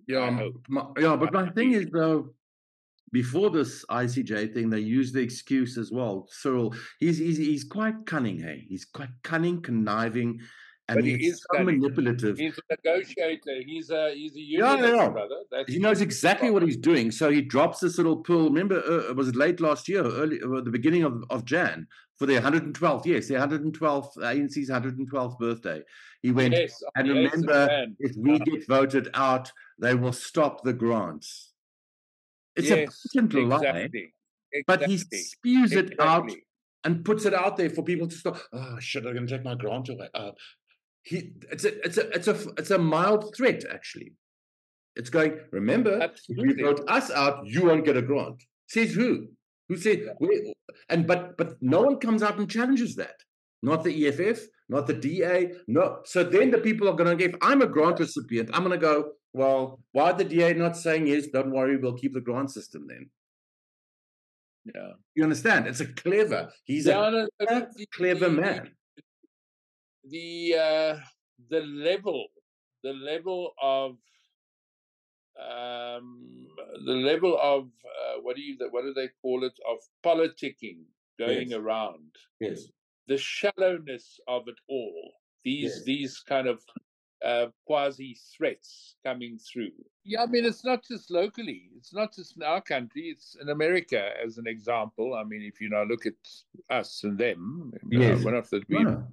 Yeah, 0.07 0.21
I 0.21 0.27
m- 0.27 0.37
hope. 0.37 0.65
my- 0.67 0.87
yeah, 0.97 1.15
but 1.15 1.33
my 1.33 1.49
thing 1.49 1.73
is 1.73 1.87
though, 1.91 2.33
before 3.14 3.49
this 3.51 3.86
ICJ 3.89 4.53
thing, 4.53 4.70
they 4.70 4.80
used 4.80 5.14
the 5.14 5.22
excuse 5.22 5.78
as 5.78 5.91
well. 5.91 6.28
Cyril, 6.32 6.76
he's 6.99 7.18
he's 7.20 7.38
he's 7.38 7.64
quite 7.64 8.05
cunning, 8.05 8.39
hey. 8.39 8.66
He's 8.68 8.86
quite 8.86 9.09
cunning, 9.24 9.61
conniving, 9.61 10.41
and 10.89 10.97
But 10.97 11.05
he 11.05 11.16
he's 11.18 11.36
is 11.36 11.45
so 11.49 11.57
cunning. 11.59 11.80
manipulative. 11.80 12.38
He's 12.38 12.57
a 12.57 12.76
negotiator. 12.76 13.61
He's 13.66 13.89
a 13.91 14.14
he's 14.16 14.36
a 14.36 14.41
Yeah, 14.41 14.74
unionist, 14.74 14.95
yeah. 14.95 15.09
brother. 15.09 15.36
That's 15.51 15.72
He 15.72 15.80
knows 15.80 16.01
exactly 16.01 16.49
what 16.49 16.64
he's 16.64 16.76
doing. 16.78 17.11
So 17.11 17.30
he 17.32 17.41
drops 17.41 17.80
this 17.80 17.97
little 17.97 18.18
pearl. 18.18 18.45
Remember, 18.49 18.84
uh, 18.84 19.14
was 19.14 19.30
it 19.30 19.36
late 19.36 19.61
last 19.61 19.88
year, 19.88 20.03
early, 20.03 20.41
uh, 20.41 20.61
the 20.61 20.72
beginning 20.72 21.03
of, 21.03 21.24
of 21.30 21.45
Jan, 21.45 21.88
for 22.18 22.26
their 22.26 22.41
112th? 22.41 23.05
Yes, 23.05 23.28
their 23.30 23.39
112th, 23.39 24.18
ANC's 24.18 24.70
112th 24.70 25.39
birthday. 25.39 25.84
He 26.22 26.32
went, 26.32 26.53
Yes, 26.53 26.82
and 26.95 27.09
the 27.09 27.14
8th 27.14 27.26
of 27.28 27.32
remember, 27.34 27.86
if 27.99 28.16
we 28.18 28.39
get 28.39 28.68
voted 28.68 29.09
out, 29.14 29.51
they 29.80 29.95
will 29.95 30.14
stop 30.14 30.64
the 30.64 30.74
grants. 30.74 31.52
It's 32.55 32.69
yes, 32.69 33.05
a 33.17 33.21
blatant 33.21 33.49
lie, 33.49 33.57
exactly. 33.57 34.13
but 34.67 34.83
he 34.85 34.93
Exactly. 34.93 35.19
spews 35.19 35.71
it 35.73 35.99
out 35.99 36.29
and 36.83 37.03
puts 37.05 37.25
it 37.25 37.33
out 37.33 37.57
there 37.57 37.69
for 37.69 37.83
people 37.83 38.07
to 38.07 38.15
stop. 38.15 38.37
Oh 38.51 38.77
shit! 38.79 39.05
I'm 39.05 39.13
going 39.13 39.27
to 39.27 39.35
take 39.37 39.43
my 39.45 39.55
grant 39.55 39.89
away. 39.89 40.09
Uh, 40.13 40.31
he, 41.03 41.31
it's 41.51 41.65
a, 41.65 41.79
it's 41.85 41.97
a, 41.97 42.09
it's 42.11 42.27
a, 42.27 42.37
it's 42.57 42.71
a 42.71 42.77
mild 42.77 43.33
threat 43.35 43.63
actually. 43.71 44.13
It's 44.95 45.09
going. 45.09 45.39
Remember, 45.51 45.95
if 45.97 46.03
Absolutely. 46.03 46.55
you 46.59 46.65
vote 46.65 46.81
us 46.87 47.09
out, 47.11 47.45
you 47.45 47.65
won't 47.65 47.85
get 47.85 47.97
a 47.97 48.01
grant. 48.01 48.43
Says 48.67 48.93
who? 48.93 49.27
Who 49.69 49.77
said? 49.77 49.99
where- 50.19 50.53
And 50.89 51.07
but 51.07 51.35
but 51.37 51.55
no 51.61 51.81
one 51.81 51.97
comes 51.97 52.21
out 52.21 52.37
and 52.37 52.49
challenges 52.49 52.95
that. 52.97 53.15
Not 53.64 53.84
the 53.86 53.93
EFF, 54.07 54.39
not 54.70 54.88
the 54.88 54.93
DA. 54.93 55.53
No. 55.68 55.99
So 56.05 56.24
then 56.24 56.51
the 56.51 56.57
people 56.59 56.88
are 56.89 56.93
going 56.95 57.18
to. 57.18 57.24
If 57.24 57.34
I'm 57.41 57.61
a 57.61 57.66
grant 57.68 57.97
recipient, 57.99 58.49
I'm 58.53 58.64
going 58.66 58.78
to 58.80 58.86
go. 58.91 59.11
Well, 59.34 59.80
why 59.93 60.11
the 60.11 60.26
DA 60.26 60.53
not 60.53 60.76
saying 60.78 61.07
yes? 61.07 61.28
Don't 61.28 61.49
worry, 61.51 61.78
we'll 61.78 61.93
keep 61.97 62.14
the 62.14 62.22
grant 62.22 62.51
system 62.51 62.86
then. 62.88 63.09
Yeah. 64.76 64.91
You 65.16 65.24
understand? 65.24 65.68
It's 65.68 65.80
a 65.80 65.88
clever. 65.88 66.51
He's 66.66 66.86
Yeah, 66.88 67.07
a 67.07 67.11
no, 67.11 67.28
clever, 67.41 67.70
the- 67.76 67.88
clever 67.95 68.30
man. 68.30 68.72
the 70.09 70.55
uh, 70.59 70.99
the 71.49 71.61
level 71.61 72.28
the 72.84 72.91
level 72.93 73.53
of 73.61 73.91
um, 75.39 76.47
the 76.86 76.93
level 76.93 77.38
of 77.41 77.64
uh, 77.66 78.16
what 78.22 78.36
do 78.36 78.41
you 78.41 78.57
what 78.72 78.84
do 78.84 78.93
they 78.93 79.09
call 79.22 79.43
it 79.45 79.57
of 79.72 79.78
politicking 80.05 80.80
going 81.18 81.49
Yes. 81.51 81.59
around 81.59 82.09
Yes. 82.39 82.59
The 83.07 83.17
shallowness 83.17 84.19
of 84.27 84.47
it 84.47 84.55
all 84.69 85.11
these 85.43 85.73
Yes. 85.75 85.83
these 85.85 86.19
kind 86.19 86.47
of 86.47 86.61
uh, 87.25 87.47
quasi 87.65 88.17
threats 88.35 88.95
coming 89.05 89.37
through 89.39 89.71
yeah 90.03 90.23
i 90.23 90.25
mean 90.25 90.43
it's 90.43 90.65
not 90.65 90.83
just 90.85 91.09
locally 91.09 91.69
it's 91.77 91.93
not 91.93 92.13
just 92.13 92.35
in 92.35 92.43
our 92.43 92.59
country 92.61 93.03
it's 93.03 93.37
in 93.41 93.47
america 93.49 94.09
as 94.25 94.37
an 94.37 94.45
example 94.47 95.13
i 95.15 95.23
mean 95.23 95.41
if 95.41 95.61
you 95.61 95.69
now 95.69 95.83
look 95.83 96.05
at 96.05 96.13
us 96.69 97.03
and 97.05 97.17
them 97.17 97.71
you 97.89 97.99
know, 97.99 98.07
Yes. 98.07 98.23
we're 98.23 98.31
not 98.31 98.49
that 98.49 98.67
we 98.67 98.83
no. 98.83 99.07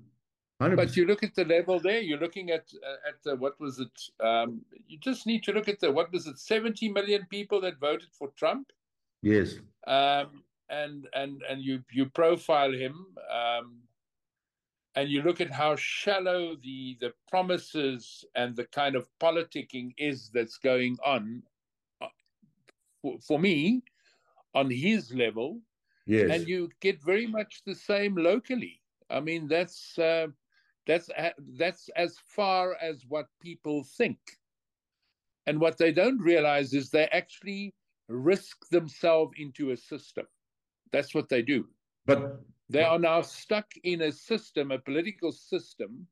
but 0.59 0.97
you 0.97 1.07
look 1.07 1.23
at 1.23 1.35
the 1.35 1.45
level 1.47 1.81
there. 1.81 2.01
You're 2.01 2.19
looking 2.19 2.51
at 2.51 2.67
uh, 2.87 3.09
at 3.09 3.23
the, 3.25 3.35
what 3.37 3.59
was 3.59 3.79
it? 3.81 3.97
Um, 4.23 4.61
you 4.89 4.99
just 4.99 5.27
need 5.27 5.43
to 5.45 5.53
look 5.53 5.69
at 5.69 5.81
the 5.81 5.91
what 5.91 6.13
was 6.13 6.27
it? 6.27 6.39
Seventy 6.39 6.91
million 6.93 7.27
people 7.31 7.63
that 7.63 7.79
voted 7.81 8.11
for 8.13 8.29
Trump, 8.37 8.67
yes. 9.23 9.55
um, 9.87 10.43
and 10.71 11.09
and 11.15 11.43
and 11.49 11.63
you 11.63 11.85
you 11.93 12.07
profile 12.07 12.73
him, 12.73 13.17
um, 13.31 13.83
and 14.95 15.09
you 15.11 15.23
look 15.23 15.41
at 15.41 15.51
how 15.51 15.77
shallow 15.77 16.57
the 16.57 16.97
the 17.01 17.13
promises 17.29 18.25
and 18.35 18.57
the 18.57 18.67
kind 18.67 18.97
of 18.97 19.09
politicking 19.21 19.93
is 19.99 20.31
that's 20.31 20.59
going 20.59 20.99
on. 21.05 21.43
uh, 22.01 22.09
For, 23.03 23.19
for 23.21 23.39
me, 23.39 23.83
on 24.55 24.71
his 24.71 25.15
level, 25.15 25.61
Yes. 26.07 26.31
and 26.33 26.49
you 26.49 26.71
get 26.81 27.03
very 27.03 27.27
much 27.27 27.63
the 27.65 27.75
same 27.75 28.17
locally. 28.17 28.83
I 29.11 29.21
mean, 29.21 29.49
that's 29.49 29.99
uh, 29.99 30.29
that's 30.87 31.11
that's 31.59 31.89
as 31.97 32.19
far 32.19 32.77
as 32.81 33.05
what 33.09 33.27
people 33.41 33.85
think, 33.85 34.21
and 35.47 35.61
what 35.61 35.79
they 35.79 35.93
don't 35.93 36.19
realize 36.21 36.75
is 36.75 36.91
they 36.91 37.07
actually 37.07 37.75
risk 38.09 38.69
themselves 38.71 39.35
into 39.39 39.71
a 39.71 39.77
system. 39.77 40.27
That's 40.93 41.15
what 41.15 41.29
they 41.29 41.43
do. 41.43 41.69
but 42.07 42.41
They 42.69 42.85
are 42.85 42.99
now 42.99 43.23
stuck 43.23 43.67
in 43.83 44.03
a 44.03 44.13
system, 44.13 44.71
a 44.71 44.79
political 44.79 45.33
system, 45.33 46.07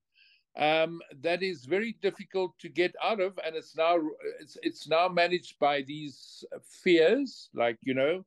um, 0.56 1.00
that 1.22 1.42
is 1.42 1.64
very 1.64 1.96
difficult 2.02 2.58
to 2.58 2.68
get 2.68 2.94
out 3.02 3.20
of, 3.20 3.38
and 3.44 3.54
it's 3.54 3.76
now 3.76 3.96
it's 4.40 4.56
it's 4.62 4.88
now 4.88 5.08
managed 5.08 5.58
by 5.60 5.82
these 5.82 6.44
fears, 6.82 7.48
like 7.54 7.78
you 7.82 7.94
know, 7.94 8.24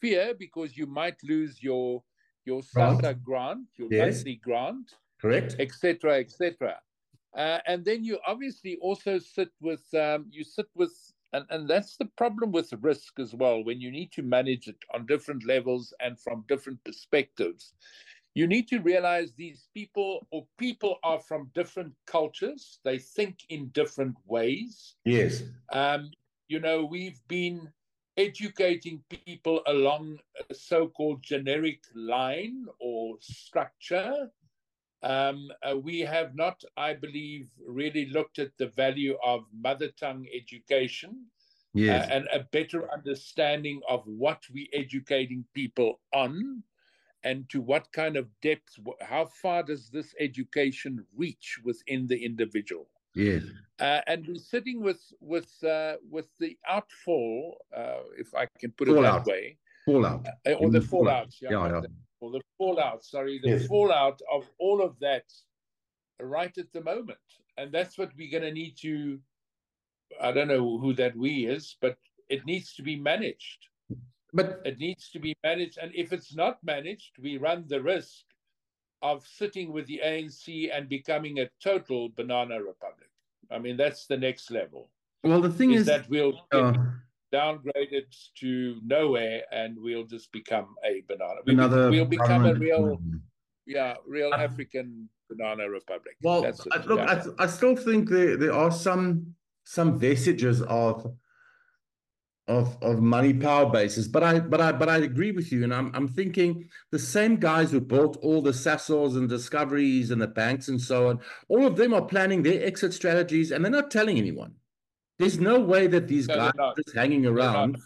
fear 0.00 0.34
because 0.38 0.76
you 0.76 0.86
might 0.86 1.16
lose 1.24 1.62
your 1.62 2.02
your 2.44 2.62
Grant. 2.74 3.00
SASSA 3.00 3.22
grant, 3.22 3.68
your 3.78 3.88
Yes. 3.90 4.16
monthly 4.16 4.36
grant, 4.36 4.96
correct, 5.20 5.56
etc., 5.58 6.18
etc. 6.18 6.78
Uh, 7.34 7.60
and 7.66 7.84
then 7.84 8.04
you 8.04 8.18
obviously 8.26 8.76
also 8.82 9.18
sit 9.18 9.50
with 9.60 9.82
um, 9.94 10.26
you 10.30 10.44
sit 10.44 10.66
with 10.74 10.92
and, 11.32 11.46
and 11.50 11.68
that's 11.68 11.96
the 11.96 12.06
problem 12.16 12.52
with 12.52 12.72
risk 12.80 13.18
as 13.18 13.34
well 13.34 13.64
when 13.64 13.80
you 13.80 13.90
need 13.90 14.12
to 14.12 14.22
manage 14.22 14.68
it 14.68 14.76
on 14.94 15.06
different 15.06 15.46
levels 15.46 15.94
and 16.00 16.18
from 16.18 16.44
different 16.48 16.82
perspectives. 16.84 17.74
You 18.34 18.46
need 18.46 18.66
to 18.68 18.80
realize 18.80 19.32
these 19.34 19.68
people 19.74 20.26
or 20.30 20.46
people 20.56 20.98
are 21.02 21.20
from 21.20 21.50
different 21.54 21.92
cultures. 22.06 22.78
They 22.82 22.98
think 22.98 23.40
in 23.50 23.68
different 23.68 24.16
ways. 24.26 24.94
Yes. 25.04 25.42
Um, 25.72 26.10
you 26.52 26.60
know 26.60 26.84
we've 26.84 27.20
been 27.28 27.72
educating 28.18 29.02
people 29.08 29.62
along 29.66 30.18
a 30.50 30.54
so-called 30.54 31.22
generic 31.22 31.80
line 31.94 32.66
or 32.78 33.16
structure 33.20 34.30
um, 35.02 35.50
uh, 35.62 35.76
we 35.76 36.00
have 36.00 36.34
not, 36.34 36.62
I 36.76 36.94
believe, 36.94 37.48
really 37.66 38.06
looked 38.06 38.38
at 38.38 38.56
the 38.58 38.68
value 38.68 39.16
of 39.24 39.44
mother 39.52 39.88
tongue 39.98 40.26
education 40.34 41.26
yes. 41.74 42.08
uh, 42.08 42.14
and 42.14 42.28
a 42.32 42.40
better 42.52 42.90
understanding 42.92 43.80
of 43.88 44.02
what 44.06 44.42
we're 44.52 44.66
educating 44.72 45.44
people 45.54 46.00
on 46.14 46.62
and 47.24 47.48
to 47.50 47.60
what 47.60 47.90
kind 47.92 48.16
of 48.16 48.28
depth, 48.42 48.78
how 49.00 49.24
far 49.24 49.62
does 49.62 49.90
this 49.90 50.14
education 50.18 51.04
reach 51.16 51.58
within 51.64 52.06
the 52.06 52.24
individual? 52.24 52.88
Yes. 53.14 53.42
Uh, 53.80 54.00
and 54.06 54.26
we're 54.26 54.36
sitting 54.36 54.82
with 54.82 55.02
with 55.20 55.52
uh, 55.64 55.96
with 56.08 56.28
the 56.38 56.56
outfall, 56.68 57.58
uh, 57.76 58.00
if 58.16 58.34
I 58.34 58.46
can 58.58 58.70
put 58.72 58.88
fallout. 58.88 59.04
it 59.04 59.24
that 59.24 59.30
way, 59.30 59.58
fallout, 59.84 60.26
uh, 60.46 60.52
or 60.52 60.70
the 60.70 60.80
fallout, 60.80 61.28
yeah, 61.42 61.50
yeah, 61.50 61.68
yeah 61.68 61.80
or 62.22 62.30
the 62.30 62.40
fallout, 62.56 63.04
sorry, 63.04 63.38
the 63.42 63.50
Yes. 63.50 63.66
fallout 63.66 64.22
of 64.32 64.48
all 64.58 64.80
of 64.80 64.98
that 65.00 65.24
right 66.20 66.56
at 66.56 66.72
the 66.72 66.80
moment. 66.80 67.18
And 67.56 67.72
that's 67.72 67.98
what 67.98 68.12
we're 68.16 68.30
going 68.30 68.44
to 68.44 68.52
need 68.52 68.76
to, 68.78 69.20
I 70.20 70.30
don't 70.32 70.48
know 70.48 70.78
who 70.78 70.94
that 70.94 71.16
we 71.16 71.46
is, 71.46 71.76
but 71.80 71.98
it 72.28 72.46
needs 72.46 72.74
to 72.74 72.82
be 72.82 72.96
managed. 72.96 73.68
But 74.32 74.62
It 74.64 74.78
needs 74.78 75.10
to 75.10 75.18
be 75.18 75.34
managed. 75.42 75.76
And 75.78 75.92
if 75.94 76.12
it's 76.12 76.34
not 76.34 76.62
managed, 76.64 77.18
we 77.20 77.36
run 77.36 77.66
the 77.66 77.82
risk 77.82 78.24
of 79.02 79.26
sitting 79.26 79.72
with 79.72 79.86
the 79.86 80.00
ANC 80.02 80.70
and 80.72 80.88
becoming 80.88 81.40
a 81.40 81.50
total 81.60 82.08
banana 82.10 82.62
republic. 82.62 83.10
I 83.50 83.58
mean, 83.58 83.76
that's 83.76 84.06
the 84.06 84.16
next 84.16 84.50
level. 84.50 84.88
well, 85.24 85.40
the 85.42 85.50
thing 85.50 85.72
Is, 85.72 85.80
is, 85.80 85.86
that 85.88 86.08
we'll 86.08 86.46
uh, 86.52 86.72
downgraded 87.32 88.04
to 88.40 88.76
nowhere 88.84 89.42
and 89.52 89.76
we'll 89.78 90.04
just 90.04 90.30
become 90.32 90.74
a 90.84 91.02
banana. 91.08 91.40
We, 91.46 91.52
another 91.54 91.90
we'll 91.90 92.04
become 92.04 92.44
a 92.44 92.54
government- 92.54 92.60
real, 92.60 93.02
yeah, 93.66 93.94
real 94.06 94.32
Uh, 94.32 94.38
African 94.38 95.08
banana 95.30 95.68
republic. 95.68 96.16
Well, 96.22 96.42
That's 96.42 96.66
I, 96.72 96.84
look, 96.84 96.98
yeah. 96.98 97.24
I, 97.38 97.44
I 97.44 97.46
still 97.46 97.76
think 97.76 98.08
there 98.08 98.36
there 98.36 98.52
are 98.52 98.70
some 98.70 99.34
some 99.64 99.98
vestiges 99.98 100.60
of 100.62 101.06
of 102.48 102.76
of 102.82 103.00
money 103.00 103.32
power 103.32 103.70
bases, 103.70 104.08
but 104.08 104.22
I 104.22 104.40
but 104.40 104.60
I 104.60 104.72
but 104.72 104.88
I 104.88 104.98
agree 104.98 105.30
with 105.32 105.52
you, 105.52 105.62
and 105.64 105.72
I'm 105.72 105.90
I'm 105.94 106.08
thinking 106.08 106.68
the 106.90 106.98
same 106.98 107.36
guys 107.36 107.70
who 107.70 107.80
built 107.80 108.18
all 108.20 108.42
the 108.42 108.50
Sasols 108.50 109.16
and 109.16 109.28
Discoveries 109.28 110.10
and 110.10 110.20
the 110.20 110.26
banks 110.26 110.68
and 110.68 110.80
so 110.80 111.08
on, 111.08 111.20
all 111.48 111.64
of 111.66 111.76
them 111.76 111.94
are 111.94 112.02
planning 112.04 112.42
their 112.42 112.62
exit 112.62 112.92
strategies, 112.92 113.52
and 113.52 113.64
they're 113.64 113.70
not 113.80 113.90
telling 113.90 114.18
anyone. 114.18 114.54
There's 115.22 115.38
no 115.38 115.60
way 115.60 115.86
that 115.86 116.08
these 116.08 116.26
No, 116.26 116.34
guys 116.34 116.52
are 116.58 116.74
just 116.74 116.96
hanging 116.96 117.26
around. 117.26 117.78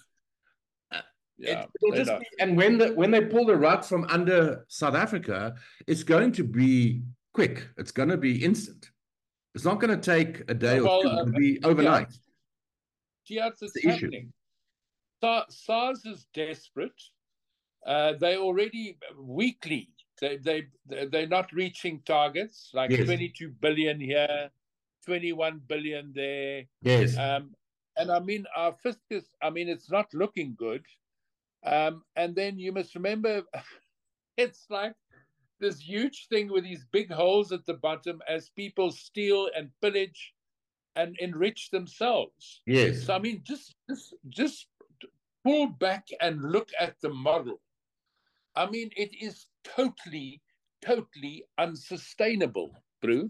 Yeah, 1.39 1.67
It, 1.83 1.95
just 1.97 2.19
be, 2.19 2.27
and 2.41 2.57
when 2.57 2.79
the 2.79 2.95
when 2.95 3.11
they 3.11 3.21
pull 3.21 3.45
the 3.45 3.57
rug 3.57 3.85
from 3.85 4.05
under 4.09 4.65
South 4.69 4.95
Africa, 4.95 5.55
it's 5.87 6.03
going 6.03 6.33
to 6.33 6.45
be 6.45 7.03
quick. 7.35 7.69
It's 7.77 7.93
going 7.93 8.09
to 8.09 8.17
be 8.17 8.43
instant. 8.43 8.91
It's 9.55 9.65
not 9.67 9.79
going 9.79 9.95
to 10.01 10.03
take 10.15 10.51
a 10.51 10.55
day 10.55 10.81
Well, 10.81 10.93
or 10.95 11.03
two. 11.03 11.09
uh, 11.11 11.21
It'll 11.21 11.33
be 11.33 11.63
overnight. 11.63 12.11
Yeah, 13.27 13.49
it's 13.49 13.61
the 13.75 13.91
happening. 13.91 14.33
Sa- 15.23 15.45
SARS 15.51 16.07
is 16.07 16.27
desperate. 16.33 16.99
Uh, 17.87 18.15
they 18.15 18.39
already 18.39 18.97
weekly. 19.19 19.91
They 20.23 20.39
they 20.39 20.69
they're 20.87 21.27
not 21.29 21.53
reaching 21.53 22.01
targets 22.07 22.71
like 22.73 22.91
Yes. 22.93 23.05
22 23.05 23.51
billion 23.61 24.01
here, 24.01 24.49
21 25.07 25.61
billion 25.67 26.13
there. 26.15 26.65
Yes. 26.83 27.17
Um, 27.17 27.55
and 27.97 28.11
I 28.11 28.19
mean, 28.21 28.45
our 28.57 28.75
fiscus, 28.83 29.25
I 29.43 29.51
mean, 29.51 29.69
it's 29.69 29.91
not 29.91 30.13
looking 30.13 30.55
good. 30.59 30.85
Um, 31.65 32.03
and 32.15 32.35
then 32.35 32.59
you 32.59 32.73
must 32.73 32.95
remember, 32.95 33.43
it's 34.37 34.67
like 34.69 34.95
this 35.61 35.81
huge 35.81 36.27
thing 36.29 36.51
with 36.51 36.65
these 36.65 36.85
big 36.93 37.11
holes 37.11 37.53
at 37.53 37.65
the 37.67 37.75
bottom 37.75 38.21
as 38.29 38.51
people 38.51 38.91
steal 38.91 39.49
and 39.57 39.71
pillage 39.81 40.35
and 40.97 41.17
enrich 41.19 41.71
themselves. 41.71 42.63
yes. 42.67 43.05
So 43.05 43.15
I 43.15 43.19
mean, 43.19 43.43
just 43.45 43.75
just 43.89 44.15
just 44.29 44.67
pull 45.45 45.69
back 45.69 46.07
and 46.21 46.43
look 46.43 46.71
at 46.81 46.97
the 47.03 47.11
model. 47.11 47.61
I 48.57 48.69
mean, 48.69 48.91
it 48.97 49.11
is 49.21 49.47
totally, 49.65 50.41
totally 50.85 51.45
unsustainable, 51.59 52.73
Brew. 53.03 53.29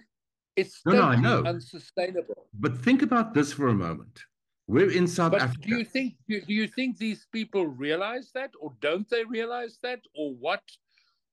It's 0.56 0.80
No, 0.86 0.92
no, 0.92 1.02
I 1.02 1.16
know. 1.16 1.44
unsustainable. 1.44 2.48
But 2.54 2.78
think 2.78 3.02
about 3.02 3.34
this 3.34 3.52
for 3.52 3.68
a 3.68 3.74
moment. 3.74 4.22
We're 4.66 4.90
in 4.90 5.06
South 5.06 5.32
But 5.32 5.42
Africa. 5.42 5.68
do 5.68 5.76
you 5.78 5.84
think 5.84 6.14
do, 6.28 6.40
do 6.40 6.52
you 6.54 6.66
think 6.66 6.98
these 6.98 7.26
people 7.30 7.66
realize 7.66 8.30
that, 8.34 8.50
or 8.60 8.72
don't 8.80 9.08
they 9.08 9.22
realize 9.24 9.78
that, 9.82 10.00
or 10.16 10.32
what? 10.34 10.62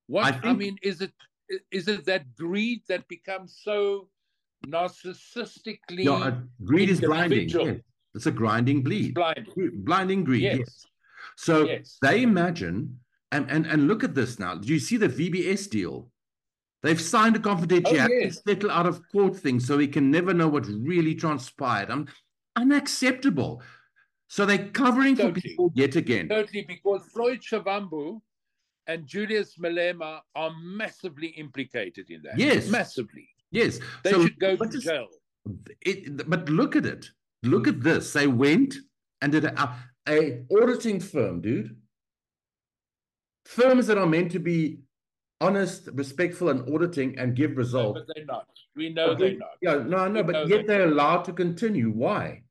What 0.07 0.25
I 0.45 0.49
I, 0.49 0.53
mean, 0.53 0.77
is 0.83 1.01
it 1.01 1.13
is 1.71 1.87
it 1.87 2.05
that 2.05 2.35
greed 2.35 2.81
that 2.89 3.07
becomes 3.07 3.57
so 3.63 4.09
narcissistically 4.67 6.03
Yeah, 6.05 6.13
uh, 6.13 6.35
greed 6.63 6.89
is 6.89 7.01
blinding. 7.01 7.49
yes. 7.49 7.77
It's 8.15 8.27
a 8.27 8.31
grinding 8.31 8.83
bleed. 8.83 9.15
blind? 9.15 9.47
Blinding 9.83 10.23
greed. 10.23 10.43
Yes. 10.43 10.57
yes. 10.59 10.85
So 11.37 11.65
Yes. 11.65 11.97
they 12.01 12.21
imagine, 12.21 12.99
and, 13.31 13.49
and, 13.49 13.65
and 13.65 13.87
look 13.87 14.03
at 14.03 14.13
this 14.13 14.37
now. 14.37 14.53
Do 14.55 14.67
you 14.71 14.79
see 14.79 14.97
the 14.97 15.09
VBS 15.09 15.67
deal? 15.69 16.11
They've 16.83 16.99
signed 17.01 17.35
a 17.37 17.39
confidentiality 17.39 18.09
Oh, 18.09 18.23
yes. 18.25 18.41
settle 18.45 18.69
out 18.69 18.85
of 18.85 19.01
court 19.11 19.35
thing 19.37 19.59
so 19.59 19.77
we 19.77 19.87
can 19.87 20.11
never 20.11 20.33
know 20.33 20.49
what 20.49 20.65
really 20.67 21.15
transpired. 21.15 21.89
Um, 21.89 22.07
unacceptable. 22.57 23.63
So 24.27 24.45
they're 24.45 24.67
covering 24.69 25.15
for 25.15 25.31
people 25.31 25.71
yet 25.75 25.95
again. 25.95 26.27
Totally, 26.27 26.65
because 26.67 27.05
Floyd 27.13 27.39
Shivambu 27.41 28.19
and 28.87 29.07
Julius 29.07 29.57
Malema 29.57 30.19
are 30.35 30.51
massively 30.61 31.27
implicated 31.27 32.07
in 32.09 32.21
that. 32.23 32.37
Yes. 32.37 32.67
massively. 32.69 33.29
Yes. 33.51 33.79
They 34.03 34.11
so 34.11 34.23
should 34.23 34.39
go 34.39 34.55
to 34.57 34.65
is- 34.77 34.83
jail. 34.83 35.07
It, 35.81 36.29
but 36.29 36.49
look 36.49 36.75
at 36.75 36.85
it. 36.85 37.05
Look 37.43 37.67
at 37.67 37.81
this. 37.81 38.13
They 38.13 38.27
went 38.27 38.75
and 39.21 39.31
did 39.31 39.45
a, 39.45 39.75
a 40.07 40.43
auditing 40.57 40.99
firm, 40.99 41.41
dude. 41.41 41.75
Firms 43.45 43.87
that 43.87 43.97
are 43.97 44.05
meant 44.05 44.31
to 44.31 44.39
be 44.39 44.79
honest, 45.43 45.89
respectful, 45.93 46.49
and 46.49 46.61
auditing 46.73 47.17
and 47.19 47.35
give 47.35 47.57
results. 47.57 47.99
But 47.99 48.15
they're 48.15 48.25
not. 48.25 48.47
We 48.75 48.89
know 48.89 49.13
they're 49.13 49.37
not. 49.37 49.51
Yeah, 49.61 49.75
no, 49.75 50.07
no, 50.07 50.21
We 50.21 50.31
but 50.31 50.47
yet 50.47 50.67
they're 50.67 50.87
allowed 50.87 51.23
to 51.25 51.33
continue. 51.33 51.89
Why? 51.89 52.43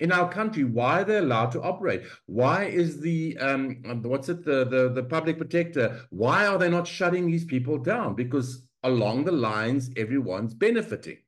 In 0.00 0.12
our 0.12 0.30
country, 0.30 0.64
why 0.64 1.00
are 1.00 1.04
they 1.04 1.18
allowed 1.18 1.50
to 1.52 1.62
operate? 1.62 2.02
Why 2.26 2.64
is 2.64 3.00
the 3.00 3.36
um 3.38 3.82
what's 4.02 4.28
it 4.28 4.44
the 4.44 4.64
the 4.64 4.90
the 4.90 5.02
public 5.02 5.38
protector? 5.38 6.00
Why 6.10 6.46
are 6.46 6.58
they 6.58 6.70
not 6.70 6.86
shutting 6.86 7.26
these 7.26 7.44
people 7.44 7.78
down? 7.78 8.14
Because 8.14 8.62
along 8.84 9.24
the 9.24 9.32
lines, 9.32 9.90
everyone's 9.96 10.54
benefiting. 10.54 11.18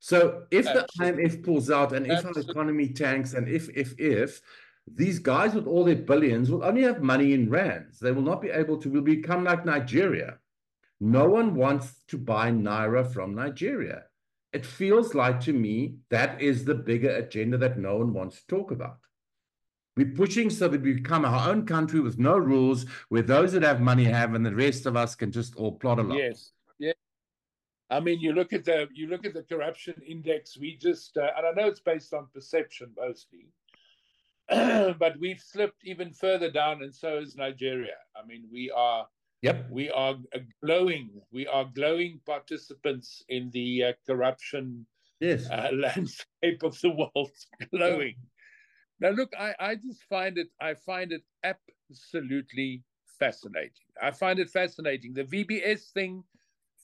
So 0.00 0.44
if 0.50 0.64
the 0.66 0.86
IMF 1.00 1.42
pulls 1.42 1.70
out 1.70 1.92
and 1.94 2.06
if 2.06 2.24
our 2.24 2.38
economy 2.38 2.88
tanks 2.88 3.32
and 3.32 3.48
if 3.48 3.68
if 3.74 3.98
if 3.98 4.40
these 4.86 5.18
guys 5.18 5.54
with 5.54 5.66
all 5.66 5.84
their 5.84 5.96
billions 5.96 6.50
will 6.50 6.64
only 6.64 6.82
have 6.82 7.02
money 7.02 7.32
in 7.32 7.50
rands. 7.50 7.98
They 7.98 8.12
will 8.12 8.22
not 8.22 8.42
be 8.42 8.50
able 8.50 8.78
to 8.78 8.90
will 8.90 9.02
become 9.02 9.44
like 9.44 9.64
Nigeria. 9.64 10.38
No 11.00 11.28
one 11.28 11.54
wants 11.54 12.02
to 12.08 12.18
buy 12.18 12.50
Naira 12.50 13.10
from 13.12 13.34
Nigeria. 13.34 14.04
It 14.52 14.64
feels 14.64 15.14
like 15.14 15.40
to 15.40 15.52
me 15.52 15.96
that 16.10 16.40
is 16.40 16.64
the 16.64 16.74
bigger 16.74 17.10
agenda 17.10 17.58
that 17.58 17.78
no 17.78 17.96
one 17.96 18.12
wants 18.12 18.40
to 18.40 18.46
talk 18.46 18.70
about. 18.70 18.98
We're 19.96 20.14
pushing 20.14 20.50
so 20.50 20.68
that 20.68 20.82
we 20.82 20.92
become 20.94 21.24
our 21.24 21.48
own 21.50 21.66
country 21.66 22.00
with 22.00 22.18
no 22.18 22.36
rules, 22.36 22.84
where 23.08 23.22
those 23.22 23.52
that 23.52 23.62
have 23.62 23.80
money 23.80 24.04
have, 24.04 24.34
and 24.34 24.44
the 24.44 24.54
rest 24.54 24.86
of 24.86 24.96
us 24.96 25.14
can 25.14 25.30
just 25.30 25.54
all 25.56 25.72
plod 25.72 26.00
along. 26.00 26.18
Yes. 26.18 26.50
Yeah. 26.78 26.92
I 27.90 28.00
mean, 28.00 28.20
you 28.20 28.32
look 28.32 28.52
at 28.52 28.64
the 28.64 28.88
you 28.92 29.06
look 29.08 29.24
at 29.24 29.34
the 29.34 29.42
corruption 29.42 29.94
index. 30.06 30.58
We 30.58 30.76
just, 30.76 31.16
uh, 31.16 31.30
and 31.36 31.46
I 31.46 31.52
know 31.52 31.68
it's 31.68 31.80
based 31.80 32.12
on 32.12 32.26
perception 32.34 32.90
mostly, 32.96 33.46
but 34.98 35.18
we've 35.18 35.40
slipped 35.40 35.84
even 35.84 36.12
further 36.12 36.50
down, 36.50 36.82
and 36.82 36.94
so 36.94 37.18
is 37.18 37.36
Nigeria. 37.36 37.96
I 38.16 38.26
mean, 38.26 38.48
we 38.52 38.70
are 38.70 39.06
Yep. 39.42 39.66
we 39.70 39.90
are 39.90 40.16
glowing. 40.62 41.20
We 41.30 41.46
are 41.46 41.66
glowing 41.66 42.20
participants 42.24 43.22
in 43.28 43.50
the 43.50 43.84
uh, 43.84 43.92
corruption 44.06 44.86
Yes. 45.20 45.50
uh, 45.50 45.70
landscape 45.74 46.62
of 46.62 46.80
the 46.80 46.90
world. 46.90 47.30
glowing. 47.70 48.16
Now, 49.00 49.10
look, 49.10 49.32
I, 49.38 49.54
I 49.60 49.74
just 49.74 50.02
find 50.04 50.38
it. 50.38 50.48
I 50.60 50.74
find 50.74 51.12
it 51.12 51.22
absolutely 51.42 52.84
fascinating. 53.18 53.86
I 54.00 54.10
find 54.12 54.38
it 54.38 54.50
fascinating. 54.50 55.12
The 55.14 55.24
VBS 55.24 55.92
thing 55.92 56.24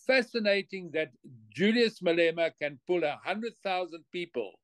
fascinating 0.06 0.90
that 0.92 1.12
Julius 1.54 2.00
Malema 2.00 2.50
can 2.60 2.78
pull 2.86 3.04
a 3.04 3.18
hundred 3.24 3.56
thousand 3.62 4.04
people, 4.12 4.59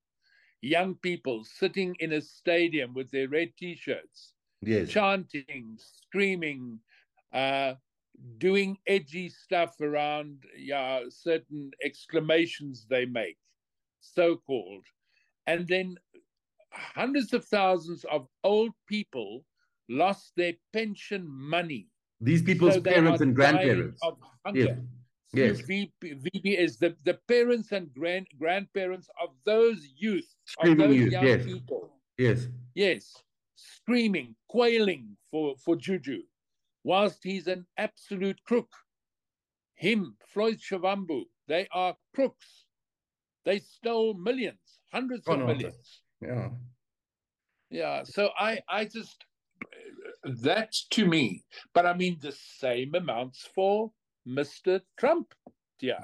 young 0.66 0.94
people, 0.96 1.44
sitting 1.44 1.94
in 2.00 2.12
a 2.12 2.20
stadium 2.20 2.92
with 2.94 3.10
their 3.10 3.28
red 3.28 3.50
T-shirts, 3.58 4.32
yes. 4.62 4.88
chanting, 4.88 5.76
screaming, 5.78 6.78
uh, 7.32 7.74
doing 8.38 8.76
edgy 8.86 9.28
stuff 9.28 9.80
around 9.80 10.42
yeah, 10.58 11.00
certain 11.08 11.70
exclamations 11.84 12.86
they 12.88 13.06
make, 13.06 13.38
so 14.00 14.36
called. 14.36 14.84
And 15.46 15.68
then 15.68 15.96
hundreds 16.72 17.32
of 17.32 17.44
thousands 17.44 18.04
of 18.10 18.26
old 18.42 18.72
people 18.88 19.44
lost 19.88 20.32
their 20.36 20.54
pension 20.72 21.26
money. 21.28 21.88
These 22.20 22.42
people's 22.42 22.74
so 22.74 22.80
parents 22.80 23.20
and 23.20 23.34
grandparents. 23.34 24.00
Yes. 25.36 25.62
Yes. 25.68 25.88
VBS, 26.02 26.78
the, 26.78 26.96
the 27.04 27.18
parents 27.28 27.72
and 27.72 27.92
grand 27.94 28.26
grandparents 28.38 29.08
of 29.22 29.30
those 29.44 29.86
youth, 29.96 30.26
Screaming 30.44 30.80
of 30.80 30.88
those 30.88 30.96
youth, 30.96 31.12
young 31.12 31.26
yes. 31.26 31.44
people. 31.44 31.92
Yes. 32.18 32.48
Yes. 32.74 33.14
Screaming, 33.56 34.34
quailing 34.48 35.16
for, 35.30 35.54
for 35.64 35.76
Juju 35.76 36.22
whilst 36.86 37.18
he's 37.24 37.48
an 37.48 37.66
absolute 37.76 38.40
crook. 38.44 38.72
Him, 39.74 40.16
Floyd 40.28 40.58
Shivambu, 40.60 41.24
they 41.48 41.66
are 41.72 41.96
crooks. 42.14 42.64
They 43.44 43.58
stole 43.58 44.14
millions, 44.14 44.80
hundreds 44.92 45.24
oh, 45.26 45.32
of 45.32 45.40
no, 45.40 45.46
millions. 45.48 46.02
Yeah. 46.20 46.48
Yeah. 47.70 48.02
So 48.04 48.30
I, 48.38 48.60
I 48.68 48.84
just, 48.84 49.24
that's 50.24 50.86
to 50.90 51.06
me. 51.06 51.44
But 51.74 51.86
I 51.86 51.94
mean, 51.94 52.18
the 52.20 52.32
same 52.32 52.94
amounts 52.94 53.48
for 53.52 53.90
Mr. 54.26 54.80
Trump. 54.98 55.32
Yeah. 55.80 56.02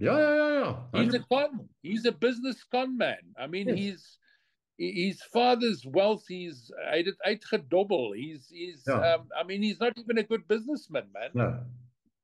Yeah, 0.00 0.18
yeah, 0.18 0.36
yeah, 0.36 0.74
yeah. 0.94 1.02
He's 1.02 1.14
a 1.14 1.20
con. 1.20 1.68
He's 1.82 2.06
a 2.06 2.12
business 2.12 2.64
con 2.70 2.98
man. 2.98 3.18
I 3.38 3.46
mean, 3.46 3.68
yes. 3.68 3.78
he's 3.78 4.18
his 4.78 5.22
father's 5.32 5.84
wealth 5.86 6.24
he's 6.26 6.70
double. 7.68 8.12
He's 8.12 8.48
he's 8.50 8.82
yeah. 8.86 9.14
um, 9.14 9.28
I 9.38 9.44
mean 9.44 9.62
he's 9.62 9.78
not 9.78 9.96
even 9.96 10.18
a 10.18 10.22
good 10.22 10.46
businessman, 10.48 11.04
man. 11.14 11.30
No. 11.34 11.60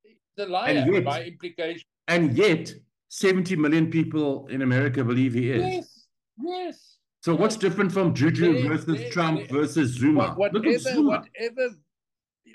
He's 0.02 0.46
a 0.46 0.48
liar 0.48 0.84
yet, 0.90 1.04
by 1.04 1.24
implication. 1.24 1.84
And 2.08 2.36
yet 2.36 2.72
70 3.08 3.56
million 3.56 3.90
people 3.90 4.46
in 4.48 4.62
America 4.62 5.04
believe 5.04 5.34
he 5.34 5.50
is. 5.50 5.62
Yes. 5.62 6.06
Yes. 6.42 6.98
So 7.20 7.34
what's 7.34 7.56
different 7.56 7.92
from 7.92 8.14
Juju 8.14 8.54
there, 8.54 8.68
versus 8.68 8.98
there, 8.98 9.10
Trump 9.10 9.48
there, 9.48 9.60
versus 9.60 9.90
Zuma? 9.90 10.34
Whatever, 10.34 10.78
Zuma. 10.78 11.24
whatever 11.38 11.74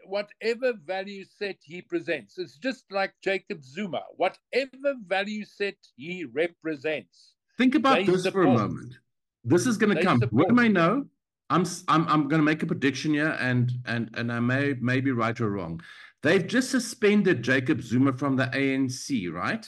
whatever 0.05 0.73
value 0.85 1.25
set 1.25 1.57
he 1.61 1.81
presents, 1.81 2.37
it's 2.37 2.57
just 2.57 2.85
like 2.91 3.13
Jacob 3.23 3.63
Zuma. 3.63 4.01
Whatever 4.17 4.95
value 5.07 5.45
set 5.45 5.75
he 5.95 6.25
represents. 6.25 7.33
Think 7.57 7.75
about 7.75 8.05
this 8.05 8.23
support. 8.23 8.45
for 8.45 8.51
a 8.51 8.57
moment 8.57 8.95
this 9.43 9.67
is 9.67 9.77
going 9.77 9.95
to 9.95 10.03
come. 10.03 10.19
Support. 10.19 10.33
What 10.33 10.55
do 10.55 10.61
I 10.61 10.67
know? 10.67 11.05
I'm 11.49 11.65
I'm 11.87 12.07
I'm 12.07 12.27
going 12.27 12.39
to 12.39 12.45
make 12.45 12.63
a 12.63 12.65
prediction 12.65 13.13
here, 13.13 13.37
and 13.39 13.71
and 13.85 14.09
and 14.15 14.31
I 14.31 14.39
may 14.39 14.73
may 14.79 15.01
be 15.01 15.11
right 15.11 15.39
or 15.39 15.51
wrong. 15.51 15.81
They've 16.21 16.45
just 16.45 16.71
suspended 16.71 17.43
Jacob 17.43 17.81
Zuma 17.81 18.13
from 18.13 18.37
the 18.37 18.45
ANC, 18.45 19.31
right? 19.31 19.65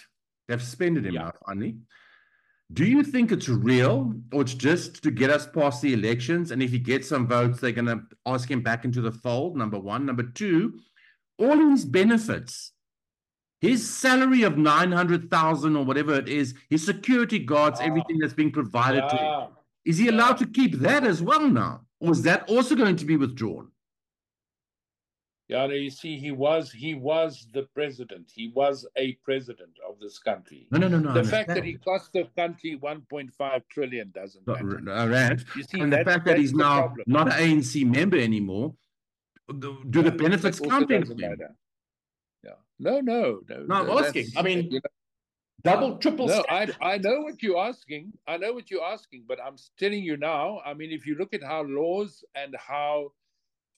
They've 0.47 0.61
suspended 0.61 1.05
him 1.05 1.15
yeah. 1.15 1.23
now 1.23 1.31
finally. 1.45 1.77
Do 2.73 2.83
you 2.83 3.03
think 3.03 3.31
it's 3.31 3.47
real, 3.47 4.13
or 4.33 4.41
it's 4.41 4.55
just 4.55 5.03
to 5.03 5.11
get 5.11 5.29
us 5.29 5.47
past 5.47 5.81
the 5.81 5.93
elections? 5.93 6.51
And 6.51 6.63
if 6.63 6.71
he 6.71 6.79
gets 6.79 7.07
some 7.07 7.27
votes, 7.27 7.59
they're 7.59 7.71
going 7.71 7.85
to 7.85 8.01
ask 8.25 8.49
him 8.49 8.61
back 8.61 8.85
into 8.85 9.01
the 9.01 9.11
fold. 9.11 9.55
Number 9.55 9.79
one, 9.79 10.05
number 10.05 10.23
two, 10.23 10.79
all 11.37 11.57
his 11.57 11.85
benefits 11.85 12.71
his 13.65 13.89
salary 13.89 14.43
of 14.43 14.57
900,000 14.57 15.75
or 15.75 15.83
whatever 15.83 16.13
it 16.15 16.29
is, 16.29 16.53
his 16.69 16.85
security 16.85 17.39
guards, 17.39 17.79
ah. 17.81 17.85
everything 17.85 18.19
that's 18.19 18.33
being 18.33 18.51
provided 18.51 19.03
yeah. 19.03 19.09
to 19.09 19.17
him. 19.17 19.49
Is 19.85 19.97
he 19.97 20.07
allowed 20.07 20.37
to 20.37 20.45
keep 20.45 20.79
that 20.79 21.03
as 21.03 21.21
well 21.21 21.47
now? 21.47 21.81
Or 21.99 22.11
is 22.11 22.21
that 22.23 22.49
also 22.49 22.75
going 22.75 22.95
to 22.97 23.05
be 23.05 23.17
withdrawn? 23.17 23.71
Yeah, 25.47 25.67
you 25.67 25.91
see, 25.91 26.17
he 26.17 26.31
was 26.31 26.71
he 26.71 26.95
was 26.95 27.47
the 27.53 27.63
president. 27.75 28.31
He 28.33 28.47
was 28.55 28.87
a 28.95 29.13
president 29.23 29.77
of 29.87 29.99
this 29.99 30.17
country. 30.17 30.67
No, 30.71 30.79
no, 30.79 30.87
no, 30.87 30.97
no. 30.97 31.13
The 31.13 31.23
fact 31.23 31.49
that 31.49 31.63
he 31.63 31.73
cost 31.75 32.13
the 32.13 32.27
country 32.35 32.79
1.5 32.81 33.61
trillion 33.69 34.11
doesn't 34.11 34.47
matter. 34.47 34.81
Uh, 34.89 35.07
right. 35.07 35.39
You 35.55 35.63
see, 35.63 35.81
and 35.81 35.93
the 35.93 36.03
fact 36.03 36.25
that 36.25 36.39
he's 36.39 36.53
now 36.53 36.87
problem. 36.87 37.03
not 37.05 37.27
an 37.27 37.59
ANC 37.59 37.85
member 37.85 38.17
anymore, 38.17 38.73
do, 39.59 39.77
yeah, 39.93 40.01
the 40.01 40.11
benefits 40.11 40.59
count 40.59 40.89
him? 40.89 41.03
Yeah. 42.43 42.51
No, 42.79 42.99
no, 42.99 43.41
no. 43.47 43.63
No, 43.67 43.75
I'm 43.75 44.03
asking. 44.03 44.27
I 44.35 44.41
mean, 44.41 44.71
you 44.71 44.79
know, 44.79 44.89
double, 45.63 45.97
triple. 45.97 46.27
No, 46.27 46.43
I, 46.49 46.69
I 46.81 46.97
know 46.97 47.21
what 47.21 47.43
you're 47.43 47.63
asking. 47.63 48.13
I 48.27 48.37
know 48.37 48.53
what 48.53 48.71
you're 48.71 48.83
asking, 48.83 49.25
but 49.27 49.39
I'm 49.39 49.57
telling 49.77 50.03
you 50.03 50.17
now. 50.17 50.61
I 50.65 50.73
mean, 50.73 50.91
if 50.91 51.05
you 51.05 51.15
look 51.15 51.35
at 51.35 51.43
how 51.43 51.61
laws 51.63 52.23
and 52.33 52.55
how, 52.57 53.11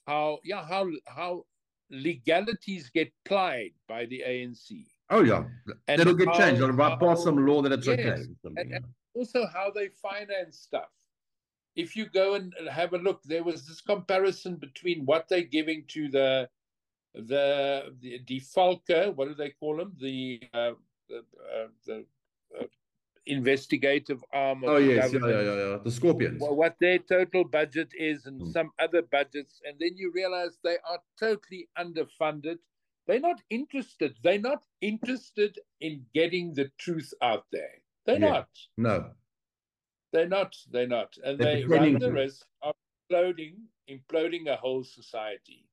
how 0.07 0.39
yeah, 0.45 0.65
how 0.65 0.89
how 1.05 1.43
legalities 1.89 2.89
get 2.89 3.11
plied 3.25 3.71
by 3.87 4.05
the 4.05 4.23
ANC. 4.27 4.85
Oh 5.09 5.23
yeah, 5.23 5.43
and 5.87 6.01
it'll 6.01 6.13
get 6.13 6.27
how, 6.27 6.37
changed. 6.37 6.61
They'll 6.61 6.97
pass 6.97 7.23
some 7.23 7.45
law 7.45 7.61
that 7.61 7.71
it's 7.71 7.87
yes, 7.87 7.99
okay. 7.99 8.21
And, 8.43 8.73
and 8.73 8.85
also 9.13 9.45
how 9.47 9.71
they 9.73 9.89
finance 9.89 10.59
stuff. 10.59 10.89
If 11.75 11.95
you 11.95 12.07
go 12.07 12.33
and 12.33 12.53
have 12.69 12.93
a 12.93 12.97
look, 12.97 13.21
there 13.23 13.43
was 13.43 13.65
this 13.65 13.81
comparison 13.81 14.55
between 14.55 15.05
what 15.05 15.27
they're 15.29 15.41
giving 15.41 15.85
to 15.89 16.09
the 16.09 16.49
the 17.13 17.95
the 18.01 18.19
defalker, 18.25 19.15
what 19.15 19.27
do 19.27 19.33
they 19.33 19.51
call 19.51 19.77
them? 19.77 19.93
The 19.99 20.41
uh, 20.53 20.71
the, 21.07 21.17
uh, 21.17 21.67
the 21.85 22.05
uh, 22.59 22.63
investigative 23.27 24.23
arm 24.33 24.63
of 24.63 24.69
oh, 24.69 24.77
yes, 24.77 25.13
yeah, 25.13 25.19
yeah, 25.19 25.41
yeah, 25.41 25.55
yeah, 25.55 25.77
the 25.83 25.91
Scorpions. 25.91 26.41
What 26.41 26.75
their 26.79 26.99
total 26.99 27.43
budget 27.43 27.89
is 27.97 28.25
and 28.25 28.41
mm. 28.41 28.51
some 28.51 28.71
other 28.79 29.01
budgets, 29.01 29.61
and 29.65 29.75
then 29.79 29.91
you 29.95 30.11
realize 30.13 30.57
they 30.63 30.77
are 30.89 30.99
totally 31.19 31.69
underfunded. 31.77 32.57
They're 33.07 33.19
not 33.19 33.41
interested. 33.49 34.15
They're 34.23 34.39
not 34.39 34.63
interested 34.81 35.59
in 35.79 36.05
getting 36.13 36.53
the 36.53 36.69
truth 36.77 37.13
out 37.21 37.45
there. 37.51 37.81
They're 38.05 38.19
yeah. 38.19 38.29
not. 38.29 38.49
No. 38.77 39.11
They're 40.13 40.27
not. 40.27 40.55
They're 40.71 40.87
not. 40.87 41.13
And 41.23 41.39
They're 41.39 41.57
they 41.57 41.63
run 41.65 41.99
the 41.99 42.11
risk 42.11 42.45
of 42.61 42.75
imploding, 43.11 43.55
imploding 43.89 44.47
a 44.47 44.55
whole 44.55 44.83
society. 44.83 45.67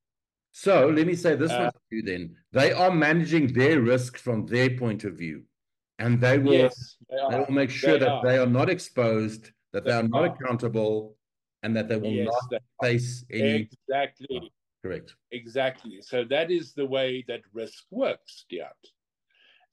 So 0.51 0.87
let 0.87 1.05
me 1.05 1.15
say 1.15 1.35
this 1.35 1.51
uh, 1.51 1.57
one 1.57 1.71
to 1.71 1.95
you 1.95 2.01
then. 2.01 2.35
They 2.53 2.71
are 2.71 2.91
managing 2.91 3.51
their 3.51 3.81
risk 3.81 4.17
from 4.17 4.45
their 4.45 4.77
point 4.77 5.03
of 5.03 5.17
view. 5.17 5.43
And 5.99 6.19
they 6.19 6.37
will, 6.37 6.53
yes, 6.53 6.97
they, 7.09 7.17
they 7.29 7.39
will 7.39 7.51
make 7.51 7.69
sure 7.69 7.93
they 7.93 7.99
that 7.99 8.11
are. 8.11 8.23
they 8.23 8.37
are 8.37 8.45
not 8.45 8.69
exposed, 8.69 9.51
that 9.71 9.85
they, 9.85 9.91
they 9.91 9.97
are 9.97 10.03
not 10.03 10.23
are. 10.23 10.35
accountable, 10.35 11.15
and 11.63 11.75
that 11.75 11.87
they 11.87 11.95
will 11.97 12.11
yes, 12.11 12.27
not 12.51 12.61
face 12.83 13.23
any. 13.31 13.69
Exactly. 13.87 14.27
Oh, 14.31 14.47
correct. 14.83 15.15
Exactly. 15.31 15.99
So 16.01 16.23
that 16.25 16.51
is 16.51 16.73
the 16.73 16.85
way 16.85 17.23
that 17.27 17.41
risk 17.53 17.85
works, 17.91 18.45
Theart. 18.49 18.75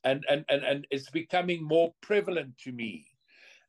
And, 0.04 0.24
and, 0.28 0.44
and, 0.48 0.64
and 0.64 0.86
it's 0.90 1.10
becoming 1.10 1.62
more 1.62 1.92
prevalent 2.00 2.56
to 2.58 2.72
me 2.72 3.06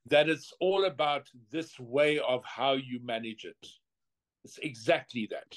that 0.08 0.30
it's 0.30 0.52
all 0.60 0.86
about 0.86 1.30
this 1.52 1.80
way 1.80 2.20
of 2.20 2.44
how 2.46 2.74
you 2.74 3.00
manage 3.04 3.46
it. 3.46 3.68
It's 4.44 4.58
exactly 4.60 5.28
that. 5.32 5.56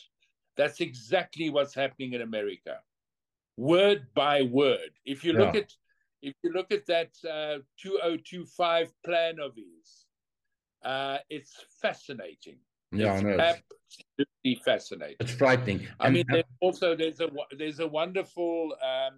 That's 0.57 0.81
exactly 0.81 1.51
what's 1.51 1.75
happening 1.75 2.13
in 2.13 2.23
America, 2.23 2.79
word 3.57 4.07
by 4.15 4.43
word. 4.43 4.91
If 5.05 5.25
you 5.25 5.33
look 5.33 5.55
at 5.55 5.73
if 6.27 6.35
you 6.43 6.53
look 6.53 6.73
at 6.73 6.85
that 6.87 7.11
uh, 7.25 7.59
2025 7.81 8.93
plan 9.05 9.37
of 9.41 9.55
his, 9.55 10.07
uh, 10.85 11.19
it's 11.31 11.65
fascinating. 11.81 12.59
Yeah, 12.91 13.15
it's 13.15 13.25
I 13.25 13.29
know. 13.29 13.39
absolutely 13.39 14.63
fascinating. 14.65 15.17
It's 15.21 15.33
frightening. 15.33 15.87
I 16.01 16.11
mean, 16.11 16.25
there's 16.29 16.45
also 16.61 16.97
there's 16.97 17.21
a 17.21 17.29
there's 17.57 17.79
a 17.79 17.87
wonderful. 17.87 18.75
Um, 18.83 19.15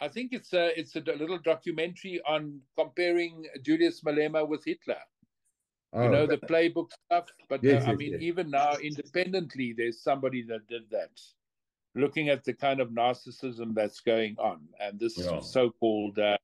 I 0.00 0.08
think 0.08 0.32
it's 0.32 0.52
a 0.52 0.78
it's 0.78 0.96
a 0.96 1.00
little 1.00 1.38
documentary 1.38 2.20
on 2.26 2.60
comparing 2.76 3.46
Julius 3.62 4.02
Malema 4.02 4.46
with 4.46 4.64
Hitler. 4.64 5.02
Oh, 5.96 6.02
you 6.02 6.10
know 6.10 6.26
the 6.26 6.38
playbook 6.38 6.90
stuff 7.06 7.26
but 7.48 7.62
yes, 7.62 7.86
uh, 7.86 7.92
i 7.92 7.94
mean 7.94 8.14
yes. 8.14 8.20
even 8.20 8.50
now 8.50 8.72
independently 8.82 9.72
there's 9.76 10.02
somebody 10.02 10.42
that 10.42 10.66
did 10.66 10.90
that 10.90 11.20
looking 11.94 12.28
at 12.28 12.44
the 12.44 12.52
kind 12.52 12.80
of 12.80 12.90
narcissism 12.90 13.74
that's 13.74 14.00
going 14.00 14.36
on. 14.38 14.60
And 14.80 14.98
this 14.98 15.18
yeah. 15.18 15.40
so-called 15.40 16.18
uh, 16.18 16.36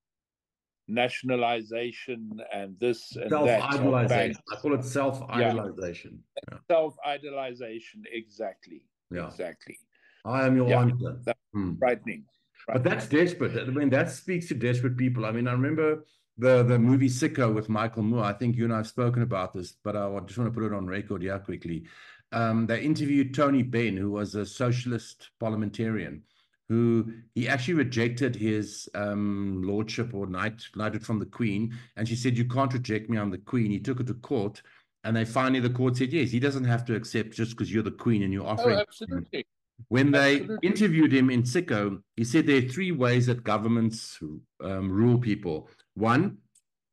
nationalization 0.88 2.40
and 2.52 2.78
this 2.78 3.16
and 3.16 3.30
self-idolization. 3.30 4.36
I 4.52 4.56
call 4.56 4.74
it 4.74 4.84
self-idolization. 4.84 6.18
Yeah. 6.50 6.58
self-idolization 6.68 8.04
exactly. 8.12 8.82
Yeah. 9.10 9.28
Exactly. 9.28 9.78
I 10.24 10.46
am 10.46 10.56
your 10.56 10.68
yeah, 10.68 10.80
answer 10.82 11.18
that's 11.24 11.38
hmm. 11.54 11.76
frightening 11.78 12.24
but 12.66 12.84
that's 12.84 13.06
desperate. 13.06 13.56
I 13.56 13.70
mean 13.70 13.90
that 13.90 14.10
speaks 14.10 14.48
to 14.48 14.54
desperate 14.54 14.96
people. 14.96 15.24
I 15.24 15.32
mean 15.32 15.48
i 15.48 15.52
remember 15.52 16.04
the 16.38 16.62
the 16.62 16.78
movie 16.78 17.08
Sicko 17.08 17.52
with 17.54 17.68
Michael 17.68 18.02
Moore. 18.02 18.24
I 18.24 18.32
think 18.32 18.56
you 18.56 18.64
and 18.64 18.72
I 18.72 18.78
have 18.78 18.86
spoken 18.86 19.22
about 19.22 19.52
this, 19.52 19.74
but 19.84 19.96
I 19.96 20.08
just 20.26 20.38
want 20.38 20.52
to 20.52 20.58
put 20.58 20.64
it 20.64 20.74
on 20.74 20.86
record 20.86 21.22
here 21.22 21.38
quickly. 21.38 21.84
Um, 22.32 22.66
they 22.66 22.80
interviewed 22.80 23.34
Tony 23.34 23.62
Benn, 23.62 23.96
who 23.96 24.10
was 24.10 24.34
a 24.34 24.46
socialist 24.46 25.30
parliamentarian, 25.40 26.22
who 26.68 27.12
he 27.34 27.48
actually 27.48 27.74
rejected 27.74 28.36
his 28.36 28.88
um, 28.94 29.62
lordship 29.64 30.14
or 30.14 30.26
knight, 30.26 30.62
knighted 30.76 31.04
from 31.04 31.18
the 31.18 31.26
queen. 31.26 31.76
And 31.96 32.06
she 32.06 32.14
said, 32.14 32.38
You 32.38 32.44
can't 32.44 32.72
reject 32.72 33.10
me, 33.10 33.18
I'm 33.18 33.30
the 33.30 33.38
queen. 33.38 33.70
He 33.70 33.80
took 33.80 33.98
her 33.98 34.04
to 34.04 34.14
court. 34.14 34.62
And 35.02 35.16
they 35.16 35.24
finally, 35.24 35.60
the 35.60 35.70
court 35.70 35.96
said, 35.96 36.12
Yes, 36.12 36.30
he 36.30 36.38
doesn't 36.38 36.64
have 36.64 36.84
to 36.86 36.94
accept 36.94 37.32
just 37.32 37.52
because 37.52 37.72
you're 37.72 37.82
the 37.82 37.90
queen 37.90 38.22
and 38.22 38.32
you're 38.32 38.46
oh, 38.46 38.50
offering. 38.50 38.76
Oh, 38.76 38.82
absolutely. 38.82 39.46
When 39.88 40.10
they 40.10 40.40
absolutely. 40.40 40.68
interviewed 40.68 41.12
him 41.12 41.30
in 41.30 41.42
Sicko, 41.42 42.02
he 42.16 42.24
said 42.24 42.46
there 42.46 42.58
are 42.58 42.68
three 42.68 42.92
ways 42.92 43.26
that 43.26 43.42
governments 43.42 44.18
um, 44.62 44.90
rule 44.90 45.18
people. 45.18 45.68
One, 45.94 46.38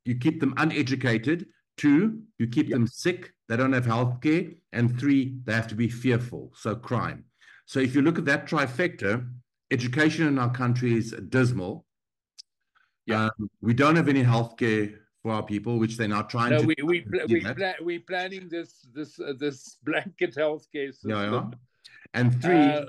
you 0.04 0.16
keep 0.16 0.40
them 0.40 0.54
uneducated. 0.56 1.46
Two, 1.76 2.22
you 2.38 2.48
keep 2.48 2.68
yep. 2.68 2.74
them 2.74 2.86
sick. 2.86 3.32
They 3.48 3.56
don't 3.56 3.72
have 3.72 3.86
health 3.86 4.20
care. 4.20 4.46
And 4.72 4.98
three, 4.98 5.38
they 5.44 5.54
have 5.54 5.68
to 5.68 5.74
be 5.74 5.88
fearful. 5.88 6.52
So 6.54 6.74
crime. 6.74 7.24
So 7.66 7.80
if 7.80 7.94
you 7.94 8.02
look 8.02 8.18
at 8.18 8.24
that 8.26 8.46
trifecta, 8.46 9.26
education 9.70 10.26
in 10.26 10.38
our 10.38 10.50
country 10.50 10.96
is 10.96 11.14
dismal. 11.28 11.86
Yeah. 13.06 13.24
Um, 13.24 13.50
we 13.60 13.74
don't 13.74 13.96
have 13.96 14.08
any 14.08 14.22
healthcare 14.22 14.94
for 15.22 15.32
our 15.32 15.42
people, 15.42 15.78
which 15.78 15.96
they're 15.96 16.08
now 16.08 16.22
trying 16.22 16.50
no, 16.50 16.60
to. 16.60 16.66
We 16.66 16.74
we 16.82 17.06
we 17.28 17.40
pla- 17.40 17.82
we 17.82 17.98
planning 17.98 18.48
this 18.48 18.86
this 18.94 19.18
uh, 19.18 19.32
this 19.38 19.78
blanket 19.84 20.34
healthcare 20.34 20.92
system. 20.92 21.10
Yeah, 21.10 21.30
yeah. 21.30 21.50
And 22.14 22.42
three, 22.42 22.54
uh, 22.54 22.84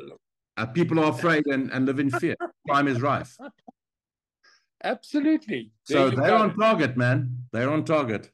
uh, 0.58 0.66
people 0.68 1.00
are 1.00 1.12
afraid 1.12 1.46
and, 1.48 1.72
and 1.72 1.86
live 1.86 2.00
in 2.00 2.10
fear. 2.10 2.36
Crime 2.68 2.88
is 2.88 3.02
rife. 3.02 3.38
Absolutely. 4.84 5.72
There 5.88 6.10
so 6.10 6.16
they're 6.16 6.36
on 6.36 6.56
target, 6.56 6.96
man. 6.96 7.46
They're 7.52 7.70
on 7.70 7.84
target. 7.84 8.32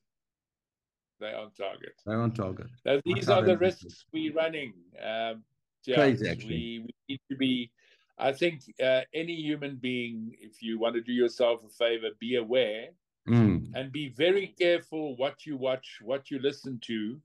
They're 1.19 1.37
on 1.37 1.51
target. 1.57 1.93
They're 2.05 2.21
on 2.21 2.31
target. 2.31 2.67
Now, 2.85 2.99
these 3.05 3.29
are 3.29 3.41
the 3.41 3.57
risks 3.57 4.05
we're 4.11 4.33
running. 4.33 4.73
Um, 5.01 5.43
yeah, 5.85 6.01
actually. 6.01 6.47
We, 6.47 6.85
we 6.85 6.95
need 7.07 7.21
to 7.29 7.37
be 7.37 7.71
I 8.17 8.31
think 8.31 8.61
uh, 8.81 9.01
any 9.13 9.35
human 9.35 9.75
being, 9.75 10.35
if 10.39 10.61
you 10.61 10.79
want 10.79 10.95
to 10.95 11.01
do 11.01 11.11
yourself 11.11 11.61
a 11.65 11.69
favor, 11.69 12.09
be 12.19 12.35
aware 12.35 12.87
mm. 13.27 13.69
and 13.73 13.91
be 13.91 14.09
very 14.09 14.55
careful 14.57 15.17
what 15.17 15.45
you 15.45 15.57
watch, 15.57 15.99
what 16.01 16.31
you 16.31 16.39
listen 16.39 16.79
to, 16.83 17.19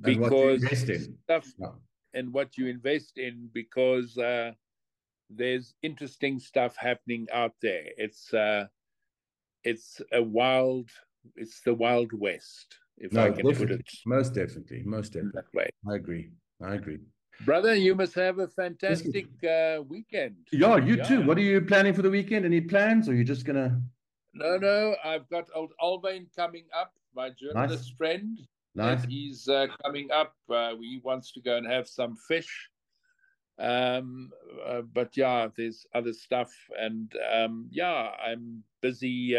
because 0.00 0.64
stuff 1.24 1.46
yeah. 1.58 1.68
and 2.14 2.32
what 2.32 2.56
you 2.56 2.68
invest 2.68 3.18
in, 3.18 3.50
because 3.52 4.16
uh, 4.16 4.52
there's 5.28 5.74
interesting 5.82 6.38
stuff 6.38 6.76
happening 6.76 7.26
out 7.32 7.54
there. 7.60 7.86
It's 7.98 8.32
uh, 8.32 8.66
it's 9.64 10.00
a 10.12 10.22
wild, 10.22 10.88
it's 11.34 11.62
the 11.62 11.74
wild 11.74 12.12
west, 12.12 12.76
if 13.02 13.12
no, 13.12 13.24
I 13.24 13.30
can 13.30 13.54
put 13.54 13.70
it. 13.70 13.86
Most 14.06 14.32
definitely, 14.32 14.82
most 14.84 15.12
definitely. 15.12 15.42
That 15.42 15.52
way. 15.52 15.68
I 15.90 15.96
agree. 15.96 16.30
I 16.62 16.74
agree. 16.74 17.00
Brother, 17.44 17.74
you 17.74 17.96
must 17.96 18.14
have 18.14 18.38
a 18.38 18.46
fantastic 18.46 19.26
uh, 19.44 19.82
weekend. 19.82 20.36
Yeah, 20.52 20.76
you 20.76 20.96
yeah. 20.96 21.02
too. 21.02 21.22
What 21.22 21.36
are 21.36 21.42
you 21.42 21.60
planning 21.60 21.94
for 21.94 22.02
the 22.02 22.10
weekend? 22.10 22.44
Any 22.44 22.60
plans, 22.60 23.08
or 23.08 23.12
are 23.12 23.14
you 23.16 23.24
just 23.24 23.44
gonna? 23.44 23.82
No, 24.34 24.56
no. 24.56 24.94
I've 25.04 25.28
got 25.28 25.48
old 25.54 25.72
Alvain 25.82 26.26
coming 26.36 26.66
up, 26.74 26.92
my 27.14 27.30
journalist 27.30 27.84
nice. 27.84 27.96
friend. 27.98 28.38
Nice. 28.76 29.04
He's 29.04 29.48
uh, 29.48 29.66
coming 29.84 30.10
up. 30.12 30.34
Uh, 30.48 30.76
he 30.80 31.00
wants 31.02 31.32
to 31.32 31.40
go 31.40 31.56
and 31.56 31.66
have 31.66 31.88
some 31.88 32.16
fish. 32.16 32.70
Um, 33.58 34.30
uh, 34.64 34.82
but 34.82 35.16
yeah, 35.16 35.48
there's 35.56 35.84
other 35.94 36.12
stuff, 36.12 36.52
and 36.78 37.12
um, 37.34 37.68
yeah, 37.72 38.10
I'm 38.24 38.62
busy. 38.80 39.36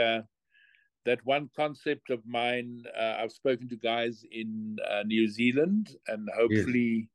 That 1.05 1.19
one 1.25 1.49
concept 1.55 2.09
of 2.09 2.25
mine, 2.25 2.83
uh, 2.97 3.15
I've 3.19 3.31
spoken 3.31 3.67
to 3.69 3.75
guys 3.75 4.23
in 4.31 4.77
uh, 4.89 5.03
New 5.03 5.27
Zealand, 5.27 5.95
and 6.07 6.29
hopefully. 6.35 6.89
Yes 7.01 7.07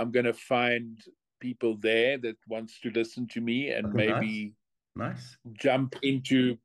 I'm 0.00 0.10
going 0.10 0.24
to 0.24 0.32
find 0.32 0.98
people 1.40 1.76
there 1.76 2.16
that 2.18 2.36
wants 2.48 2.80
to 2.80 2.90
listen 2.90 3.26
to 3.28 3.40
me 3.40 3.70
and 3.70 3.86
okay, 3.86 4.06
maybe 4.06 4.54
nice. 4.96 5.12
nice. 5.12 5.36
jump 5.52 5.94
into 6.02 6.56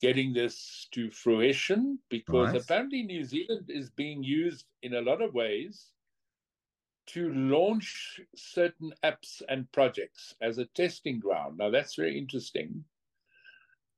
getting 0.00 0.32
this 0.32 0.88
to 0.92 1.10
fruition 1.10 1.98
because 2.10 2.52
nice. 2.52 2.62
apparently 2.62 3.02
New 3.02 3.24
Zealand 3.24 3.64
is 3.68 3.90
being 3.90 4.22
used 4.22 4.66
in 4.82 4.94
a 4.94 5.00
lot 5.00 5.20
of 5.20 5.34
ways 5.34 5.92
to 7.08 7.32
launch 7.32 8.20
certain 8.36 8.92
apps 9.04 9.42
and 9.48 9.70
projects 9.72 10.34
as 10.40 10.58
a 10.58 10.66
testing 10.66 11.18
ground. 11.18 11.58
Now 11.58 11.70
that's 11.70 11.96
very 11.96 12.16
interesting 12.16 12.84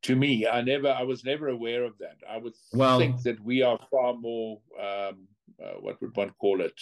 to 0.02 0.16
me. 0.16 0.46
I 0.46 0.60
never, 0.62 0.88
I 0.88 1.02
was 1.02 1.24
never 1.24 1.48
aware 1.48 1.84
of 1.84 1.98
that. 1.98 2.16
I 2.28 2.38
would 2.38 2.54
well, 2.72 2.98
think 2.98 3.22
that 3.22 3.40
we 3.40 3.62
are 3.62 3.78
far 3.90 4.14
more, 4.14 4.60
um, 4.78 5.26
uh, 5.62 5.78
what 5.80 6.00
would 6.00 6.16
one 6.16 6.32
call 6.40 6.60
it? 6.60 6.78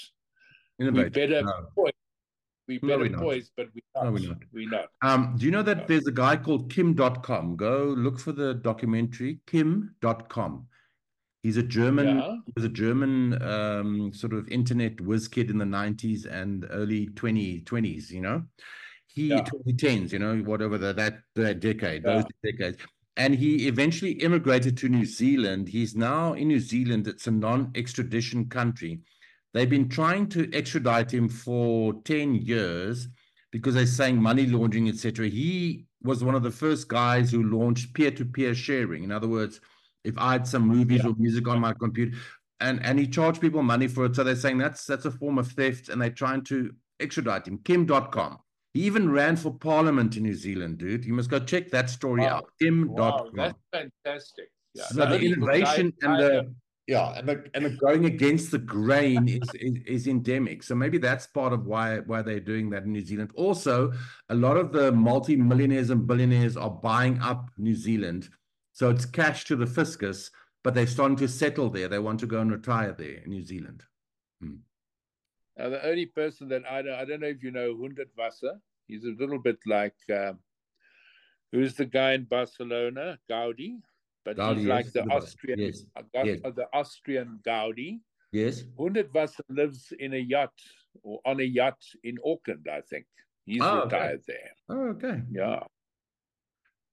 Innovate. 0.78 1.04
We 1.04 1.10
better 1.10 1.42
no. 1.42 1.52
poised. 1.74 1.94
We 2.68 2.78
better 2.78 3.08
no, 3.08 3.18
poised, 3.18 3.52
but 3.56 3.68
we 3.74 3.82
not. 3.94 4.04
No, 4.04 4.10
we're 4.10 4.28
not. 4.28 4.38
We 4.52 4.66
not. 4.66 4.88
Um, 5.02 5.36
do 5.38 5.46
you 5.46 5.52
know 5.52 5.62
that 5.62 5.86
there's 5.86 6.06
a 6.06 6.12
guy 6.12 6.36
called 6.36 6.70
Kim 6.70 6.94
Dotcom? 6.94 7.56
Go 7.56 7.94
look 7.96 8.18
for 8.18 8.32
the 8.32 8.54
documentary 8.54 9.38
Kim 9.46 9.94
Dotcom. 10.00 10.64
He's 11.42 11.56
a 11.56 11.62
German. 11.62 12.18
Yeah. 12.18 12.36
He 12.44 12.52
was 12.56 12.64
a 12.64 12.68
German 12.68 13.40
um, 13.40 14.12
sort 14.12 14.32
of 14.32 14.48
internet 14.48 15.00
whiz 15.00 15.28
kid 15.28 15.48
in 15.48 15.58
the 15.58 15.64
90s 15.64 16.26
and 16.26 16.66
early 16.70 17.06
2020s. 17.10 18.10
You 18.10 18.20
know, 18.20 18.42
he 19.06 19.28
yeah. 19.28 19.42
2010s. 19.42 20.12
You 20.12 20.18
know, 20.18 20.38
whatever 20.38 20.76
the, 20.76 20.92
that 20.94 21.20
that 21.36 21.60
decade, 21.60 22.02
yeah. 22.04 22.14
those 22.14 22.24
decades. 22.42 22.78
And 23.16 23.34
he 23.34 23.66
eventually 23.66 24.12
immigrated 24.12 24.76
to 24.78 24.88
New 24.88 25.06
Zealand. 25.06 25.68
He's 25.68 25.96
now 25.96 26.34
in 26.34 26.48
New 26.48 26.60
Zealand. 26.60 27.08
It's 27.08 27.26
a 27.26 27.30
non-extradition 27.30 28.48
country 28.50 29.00
They've 29.56 29.70
been 29.70 29.88
trying 29.88 30.28
to 30.28 30.54
extradite 30.54 31.10
him 31.10 31.30
for 31.30 31.94
10 32.04 32.34
years 32.34 33.08
because 33.50 33.72
they're 33.74 33.86
saying 33.86 34.20
money 34.20 34.44
laundering, 34.44 34.86
etc. 34.86 35.28
He 35.28 35.86
was 36.02 36.22
one 36.22 36.34
of 36.34 36.42
the 36.42 36.50
first 36.50 36.88
guys 36.88 37.30
who 37.30 37.42
launched 37.42 37.94
peer-to-peer 37.94 38.54
sharing. 38.54 39.02
In 39.02 39.10
other 39.10 39.28
words, 39.28 39.62
if 40.04 40.12
I 40.18 40.32
had 40.32 40.46
some 40.46 40.68
movies 40.68 41.00
yeah. 41.02 41.08
or 41.08 41.14
music 41.16 41.48
on 41.48 41.58
my 41.58 41.72
computer, 41.72 42.18
and 42.60 42.84
and 42.84 42.98
he 42.98 43.06
charged 43.06 43.40
people 43.40 43.62
money 43.62 43.88
for 43.88 44.04
it, 44.04 44.14
so 44.14 44.24
they're 44.24 44.36
saying 44.36 44.58
that's 44.58 44.84
that's 44.84 45.06
a 45.06 45.10
form 45.10 45.38
of 45.38 45.50
theft, 45.50 45.88
and 45.88 46.02
they're 46.02 46.10
trying 46.10 46.44
to 46.44 46.74
extradite 47.00 47.48
him. 47.48 47.56
Kim 47.64 47.86
Dotcom. 47.86 48.36
He 48.76 48.82
even 48.82 49.10
ran 49.10 49.36
for 49.36 49.54
parliament 49.54 50.18
in 50.18 50.24
New 50.24 50.34
Zealand, 50.34 50.76
dude. 50.76 51.06
You 51.06 51.14
must 51.14 51.30
go 51.30 51.38
check 51.38 51.70
that 51.70 51.88
story 51.88 52.20
wow. 52.20 52.36
out. 52.36 52.50
Kim 52.60 52.90
Dotcom. 52.90 53.34
Wow, 53.34 53.54
that's 53.72 53.94
fantastic. 54.04 54.50
Yeah, 54.74 54.84
so 54.88 55.06
the 55.06 55.18
innovation 55.18 55.94
and 56.02 56.20
the 56.20 56.54
yeah, 56.86 57.18
and 57.18 57.26
the, 57.26 57.44
and 57.54 57.64
the 57.64 57.70
going 57.70 58.04
against 58.04 58.50
the 58.50 58.58
grain 58.58 59.28
is, 59.28 59.48
is, 59.54 59.78
is 59.86 60.06
endemic. 60.06 60.62
So 60.62 60.74
maybe 60.74 60.98
that's 60.98 61.26
part 61.26 61.54
of 61.54 61.64
why 61.64 62.00
why 62.00 62.20
they're 62.20 62.38
doing 62.38 62.68
that 62.70 62.82
in 62.82 62.92
New 62.92 63.00
Zealand. 63.00 63.30
Also, 63.34 63.94
a 64.28 64.34
lot 64.34 64.58
of 64.58 64.72
the 64.72 64.92
multi-millionaires 64.92 65.88
and 65.88 66.06
billionaires 66.06 66.58
are 66.58 66.68
buying 66.68 67.18
up 67.20 67.48
New 67.56 67.74
Zealand, 67.74 68.28
so 68.74 68.90
it's 68.90 69.06
cash 69.06 69.46
to 69.46 69.56
the 69.56 69.66
fiscus. 69.66 70.30
But 70.62 70.74
they're 70.74 70.86
starting 70.86 71.16
to 71.16 71.28
settle 71.28 71.70
there. 71.70 71.88
They 71.88 71.98
want 71.98 72.20
to 72.20 72.26
go 72.26 72.40
and 72.40 72.52
retire 72.52 72.92
there 72.92 73.22
in 73.24 73.30
New 73.30 73.42
Zealand. 73.42 73.84
Hmm. 74.42 74.56
Now, 75.56 75.70
the 75.70 75.86
only 75.86 76.06
person 76.06 76.48
that 76.48 76.62
I 76.70 76.82
don't, 76.82 76.94
I 76.94 77.04
don't 77.04 77.20
know 77.20 77.28
if 77.28 77.42
you 77.42 77.50
know 77.50 77.74
Hundertwasser. 77.74 78.58
He's 78.86 79.04
a 79.04 79.14
little 79.18 79.38
bit 79.38 79.58
like 79.66 79.96
um, 80.14 80.38
who's 81.50 81.74
the 81.74 81.86
guy 81.86 82.12
in 82.12 82.24
Barcelona, 82.24 83.18
Gaudi 83.30 83.80
but 84.26 84.36
Gaudi, 84.36 84.58
he's 84.58 84.66
like 84.66 84.92
the 84.92 85.04
Austrian, 85.08 85.60
yes. 85.60 85.84
Uh, 85.96 86.02
yes. 86.24 86.40
the 86.42 86.66
Austrian 86.72 87.38
Gaudi. 87.46 88.00
Yes. 88.32 88.64
Hundertwasser 88.76 89.40
lives 89.48 89.92
in 90.00 90.14
a 90.14 90.18
yacht 90.18 90.52
or 91.04 91.20
on 91.24 91.40
a 91.40 91.44
yacht 91.44 91.80
in 92.02 92.18
Auckland, 92.26 92.66
I 92.70 92.80
think. 92.80 93.06
He's 93.44 93.62
oh, 93.62 93.84
retired 93.84 94.22
okay. 94.22 94.22
there. 94.26 94.50
Oh, 94.68 94.88
okay. 94.88 95.22
Yeah. 95.30 95.60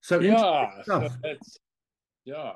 So 0.01 0.19
yeah, 0.19 0.83
so 0.83 1.09
that's 1.23 1.57
yeah. 2.23 2.51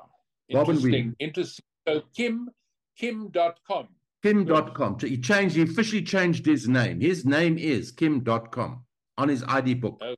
Interesting. 0.48 1.16
Interesting. 1.18 1.64
So 1.86 2.02
Kim, 2.14 2.48
Kim.com. 2.96 3.88
Kim 4.22 4.46
Dotcom. 4.46 5.00
So 5.00 5.06
he 5.06 5.18
changed, 5.18 5.56
he 5.56 5.62
officially 5.62 6.02
changed 6.02 6.44
his 6.44 6.68
name. 6.68 7.00
His 7.00 7.24
name 7.24 7.58
is 7.58 7.92
Kim 7.92 8.22
Dotcom 8.22 8.80
on 9.16 9.28
his 9.28 9.44
ID 9.44 9.74
book. 9.74 9.98
Okay. 10.02 10.16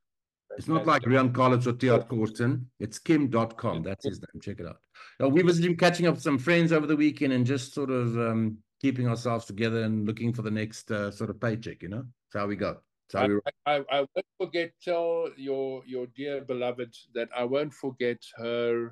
It's 0.57 0.67
not 0.67 0.85
like 0.85 1.03
Rehann 1.03 1.33
Carlos 1.33 1.65
or 1.65 1.73
Theart 1.73 2.09
Corsten. 2.09 2.65
It's 2.79 2.99
Kim 2.99 3.29
Dotcom. 3.29 3.83
That's 3.83 4.05
his 4.05 4.19
name. 4.19 4.41
Check 4.41 4.59
it 4.59 4.67
out. 4.67 4.77
Now, 5.19 5.29
we 5.29 5.41
visited 5.41 5.69
him 5.69 5.77
catching 5.77 6.07
up 6.07 6.15
with 6.15 6.23
some 6.23 6.37
friends 6.37 6.71
over 6.71 6.85
the 6.85 6.95
weekend 6.95 7.31
and 7.33 7.45
just 7.45 7.73
sort 7.73 7.89
of 7.89 8.17
um, 8.17 8.57
keeping 8.81 9.07
ourselves 9.07 9.45
together 9.45 9.83
and 9.83 10.05
looking 10.05 10.33
for 10.33 10.41
the 10.41 10.51
next 10.51 10.91
uh, 10.91 11.09
sort 11.11 11.29
of 11.29 11.39
paycheck, 11.39 11.81
you 11.81 11.89
know? 11.89 12.03
That's 12.33 12.41
how 12.41 12.47
we 12.47 12.55
go. 12.55 12.77
I, 13.15 13.27
we... 13.27 13.39
I, 13.65 13.83
I, 13.91 13.99
won't 13.99 14.25
forget, 14.37 14.71
tell 14.83 15.29
your, 15.37 15.83
your 15.85 16.07
dear 16.15 16.41
beloved 16.41 16.95
that 17.13 17.29
I 17.35 17.43
won't 17.43 17.73
forget 17.73 18.17
her 18.37 18.91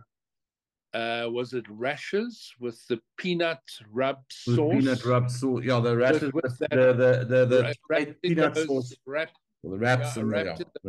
uh 0.93 1.27
was 1.29 1.53
it 1.53 1.65
rashes 1.69 2.51
with 2.59 2.85
the 2.87 2.99
peanut 3.17 3.61
rub 3.91 4.17
sauce 4.29 4.73
peanut 4.73 5.05
rub 5.05 5.29
sauce 5.29 5.61
yeah 5.63 5.79
the 5.79 5.95
rashes 5.95 6.33
with, 6.33 6.43
with 6.43 6.57
the, 6.59 6.67
the 6.69 7.25
the 7.25 7.45
the, 7.45 7.75
the 7.89 8.15
peanut 8.21 8.57
sauce 8.57 8.93
wrap 9.05 9.29
well, 9.63 9.71
the 9.71 9.77
wraps 9.79 10.15
yeah, 10.15 10.23
and 10.23 10.31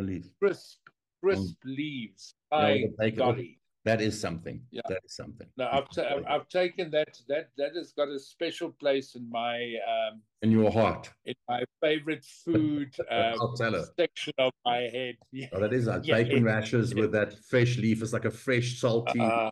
the, 0.09 0.22
crisp, 0.38 0.78
crisp 1.22 1.57
mm. 1.66 1.76
leaves. 1.76 2.34
By 2.51 2.84
golly. 3.16 3.57
That 3.86 4.03
is 4.03 4.20
something. 4.20 4.61
Yeah. 4.70 4.82
That 4.88 5.01
is 5.07 5.16
something. 5.16 5.46
No, 5.57 5.66
I've, 5.72 5.86
I've, 5.98 6.24
I've 6.28 6.48
taken 6.48 6.90
that. 6.90 7.18
That 7.28 7.48
that 7.57 7.74
has 7.74 7.92
got 7.92 8.09
a 8.09 8.18
special 8.18 8.70
place 8.70 9.14
in 9.14 9.28
my 9.30 9.57
um, 9.88 10.20
in 10.42 10.51
your 10.51 10.70
heart. 10.70 11.11
in 11.24 11.34
my 11.48 11.64
favorite 11.80 12.24
food 12.44 12.94
um, 13.11 13.57
section 13.96 14.34
of 14.38 14.53
my 14.66 14.80
head. 14.92 15.16
Yeah. 15.32 15.46
Oh, 15.53 15.61
that 15.61 15.72
is 15.72 15.86
like 15.86 16.03
Yeah, 16.05 16.16
bacon 16.16 16.44
rashes 16.44 16.94
with 16.94 17.12
that 17.12 17.38
fresh 17.48 17.78
leaf. 17.78 18.03
It's 18.03 18.12
like 18.12 18.26
a 18.26 18.30
fresh, 18.30 18.78
salty, 18.78 19.18
Uh, 19.18 19.51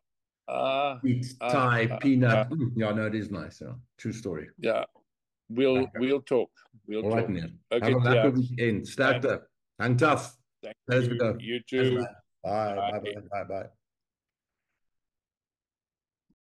uh, 0.48 0.98
sweet 1.00 1.26
uh, 1.40 1.52
Thai 1.52 1.84
uh, 1.86 1.98
peanut. 1.98 2.50
Mm, 2.50 2.72
yeah, 2.76 2.92
no, 2.92 3.06
it 3.06 3.14
is 3.14 3.30
nice. 3.30 3.60
Yeah. 3.60 3.74
True 3.98 4.12
story. 4.12 4.48
yeah. 4.58 4.84
We'll 5.50 5.78
Okay. 5.78 5.98
we'll 5.98 6.20
talk. 6.22 6.50
We'll 6.86 7.04
All 7.04 7.10
right, 7.10 7.20
talk. 7.22 7.30
man. 7.30 7.58
Okay, 7.72 7.92
Have 7.92 8.06
a 8.06 8.14
yeah. 8.14 8.28
weekend. 8.28 8.82
Sterkte. 8.86 9.40
Hang 9.78 9.96
tough. 9.96 10.36
Thank 10.62 10.76
us 11.04 11.08
you. 11.08 11.18
go. 11.18 11.36
You 11.40 11.60
too. 11.68 12.04
Bye. 12.44 12.74
Bye. 12.74 12.90
Bye. 12.90 12.98
Bye. 13.00 13.20
Bye. 13.30 13.44
Bye. 13.44 13.68